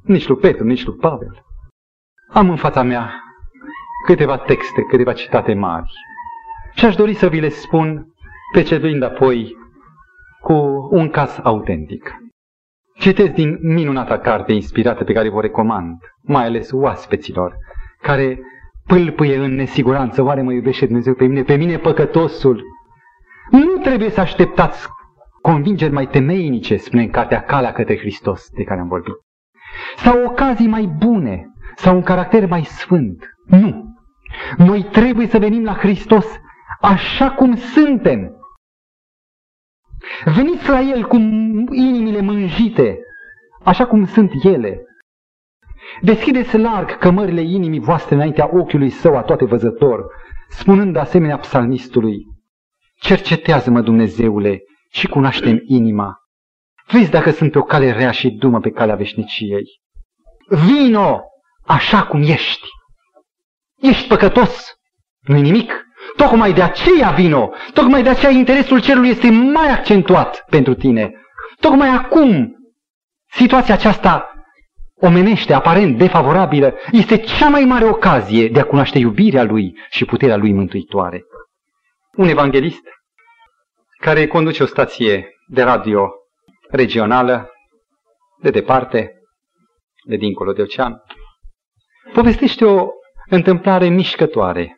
Nici 0.03 0.29
lui 0.29 0.37
Petru, 0.37 0.65
nici 0.65 0.85
lui 0.85 0.97
Pavel. 0.97 1.45
Am 2.29 2.51
în 2.51 2.57
fața 2.57 2.83
mea 2.83 3.23
câteva 4.07 4.39
texte, 4.39 4.83
câteva 4.83 5.13
citate 5.13 5.55
mari. 5.55 5.93
Și 6.75 6.85
aș 6.85 6.95
dori 6.95 7.15
să 7.15 7.29
vi 7.29 7.41
le 7.41 7.49
spun, 7.49 8.07
preceduind 8.53 9.03
apoi 9.03 9.57
cu 10.41 10.89
un 10.91 11.11
caz 11.11 11.41
autentic. 11.43 12.15
Citesc 13.07 13.33
din 13.33 13.59
minunata 13.63 14.19
carte 14.19 14.53
inspirată 14.53 15.05
pe 15.05 15.13
care 15.13 15.29
vă 15.29 15.41
recomand, 15.41 15.99
mai 16.23 16.45
ales 16.45 16.71
oaspeților, 16.73 17.57
care 18.03 18.39
pâlpâie 18.87 19.37
în 19.37 19.55
nesiguranță, 19.55 20.23
oare 20.23 20.43
mă 20.43 20.53
iubește 20.53 20.87
Dumnezeu 20.87 21.15
pe 21.15 21.27
mine, 21.27 21.43
pe 21.43 21.55
mine 21.55 21.77
păcătosul, 21.79 22.63
nu 23.51 23.77
trebuie 23.83 24.11
să 24.11 24.21
așteptați 24.21 24.89
convingeri 25.43 25.93
mai 25.93 26.07
temeinice, 26.07 26.77
spune 26.77 27.03
în 27.03 27.11
cartea 27.11 27.43
Calea 27.43 27.73
către 27.73 27.99
Hristos, 27.99 28.49
de 28.51 28.63
care 28.63 28.81
am 28.81 28.89
vorbit. 28.89 29.15
Sau 29.97 30.25
ocazii 30.25 30.69
mai 30.69 30.95
bune, 30.99 31.47
sau 31.77 31.95
un 31.95 32.03
caracter 32.03 32.47
mai 32.47 32.65
sfânt. 32.65 33.25
Nu. 33.45 33.95
Noi 34.57 34.83
trebuie 34.93 35.27
să 35.27 35.39
venim 35.39 35.65
la 35.65 35.75
Hristos 35.75 36.27
așa 36.81 37.31
cum 37.31 37.57
suntem. 37.57 38.36
Veniți 40.25 40.69
la 40.69 40.81
El 40.81 41.07
cu 41.07 41.17
inimile 41.73 42.21
mânjite, 42.21 42.99
așa 43.65 43.87
cum 43.87 44.07
sunt 44.07 44.33
ele. 44.43 44.81
Deschideți 46.01 46.59
larg 46.59 46.99
cămările 46.99 47.41
inimii 47.41 47.81
voastre 47.81 48.15
înaintea 48.15 48.51
ochiului 48.53 48.91
său 48.91 49.17
a 49.17 49.23
toate 49.23 49.45
văzător, 49.45 50.07
spunând 50.49 50.97
asemenea 50.97 51.39
psalmistului, 51.39 52.25
Cercetează-mă, 53.01 53.81
Dumnezeule, 53.81 54.63
și 54.91 55.07
cunoaștem 55.07 55.63
inima. 55.67 56.17
Vezi 56.87 57.11
dacă 57.11 57.31
sunt 57.31 57.53
pe 57.53 57.59
o 57.59 57.63
cale 57.63 57.93
rea 57.93 58.11
și 58.11 58.31
dumă 58.31 58.61
pe 58.61 58.71
calea 58.71 58.95
veșniciei. 58.95 59.65
Vino 60.49 61.21
așa 61.67 62.07
cum 62.07 62.23
ești. 62.23 62.69
Ești 63.81 64.09
păcătos, 64.09 64.77
nu 65.21 65.41
nimic. 65.41 65.86
Tocmai 66.17 66.53
de 66.53 66.63
aceea 66.63 67.11
vino, 67.11 67.51
tocmai 67.73 68.03
de 68.03 68.09
aceea 68.09 68.31
interesul 68.31 68.81
cerului 68.81 69.09
este 69.09 69.31
mai 69.31 69.71
accentuat 69.71 70.45
pentru 70.51 70.75
tine. 70.75 71.13
Tocmai 71.61 71.89
acum, 71.89 72.57
situația 73.31 73.75
aceasta 73.75 74.31
omenește, 75.01 75.53
aparent 75.53 75.99
defavorabilă, 75.99 76.75
este 76.93 77.17
cea 77.17 77.49
mai 77.49 77.65
mare 77.65 77.85
ocazie 77.85 78.49
de 78.49 78.61
a 78.61 78.65
cunoaște 78.65 78.99
iubirea 78.99 79.43
lui 79.43 79.79
și 79.91 80.05
puterea 80.05 80.37
lui 80.37 80.53
mântuitoare 80.53 81.25
un 82.17 82.29
evanghelist 82.29 82.83
care 83.99 84.27
conduce 84.27 84.63
o 84.63 84.67
stație 84.67 85.29
de 85.49 85.63
radio 85.63 86.11
regională 86.71 87.51
de 88.43 88.51
departe, 88.51 89.13
de 90.05 90.17
dincolo 90.17 90.53
de 90.53 90.63
ocean, 90.63 91.03
povestește 92.13 92.65
o 92.65 92.89
întâmplare 93.29 93.89
mișcătoare. 93.89 94.76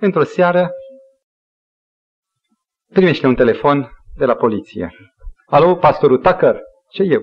Într-o 0.00 0.22
seară 0.22 0.70
primește 2.92 3.26
un 3.26 3.34
telefon 3.34 3.90
de 4.16 4.24
la 4.24 4.34
poliție. 4.34 4.94
Alo, 5.46 5.74
pastorul 5.74 6.18
Tucker? 6.18 6.60
Ce 6.90 7.02
eu? 7.02 7.22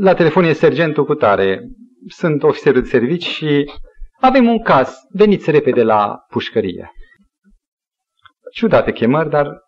La 0.00 0.14
telefon 0.14 0.44
e 0.44 0.52
sergentul 0.52 1.04
cu 1.04 1.14
tare. 1.14 1.68
Sunt 2.08 2.42
ofițerul 2.42 2.82
de 2.82 2.88
servici 2.88 3.26
și 3.26 3.70
avem 4.20 4.48
un 4.48 4.62
caz, 4.62 4.94
veniți 5.08 5.50
repede 5.50 5.82
la 5.82 6.16
pușcărie. 6.28 6.92
Ciudate 8.52 8.92
chemări, 8.92 9.30
dar 9.30 9.62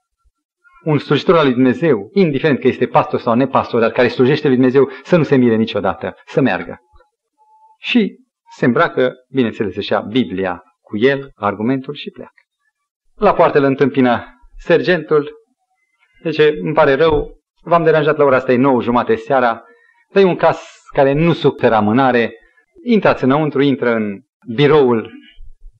un 0.84 0.98
slujitor 0.98 1.36
al 1.36 1.44
lui 1.44 1.54
Dumnezeu, 1.54 2.10
indiferent 2.12 2.60
că 2.60 2.68
este 2.68 2.86
pastor 2.86 3.20
sau 3.20 3.34
nepastor, 3.34 3.80
dar 3.80 3.90
care 3.90 4.08
slujește 4.08 4.46
lui 4.46 4.56
Dumnezeu, 4.56 4.90
să 5.02 5.16
nu 5.16 5.22
se 5.22 5.36
mire 5.36 5.54
niciodată, 5.54 6.16
să 6.26 6.40
meargă. 6.40 6.78
Și 7.78 8.16
se 8.56 8.64
îmbracă, 8.64 9.14
bineînțeles, 9.30 9.76
își 9.76 9.92
ia 9.92 10.00
Biblia 10.00 10.62
cu 10.86 10.96
el, 10.96 11.30
argumentul 11.34 11.94
și 11.94 12.10
pleacă. 12.10 12.42
La 13.14 13.34
poartă 13.34 13.58
îl 13.58 13.64
întâmpină 13.64 14.24
sergentul, 14.56 15.30
zice, 16.24 16.58
îmi 16.60 16.74
pare 16.74 16.94
rău, 16.94 17.40
v-am 17.62 17.84
deranjat 17.84 18.16
la 18.16 18.24
ora 18.24 18.36
asta, 18.36 18.52
e 18.52 18.56
nouă 18.56 18.82
jumate 18.82 19.14
seara, 19.14 19.64
dar 20.12 20.22
e 20.22 20.26
un 20.26 20.36
caz 20.36 20.58
care 20.94 21.12
nu 21.12 21.32
suferă 21.32 21.74
amânare, 21.74 22.34
intrați 22.84 23.24
înăuntru, 23.24 23.62
intră 23.62 23.94
în 23.94 24.20
biroul 24.54 25.12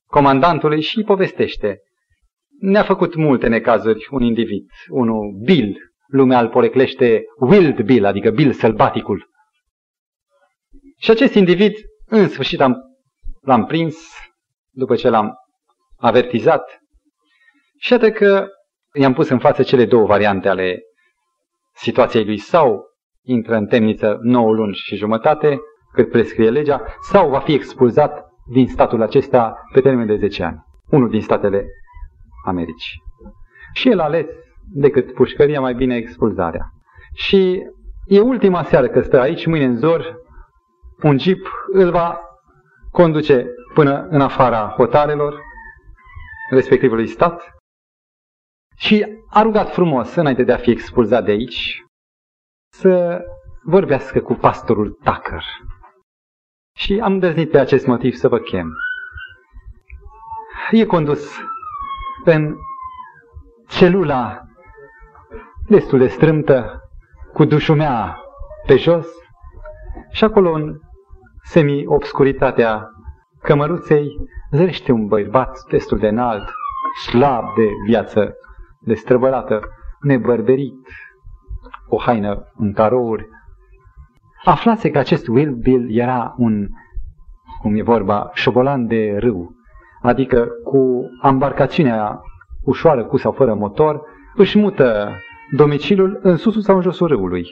comandantului 0.05 0.81
și 0.81 0.97
îi 0.97 1.03
povestește. 1.03 1.77
Ne-a 2.59 2.83
făcut 2.83 3.15
multe 3.15 3.47
necazuri 3.47 4.07
un 4.11 4.21
individ, 4.21 4.69
unul 4.89 5.39
Bill, 5.43 5.77
lumea 6.07 6.39
îl 6.39 6.49
poreclește 6.49 7.23
Wild 7.39 7.81
Bill, 7.81 8.05
adică 8.05 8.29
Bill 8.29 8.51
sălbaticul. 8.51 9.29
Și 10.99 11.11
acest 11.11 11.33
individ, 11.33 11.73
în 12.05 12.27
sfârșit, 12.27 12.61
am, 12.61 12.75
l-am 13.41 13.65
prins, 13.65 13.97
după 14.77 14.95
ce 14.95 15.09
l-am 15.09 15.35
avertizat, 15.97 16.79
și 17.79 17.93
atât 17.93 18.13
că 18.13 18.47
i-am 18.93 19.13
pus 19.13 19.29
în 19.29 19.39
față 19.39 19.63
cele 19.63 19.85
două 19.85 20.05
variante 20.05 20.49
ale 20.49 20.79
situației 21.73 22.25
lui 22.25 22.37
sau 22.37 22.85
intră 23.23 23.55
în 23.55 23.65
temniță 23.65 24.17
9 24.21 24.53
luni 24.53 24.73
și 24.73 24.95
jumătate, 24.95 25.59
cât 25.93 26.09
prescrie 26.09 26.49
legea, 26.49 26.81
sau 26.99 27.29
va 27.29 27.39
fi 27.39 27.53
expulzat 27.53 28.25
din 28.51 28.67
statul 28.67 29.01
acesta 29.01 29.55
pe 29.73 29.81
termen 29.81 30.07
de 30.07 30.15
10 30.15 30.43
ani. 30.43 30.65
Unul 30.89 31.09
din 31.09 31.21
statele 31.21 31.65
Americii. 32.45 33.01
Și 33.73 33.89
el 33.89 33.99
a 33.99 34.03
ales 34.03 34.25
decât 34.73 35.13
pușcăria, 35.13 35.59
mai 35.59 35.73
bine 35.73 35.95
expulzarea. 35.95 36.65
Și 37.13 37.63
e 38.05 38.19
ultima 38.19 38.63
seară 38.63 38.87
că 38.87 39.01
stă 39.01 39.19
aici, 39.19 39.45
mâine 39.45 39.65
în 39.65 39.77
zor, 39.77 40.15
un 41.03 41.17
jeep 41.17 41.39
îl 41.71 41.91
va 41.91 42.19
conduce 42.91 43.47
până 43.73 44.07
în 44.09 44.21
afara 44.21 44.67
hotarelor 44.67 45.41
respectivului 46.49 47.07
stat 47.07 47.55
și 48.75 49.05
a 49.29 49.41
rugat 49.41 49.73
frumos, 49.73 50.15
înainte 50.15 50.43
de 50.43 50.53
a 50.53 50.57
fi 50.57 50.71
expulzat 50.71 51.25
de 51.25 51.31
aici, 51.31 51.83
să 52.73 53.21
vorbească 53.63 54.19
cu 54.19 54.33
pastorul 54.33 54.99
Tucker. 55.03 55.43
Și 56.75 56.99
am 57.03 57.13
îndrăznit 57.13 57.51
pe 57.51 57.59
acest 57.59 57.85
motiv 57.85 58.13
să 58.13 58.27
vă 58.27 58.39
chem. 58.39 58.73
E 60.71 60.85
condus 60.85 61.39
în 62.23 62.55
celula 63.67 64.41
destul 65.67 65.99
de 65.99 66.07
strâmtă, 66.07 66.81
cu 67.33 67.45
dușumea 67.45 68.19
pe 68.65 68.77
jos 68.77 69.07
și 70.11 70.23
acolo 70.23 70.51
în 70.51 70.79
semi-obscuritatea 71.43 72.89
cămăruței 73.41 74.07
zărește 74.51 74.91
un 74.91 75.07
bărbat 75.07 75.59
destul 75.69 75.97
de 75.97 76.07
înalt, 76.07 76.49
slab 77.05 77.43
de 77.55 77.69
viață 77.85 78.35
destrăbălată, 78.79 79.61
nebărberit, 80.01 80.87
o 81.87 81.97
haină 81.97 82.51
în 82.55 82.73
carouri. 82.73 83.27
Aflase 84.43 84.91
că 84.91 84.97
acest 84.97 85.27
Will 85.27 85.53
Bill 85.53 85.97
era 85.97 86.33
un, 86.37 86.67
cum 87.61 87.75
e 87.75 87.81
vorba, 87.81 88.29
șobolan 88.33 88.87
de 88.87 89.17
râu, 89.19 89.55
adică 90.01 90.47
cu 90.63 91.01
embarcațiunea 91.23 92.21
ușoară 92.63 93.05
cu 93.05 93.17
sau 93.17 93.31
fără 93.31 93.53
motor, 93.53 94.01
își 94.35 94.59
mută 94.59 95.11
domiciliul 95.51 96.19
în 96.21 96.35
susul 96.35 96.61
sau 96.61 96.75
în 96.75 96.81
josul 96.81 97.07
râului. 97.07 97.45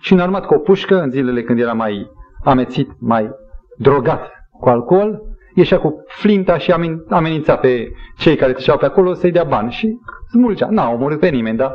Și 0.00 0.12
înarmat 0.12 0.46
cu 0.46 0.54
o 0.54 0.58
pușcă, 0.58 1.00
în 1.00 1.10
zilele 1.10 1.42
când 1.42 1.58
era 1.58 1.72
mai 1.72 2.10
amețit, 2.44 2.90
mai 3.00 3.30
drogat 3.76 4.37
cu 4.60 4.68
alcool, 4.68 5.22
ieșea 5.54 5.78
cu 5.78 6.02
flinta 6.06 6.58
și 6.58 6.72
amenința 7.08 7.56
pe 7.56 7.92
cei 8.16 8.36
care 8.36 8.52
treceau 8.52 8.78
pe 8.78 8.84
acolo 8.84 9.14
să-i 9.14 9.32
dea 9.32 9.44
bani 9.44 9.70
și 9.70 9.98
smulgea. 10.30 10.68
N-a 10.70 10.90
omorât 10.90 11.20
pe 11.20 11.28
nimeni, 11.28 11.56
dar 11.56 11.74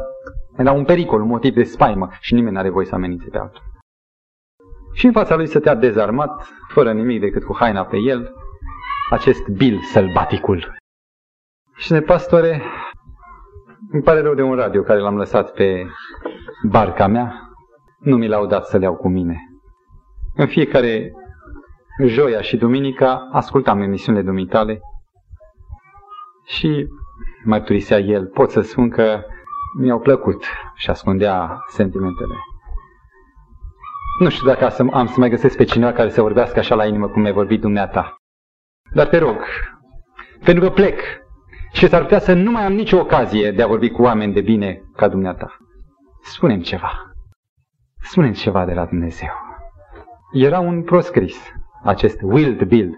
era 0.58 0.72
un 0.72 0.84
pericol, 0.84 1.22
un 1.22 1.28
motiv 1.28 1.54
de 1.54 1.64
spaimă 1.64 2.10
și 2.20 2.34
nimeni 2.34 2.56
n-are 2.56 2.70
voie 2.70 2.86
să 2.86 2.96
amenințe 2.96 3.30
pe 3.30 3.38
altul. 3.38 3.62
Și 4.94 5.06
în 5.06 5.12
fața 5.12 5.36
lui 5.36 5.48
stătea 5.48 5.76
dezarmat, 5.76 6.48
fără 6.68 6.92
nimic 6.94 7.20
decât 7.20 7.44
cu 7.44 7.56
haina 7.56 7.86
pe 7.86 7.98
el, 7.98 8.34
acest 9.10 9.48
Bill 9.48 9.80
sălbaticul. 9.82 10.76
Și 11.76 11.92
ne 11.92 12.00
pastore, 12.00 12.62
îmi 13.92 14.04
pare 14.04 14.22
rău 14.22 14.34
de 14.34 14.42
un 14.42 14.56
radio 14.56 14.82
care 14.82 15.00
l-am 15.00 15.18
lăsat 15.18 15.52
pe 15.52 15.86
barca 16.70 17.08
mea, 17.08 17.50
nu 18.00 18.18
mi 18.18 18.28
l-au 18.28 18.46
dat 18.46 18.66
să 18.66 18.78
le 18.78 18.84
iau 18.84 18.96
cu 18.96 19.08
mine. 19.08 19.38
În 20.36 20.48
fiecare 20.48 21.12
joia 22.00 22.42
și 22.42 22.58
duminica 22.58 23.30
ascultam 23.32 23.82
emisiunile 23.82 24.24
dumitale 24.24 24.80
și 26.46 26.88
mărturisea 27.44 27.98
el, 27.98 28.26
pot 28.26 28.52
să 28.52 28.62
spun 28.62 28.90
că 28.90 29.24
mi-au 29.80 30.00
plăcut 30.00 30.46
și 30.76 30.90
ascundea 30.90 31.64
sentimentele. 31.68 32.36
Nu 34.20 34.30
știu 34.30 34.48
dacă 34.48 34.64
am 34.92 35.08
să 35.08 35.20
mai 35.20 35.30
găsesc 35.30 35.58
pe 35.58 35.64
cineva 35.64 35.92
care 35.92 36.10
să 36.10 36.22
vorbească 36.22 36.60
așa 36.60 36.76
la 36.76 36.86
inimă 36.86 37.08
cum 37.08 37.22
mi-ai 37.22 37.34
vorbit 37.34 37.62
dumneata. 37.62 38.16
Dar 38.94 39.08
te 39.08 39.18
rog, 39.18 39.36
pentru 40.44 40.64
că 40.64 40.70
plec 40.70 41.02
și 41.72 41.88
s-ar 41.88 42.02
putea 42.02 42.20
să 42.20 42.34
nu 42.34 42.52
mai 42.52 42.66
am 42.66 42.74
nicio 42.74 43.00
ocazie 43.00 43.52
de 43.52 43.62
a 43.64 43.68
vorbi 43.68 43.90
cu 43.90 44.02
oameni 44.02 44.34
de 44.34 44.42
bine 44.42 44.82
ca 44.96 45.08
dumneata. 45.08 45.58
Spunem 46.24 46.62
ceva. 46.62 47.14
Spunem 48.02 48.34
ceva 48.34 48.66
de 48.66 48.74
la 48.74 48.86
Dumnezeu. 48.86 49.30
Era 50.34 50.60
un 50.60 50.84
proscris, 50.84 51.52
acest 51.84 52.22
Wild 52.22 52.64
Bill. 52.64 52.98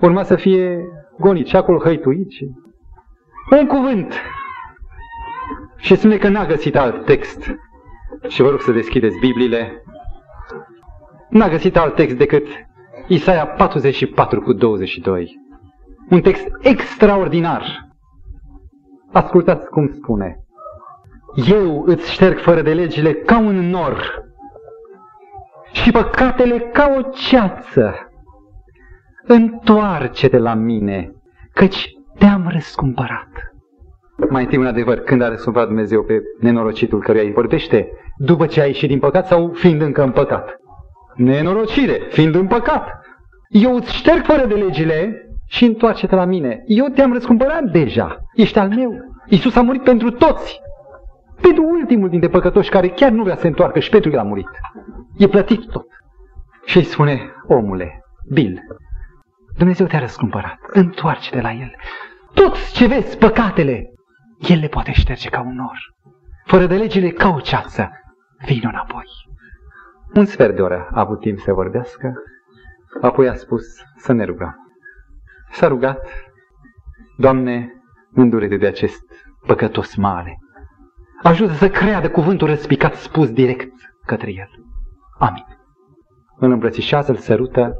Urma 0.00 0.22
să 0.22 0.36
fie 0.36 0.78
gonit 1.18 1.46
și 1.46 1.56
acolo 1.56 1.78
hăituit 1.78 2.30
și... 2.30 2.50
Un 3.50 3.66
cuvânt! 3.66 4.14
Și 5.76 5.96
spune 5.96 6.16
că 6.16 6.28
n-a 6.28 6.46
găsit 6.46 6.76
alt 6.76 7.04
text. 7.04 7.54
Și 8.28 8.42
vă 8.42 8.50
rog 8.50 8.60
să 8.60 8.72
deschideți 8.72 9.18
Bibliile. 9.18 9.82
N-a 11.28 11.48
găsit 11.48 11.76
alt 11.76 11.94
text 11.94 12.16
decât 12.16 12.46
Isaia 13.06 13.46
44 13.46 14.40
cu 14.40 14.52
22. 14.52 15.40
Un 16.10 16.20
text 16.20 16.46
extraordinar. 16.60 17.88
Ascultați 19.12 19.68
cum 19.68 19.92
spune. 19.92 20.36
Eu 21.48 21.82
îți 21.86 22.12
șterg 22.12 22.38
fără 22.38 22.62
de 22.62 22.74
legile 22.74 23.12
ca 23.14 23.38
un 23.38 23.68
nor 23.68 24.25
și 25.82 25.90
păcatele 25.90 26.58
ca 26.58 26.94
o 26.98 27.00
ceață. 27.10 27.94
Întoarce-te 29.26 30.38
la 30.38 30.54
mine, 30.54 31.12
căci 31.52 31.88
te-am 32.18 32.48
răscumpărat. 32.52 33.28
Mai 34.30 34.42
întâi 34.42 34.58
un 34.58 34.66
adevăr, 34.66 34.98
când 34.98 35.22
a 35.22 35.28
răscumpărat 35.28 35.68
Dumnezeu 35.68 36.02
pe 36.02 36.20
nenorocitul 36.40 37.02
căruia 37.02 37.22
îi 37.22 37.32
vorbește, 37.32 37.88
după 38.16 38.46
ce 38.46 38.60
a 38.60 38.64
ieșit 38.64 38.88
din 38.88 38.98
păcat 38.98 39.26
sau 39.26 39.50
fiind 39.54 39.80
încă 39.80 40.02
în 40.02 40.10
păcat? 40.10 40.56
Nenorocire, 41.14 42.00
fiind 42.10 42.34
în 42.34 42.46
păcat. 42.46 42.88
Eu 43.48 43.74
îți 43.74 43.94
șterg 43.94 44.24
fără 44.24 44.46
de 44.46 44.54
legile 44.54 45.28
și 45.48 45.64
întoarce-te 45.64 46.14
la 46.14 46.24
mine. 46.24 46.62
Eu 46.66 46.86
te-am 46.86 47.12
răscumpărat 47.12 47.62
deja. 47.62 48.16
Ești 48.34 48.58
al 48.58 48.68
meu. 48.68 48.92
Iisus 49.28 49.56
a 49.56 49.62
murit 49.62 49.82
pentru 49.82 50.10
toți. 50.10 50.60
Pentru 51.40 51.62
ultimul 51.62 52.08
dintre 52.08 52.28
păcătoși 52.28 52.70
care 52.70 52.88
chiar 52.88 53.10
nu 53.10 53.22
vrea 53.22 53.34
să 53.34 53.40
se 53.40 53.46
întoarcă 53.46 53.78
și 53.78 53.90
pentru 53.90 54.10
el 54.10 54.18
a 54.18 54.22
murit. 54.22 54.48
E 55.16 55.28
plătit 55.28 55.70
tot. 55.70 55.86
Și 56.64 56.76
îi 56.76 56.84
spune, 56.84 57.32
omule, 57.46 58.00
Bill, 58.32 58.62
Dumnezeu 59.56 59.86
te-a 59.86 59.98
răscumpărat. 59.98 60.58
Întoarce-te 60.66 61.40
la 61.40 61.52
el. 61.52 61.74
Toți 62.34 62.72
ce 62.72 62.86
vezi, 62.86 63.18
păcatele, 63.18 63.84
el 64.48 64.58
le 64.58 64.68
poate 64.68 64.92
șterge 64.92 65.28
ca 65.28 65.40
un 65.40 65.54
nor. 65.54 65.78
Fără 66.44 66.66
de 66.66 66.76
legile 66.76 67.10
ca 67.10 67.28
o 67.28 67.40
ceață. 67.40 67.90
Vino 68.46 68.68
înapoi. 68.68 69.04
Un 70.14 70.24
sfert 70.24 70.54
de 70.54 70.62
oră 70.62 70.88
a 70.92 71.00
avut 71.00 71.20
timp 71.20 71.38
să 71.38 71.52
vorbească, 71.52 72.12
apoi 73.00 73.28
a 73.28 73.34
spus 73.34 73.62
să 73.96 74.12
ne 74.12 74.24
rugăm. 74.24 74.56
S-a 75.50 75.66
rugat, 75.66 76.08
Doamne, 77.16 77.72
îndurete 78.12 78.56
de 78.56 78.66
acest 78.66 79.02
păcătos 79.46 79.94
mare. 79.94 80.38
Ajută 81.22 81.52
să 81.52 81.68
creadă 81.68 82.10
cuvântul 82.10 82.46
răspicat 82.46 82.94
spus 82.94 83.30
direct 83.30 83.72
către 84.06 84.30
el. 84.32 84.65
Amin. 85.18 85.44
Îl 86.38 86.50
îmbrățișează, 86.50 87.10
îl 87.10 87.16
sărută 87.16 87.74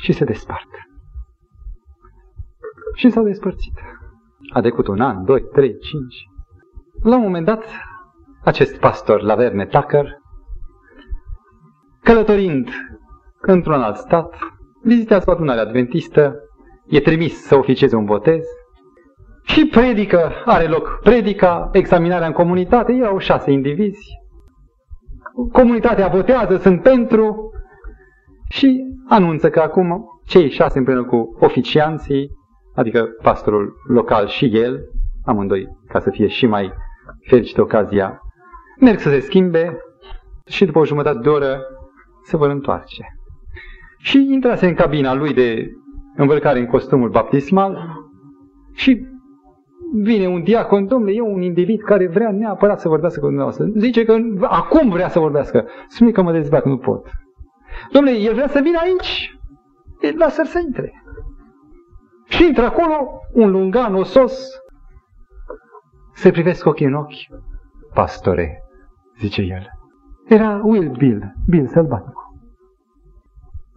și 0.00 0.12
se 0.12 0.24
despart. 0.24 0.68
Și 2.94 3.10
s-au 3.10 3.24
despărțit. 3.24 3.78
A 4.52 4.60
decut 4.60 4.86
un 4.86 5.00
an, 5.00 5.24
doi, 5.24 5.42
trei, 5.42 5.78
cinci. 5.78 6.24
La 7.02 7.16
un 7.16 7.22
moment 7.22 7.44
dat, 7.44 7.64
acest 8.44 8.78
pastor, 8.78 9.22
Laverne 9.22 9.66
Tucker, 9.66 10.16
călătorind 12.02 12.68
într-un 13.40 13.82
alt 13.82 13.96
stat, 13.96 14.34
vizitează 14.82 15.24
o 15.30 15.32
adunare 15.32 15.60
adventistă, 15.60 16.34
e 16.86 17.00
trimis 17.00 17.46
să 17.46 17.56
oficieze 17.56 17.96
un 17.96 18.04
botez 18.04 18.44
și 19.42 19.66
predică, 19.66 20.32
are 20.44 20.66
loc 20.66 20.98
predica, 21.02 21.68
examinarea 21.72 22.26
în 22.26 22.32
comunitate, 22.32 22.92
erau 22.92 23.18
șase 23.18 23.50
indivizi. 23.50 24.06
Comunitatea 25.52 26.08
votează, 26.08 26.56
sunt 26.56 26.82
pentru 26.82 27.50
și 28.48 28.84
anunță 29.08 29.50
că 29.50 29.60
acum 29.60 30.04
cei 30.24 30.50
șase 30.50 30.78
împreună 30.78 31.04
cu 31.04 31.36
oficianții, 31.40 32.30
adică 32.74 33.08
pastorul 33.22 33.72
local 33.88 34.26
și 34.26 34.58
el, 34.58 34.78
amândoi, 35.24 35.68
ca 35.88 36.00
să 36.00 36.10
fie 36.10 36.26
și 36.26 36.46
mai 36.46 36.72
fericită 37.26 37.60
ocazia, 37.60 38.20
merg 38.80 38.98
să 38.98 39.08
se 39.08 39.20
schimbe 39.20 39.78
și 40.46 40.64
după 40.64 40.78
o 40.78 40.84
jumătate 40.84 41.18
de 41.18 41.28
oră 41.28 41.60
se 42.24 42.36
vor 42.36 42.48
întoarce. 42.48 43.06
Și 43.98 44.26
intrase 44.30 44.66
în 44.66 44.74
cabina 44.74 45.14
lui 45.14 45.34
de 45.34 45.70
îmbrăcare 46.16 46.58
în 46.58 46.66
costumul 46.66 47.08
baptismal 47.08 47.78
și 48.74 49.06
vine 49.92 50.26
un 50.26 50.42
diacon, 50.42 50.86
domnule, 50.86 51.12
e 51.14 51.20
un 51.20 51.42
individ 51.42 51.82
care 51.82 52.06
vrea 52.08 52.30
neapărat 52.30 52.80
să 52.80 52.88
vorbească 52.88 53.18
cu 53.20 53.26
dumneavoastră. 53.26 53.66
Zice 53.76 54.04
că 54.04 54.16
acum 54.40 54.88
vrea 54.88 55.08
să 55.08 55.18
vorbească. 55.18 55.66
Spune 55.88 56.10
că 56.10 56.22
mă 56.22 56.32
dezbrac, 56.32 56.64
nu 56.64 56.78
pot. 56.78 57.10
Domnule, 57.92 58.16
el 58.16 58.34
vrea 58.34 58.48
să 58.48 58.60
vină 58.60 58.78
aici. 58.78 59.38
Lasă-l 60.16 60.44
să 60.44 60.60
intre. 60.66 60.92
Și 62.28 62.46
intră 62.46 62.64
acolo 62.64 63.20
un 63.32 63.50
lungan 63.50 63.94
osos. 63.94 64.48
Se 66.14 66.30
privesc 66.30 66.66
ochii 66.66 66.86
în 66.86 66.94
ochi. 66.94 67.40
Pastore, 67.94 68.62
zice 69.18 69.42
el. 69.42 69.66
Era 70.28 70.60
Will 70.64 70.90
Bill, 70.90 71.32
Bill 71.46 71.66
sălbaticul. 71.66 72.26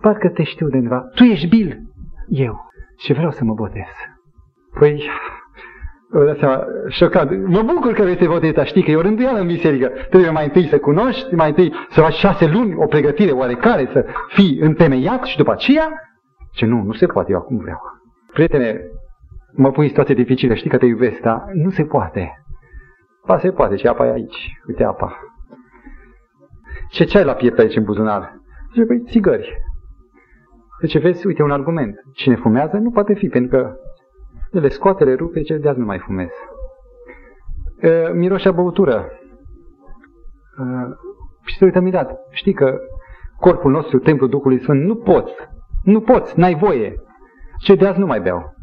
Parcă 0.01 0.29
te 0.29 0.43
știu 0.43 0.67
de 0.67 0.77
undeva. 0.77 0.99
Tu 1.15 1.23
ești 1.23 1.47
Bill? 1.47 1.81
Eu. 2.27 2.69
Și 2.97 3.13
vreau 3.13 3.31
să 3.31 3.43
mă 3.43 3.53
botez. 3.53 3.87
Păi, 4.79 5.09
vă 6.11 6.25
dați 6.25 6.39
seama, 6.39 6.65
șocat. 6.87 7.29
Mă 7.45 7.61
bucur 7.61 7.93
că 7.93 8.15
te 8.15 8.27
botezi, 8.27 8.63
știi 8.63 8.83
că 8.83 8.91
e 8.91 8.95
o 8.95 9.01
rânduială 9.01 9.39
în 9.39 9.47
biserică. 9.47 9.87
Trebuie 9.87 10.29
mai 10.29 10.43
întâi 10.43 10.67
să 10.67 10.79
cunoști, 10.79 11.35
mai 11.35 11.49
întâi 11.49 11.73
să 11.89 12.01
faci 12.01 12.13
șase 12.13 12.47
luni 12.47 12.75
o 12.75 12.85
pregătire 12.85 13.31
oarecare, 13.31 13.89
să 13.91 14.05
fii 14.27 14.57
întemeiat 14.59 15.23
și 15.23 15.37
după 15.37 15.51
aceea, 15.51 15.91
ce 16.53 16.65
nu, 16.65 16.83
nu 16.83 16.93
se 16.93 17.05
poate, 17.05 17.31
eu 17.31 17.37
acum 17.37 17.57
vreau. 17.57 17.79
Prietene, 18.33 18.81
mă 19.53 19.71
pui 19.71 19.83
în 19.83 19.89
situație 19.89 20.15
dificilă, 20.15 20.53
știi 20.53 20.69
că 20.69 20.77
te 20.77 20.85
iubesc, 20.85 21.19
dar 21.19 21.43
nu 21.53 21.69
se 21.69 21.83
poate. 21.83 22.43
Ba 23.25 23.37
se 23.37 23.51
poate, 23.51 23.75
și 23.75 23.87
apa 23.87 24.05
e 24.05 24.11
aici. 24.11 24.51
Uite 24.67 24.83
apa. 24.83 25.19
Ce 26.89 27.03
ce 27.03 27.17
ai 27.17 27.23
la 27.23 27.33
piept 27.33 27.59
aici 27.59 27.75
în 27.75 27.83
buzunar? 27.83 28.33
Zice, 28.73 28.85
păi, 28.85 29.03
țigări. 29.07 29.57
Deci 30.81 31.01
vezi, 31.01 31.27
uite, 31.27 31.43
un 31.43 31.51
argument. 31.51 31.95
Cine 32.13 32.35
fumează 32.35 32.77
nu 32.77 32.89
poate 32.89 33.13
fi, 33.13 33.27
pentru 33.27 33.57
că 33.57 33.75
le 34.59 34.69
scoate, 34.69 35.03
le 35.03 35.13
rupe, 35.13 35.41
ce 35.41 35.57
de 35.57 35.69
azi 35.69 35.79
nu 35.79 35.85
mai 35.85 35.99
fumez. 35.99 36.29
Uh, 37.83 38.11
miroșea 38.13 38.51
băutură. 38.51 39.11
Uh, 40.59 40.95
și 41.45 41.57
să 41.57 41.65
uităm 41.65 41.83
mirat. 41.83 42.19
Știi 42.29 42.53
că 42.53 42.79
corpul 43.39 43.71
nostru, 43.71 43.99
templul 43.99 44.29
Duhului 44.29 44.61
Sfânt, 44.61 44.83
nu 44.83 44.95
poți. 44.95 45.33
Nu 45.83 46.01
poți, 46.01 46.39
n-ai 46.39 46.55
voie. 46.55 46.95
Ce 47.57 47.75
de 47.75 47.87
azi 47.87 47.99
nu 47.99 48.05
mai 48.05 48.21
beau. 48.21 48.53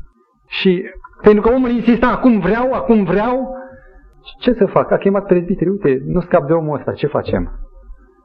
Și 0.46 0.84
pentru 1.22 1.42
că 1.42 1.54
omul 1.54 1.70
insista, 1.70 2.08
acum 2.08 2.38
vreau, 2.38 2.72
acum 2.72 3.04
vreau, 3.04 3.56
ce 4.40 4.52
să 4.52 4.66
fac? 4.66 4.90
A 4.90 4.96
chemat 4.96 5.26
prezbiterii, 5.26 5.72
uite, 5.72 6.02
nu 6.04 6.20
scap 6.20 6.46
de 6.46 6.52
omul 6.52 6.76
ăsta, 6.76 6.92
ce 6.92 7.06
facem? 7.06 7.50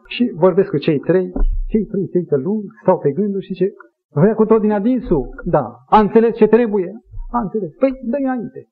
Și 0.07 0.31
vorbesc 0.35 0.69
cu 0.69 0.77
cei 0.77 0.99
trei, 0.99 1.31
cei 1.67 1.85
trei 1.85 2.07
se 2.11 2.17
uită 2.17 2.37
lung, 2.37 2.63
stau 2.81 2.97
pe 2.99 3.11
gânduri 3.11 3.45
și 3.45 3.53
ce 3.53 3.73
vrea 4.09 4.33
cu 4.33 4.45
tot 4.45 4.61
din 4.61 4.71
adinsul? 4.71 5.29
Da. 5.43 5.65
A 5.89 5.99
înțeles 5.99 6.35
ce 6.35 6.47
trebuie? 6.47 6.91
A 7.33 7.39
înțeles. 7.39 7.71
Păi, 7.79 7.91
dă 8.03 8.17
înainte. 8.17 8.67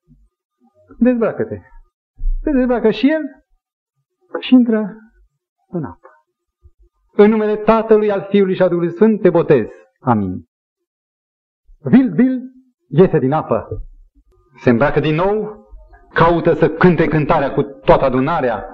Dezbracă-te. 0.99 1.57
Se 2.43 2.51
dezbracă 2.51 2.89
și 2.89 3.11
el 3.11 3.21
și 4.39 4.53
intră 4.53 4.95
în 5.67 5.83
apă. 5.83 6.07
În 7.13 7.29
numele 7.29 7.55
Tatălui, 7.55 8.11
al 8.11 8.27
Fiului 8.29 8.55
și 8.55 8.61
al 8.61 8.69
Duhului 8.69 8.91
Sfânt 8.91 9.21
te 9.21 9.29
botez. 9.29 9.67
Amin. 9.99 10.45
Vil, 11.79 12.13
vil, 12.13 12.41
iese 12.87 13.19
din 13.19 13.31
apă. 13.31 13.67
Se 14.61 14.69
îmbracă 14.69 14.99
din 14.99 15.15
nou, 15.15 15.65
caută 16.13 16.53
să 16.53 16.69
cânte 16.69 17.07
cântarea 17.07 17.53
cu 17.53 17.61
toată 17.61 18.05
adunarea. 18.05 18.65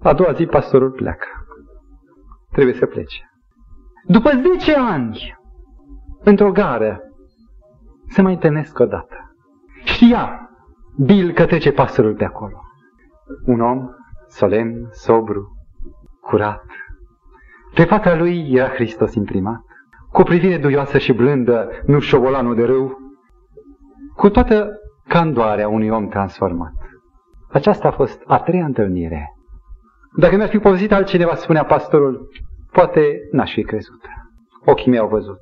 A 0.00 0.14
doua 0.14 0.32
zi 0.32 0.46
pastorul 0.46 0.90
pleacă 0.90 1.26
trebuie 2.54 2.74
să 2.74 2.86
plece. 2.86 3.30
După 4.06 4.30
10 4.56 4.74
ani, 4.76 5.38
într-o 6.24 6.52
gară, 6.52 7.00
se 8.08 8.22
mai 8.22 8.32
întâlnesc 8.32 8.78
o 8.78 8.84
dată. 8.84 9.34
Știa 9.84 10.50
Bill 10.96 11.32
că 11.32 11.46
trece 11.46 11.72
pastorul 11.72 12.14
pe 12.14 12.24
acolo. 12.24 12.62
Un 13.46 13.60
om 13.60 13.88
solemn, 14.28 14.88
sobru, 14.90 15.56
curat. 16.20 16.64
Pe 17.74 17.84
fața 17.84 18.16
lui 18.16 18.52
era 18.52 18.68
Hristos 18.68 19.14
imprimat, 19.14 19.60
cu 20.12 20.20
o 20.20 20.24
privire 20.24 20.58
duioasă 20.58 20.98
și 20.98 21.12
blândă, 21.12 21.68
nu 21.86 21.98
șobolanul 21.98 22.54
de 22.54 22.64
râu, 22.64 22.98
cu 24.16 24.30
toată 24.30 24.68
candoarea 25.08 25.68
unui 25.68 25.88
om 25.88 26.08
transformat. 26.08 26.72
Aceasta 27.52 27.88
a 27.88 27.92
fost 27.92 28.22
a 28.26 28.38
treia 28.38 28.64
întâlnire 28.64 29.34
dacă 30.16 30.36
mi-ar 30.36 30.48
fi 30.48 30.58
povestit 30.58 30.92
altcineva, 30.92 31.34
spunea 31.34 31.64
pastorul, 31.64 32.28
poate 32.72 33.18
n-aș 33.30 33.52
fi 33.52 33.62
crezut. 33.62 34.00
Ochii 34.64 34.90
mei 34.90 34.98
au 34.98 35.08
văzut. 35.08 35.40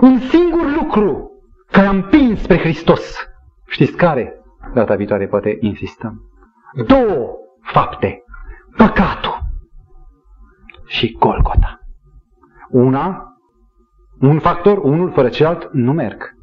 Un 0.00 0.18
singur 0.18 0.74
lucru 0.80 1.30
care 1.70 1.86
am 1.86 1.94
împins 1.94 2.42
spre 2.42 2.58
Hristos. 2.58 3.28
Știți 3.66 3.96
care? 3.96 4.34
Data 4.74 4.94
viitoare 4.94 5.26
poate 5.26 5.56
insistăm. 5.60 6.20
Două 6.86 7.36
fapte. 7.62 8.22
Păcatul 8.76 9.38
și 10.86 11.16
Golgota. 11.18 11.78
Una, 12.70 13.24
un 14.20 14.38
factor, 14.38 14.78
unul 14.78 15.10
fără 15.10 15.28
celălalt, 15.28 15.68
nu 15.72 15.92
merg. 15.92 16.34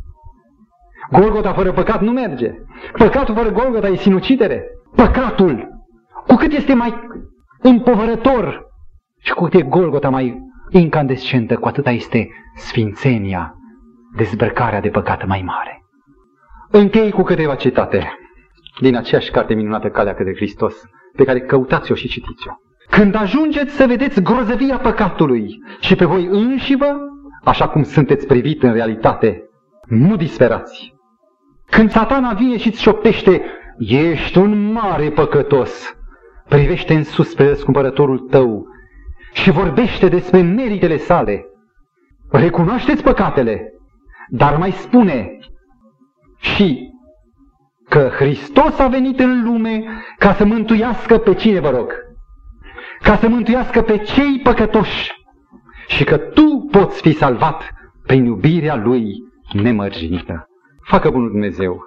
Golgota 1.12 1.54
fără 1.54 1.72
păcat 1.72 2.02
nu 2.02 2.12
merge. 2.12 2.54
Păcatul 2.98 3.36
fără 3.36 3.50
Golgota 3.50 3.88
e 3.88 3.96
sinucidere. 3.96 4.64
Păcatul, 4.96 5.68
cu 6.28 6.36
cât 6.36 6.52
este 6.52 6.74
mai 6.74 6.94
împovărător. 7.60 8.66
Și 9.20 9.34
cu 9.34 9.44
cât 9.44 9.54
e 9.54 9.62
Golgota 9.62 10.10
mai 10.10 10.46
incandescentă, 10.70 11.56
cu 11.56 11.68
atâta 11.68 11.92
este 11.92 12.30
sfințenia, 12.56 13.57
dezbrăcarea 14.16 14.82
de 14.82 14.90
păcat 14.90 15.26
mai 15.26 15.42
mare. 15.46 15.86
Închei 16.72 17.12
cu 17.12 17.24
câteva 17.24 17.56
citate 17.56 18.18
din 18.80 18.96
aceeași 18.96 19.32
carte 19.32 19.54
minunată 19.54 19.88
Calea 19.88 20.14
către 20.14 20.36
Hristos, 20.36 20.76
pe 21.16 21.24
care 21.24 21.40
căutați-o 21.42 21.96
și 21.96 22.08
citiți-o. 22.08 22.52
Când 22.90 23.16
ajungeți 23.16 23.76
să 23.76 23.86
vedeți 23.86 24.22
grozăvia 24.22 24.78
păcatului 24.78 25.60
și 25.80 25.96
pe 25.96 26.06
voi 26.06 26.26
înșivă, 26.26 26.96
așa 27.44 27.68
cum 27.68 27.84
sunteți 27.84 28.28
privit 28.28 28.64
în 28.64 28.74
realitate, 28.74 29.44
nu 29.86 30.16
disperați. 30.16 30.96
Când 31.70 31.90
satana 31.90 32.34
vine 32.34 32.58
și 32.58 32.68
îți 32.68 32.82
șoptește, 32.82 33.42
ești 33.78 34.38
un 34.38 34.72
mare 34.72 35.10
păcătos, 35.10 35.96
privește 36.50 36.94
în 36.94 37.04
sus 37.04 37.34
pe 37.34 37.48
răscumpărătorul 37.48 38.20
tău 38.20 38.66
și 39.34 39.52
vorbește 39.52 40.08
despre 40.08 40.42
meritele 40.42 40.98
sale. 40.98 41.46
Recunoașteți 42.30 43.04
păcatele, 43.04 43.74
dar 44.28 44.58
mai 44.58 44.72
spune 44.72 45.38
și 46.40 46.92
că 47.90 48.12
Hristos 48.16 48.80
a 48.80 48.88
venit 48.88 49.20
în 49.20 49.44
lume 49.44 49.84
ca 50.18 50.34
să 50.34 50.46
mântuiască 50.46 51.18
pe 51.18 51.34
cine, 51.34 51.60
vă 51.60 51.70
rog? 51.70 51.94
Ca 53.02 53.16
să 53.16 53.28
mântuiască 53.28 53.82
pe 53.82 53.98
cei 53.98 54.40
păcătoși 54.44 55.12
și 55.88 56.04
că 56.04 56.18
tu 56.18 56.68
poți 56.72 57.02
fi 57.02 57.14
salvat 57.14 57.74
prin 58.04 58.26
iubirea 58.26 58.76
Lui 58.76 59.14
nemărginită. 59.54 60.48
Facă 60.84 61.10
bunul 61.10 61.30
Dumnezeu 61.30 61.86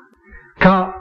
ca 0.59 0.95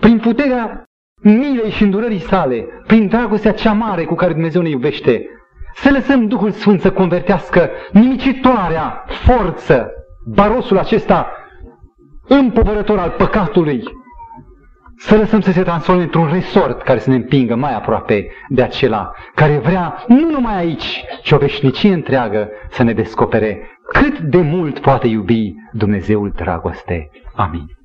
prin 0.00 0.18
puterea 0.18 0.84
milei 1.22 1.70
și 1.70 1.82
îndurării 1.82 2.20
sale, 2.20 2.66
prin 2.86 3.08
dragostea 3.08 3.52
cea 3.52 3.72
mare 3.72 4.04
cu 4.04 4.14
care 4.14 4.32
Dumnezeu 4.32 4.62
ne 4.62 4.68
iubește, 4.68 5.26
să 5.74 5.90
lăsăm 5.90 6.26
Duhul 6.26 6.50
Sfânt 6.50 6.80
să 6.80 6.92
convertească 6.92 7.70
nimicitoarea 7.92 9.04
forță, 9.08 9.90
barosul 10.26 10.78
acesta 10.78 11.30
împovărător 12.28 12.98
al 12.98 13.10
păcatului, 13.10 13.82
să 14.98 15.16
lăsăm 15.16 15.40
să 15.40 15.52
se 15.52 15.62
transforme 15.62 16.02
într-un 16.02 16.32
resort 16.32 16.82
care 16.82 16.98
să 16.98 17.10
ne 17.10 17.16
împingă 17.16 17.54
mai 17.54 17.74
aproape 17.74 18.26
de 18.48 18.62
acela 18.62 19.12
care 19.34 19.58
vrea 19.58 20.04
nu 20.06 20.30
numai 20.30 20.56
aici, 20.56 21.04
ci 21.22 21.32
o 21.32 21.36
veșnicie 21.36 21.92
întreagă 21.92 22.48
să 22.70 22.82
ne 22.82 22.92
descopere 22.92 23.78
cât 23.92 24.18
de 24.18 24.40
mult 24.40 24.78
poate 24.78 25.06
iubi 25.06 25.54
Dumnezeul 25.72 26.32
dragoste. 26.36 27.10
Amin. 27.34 27.76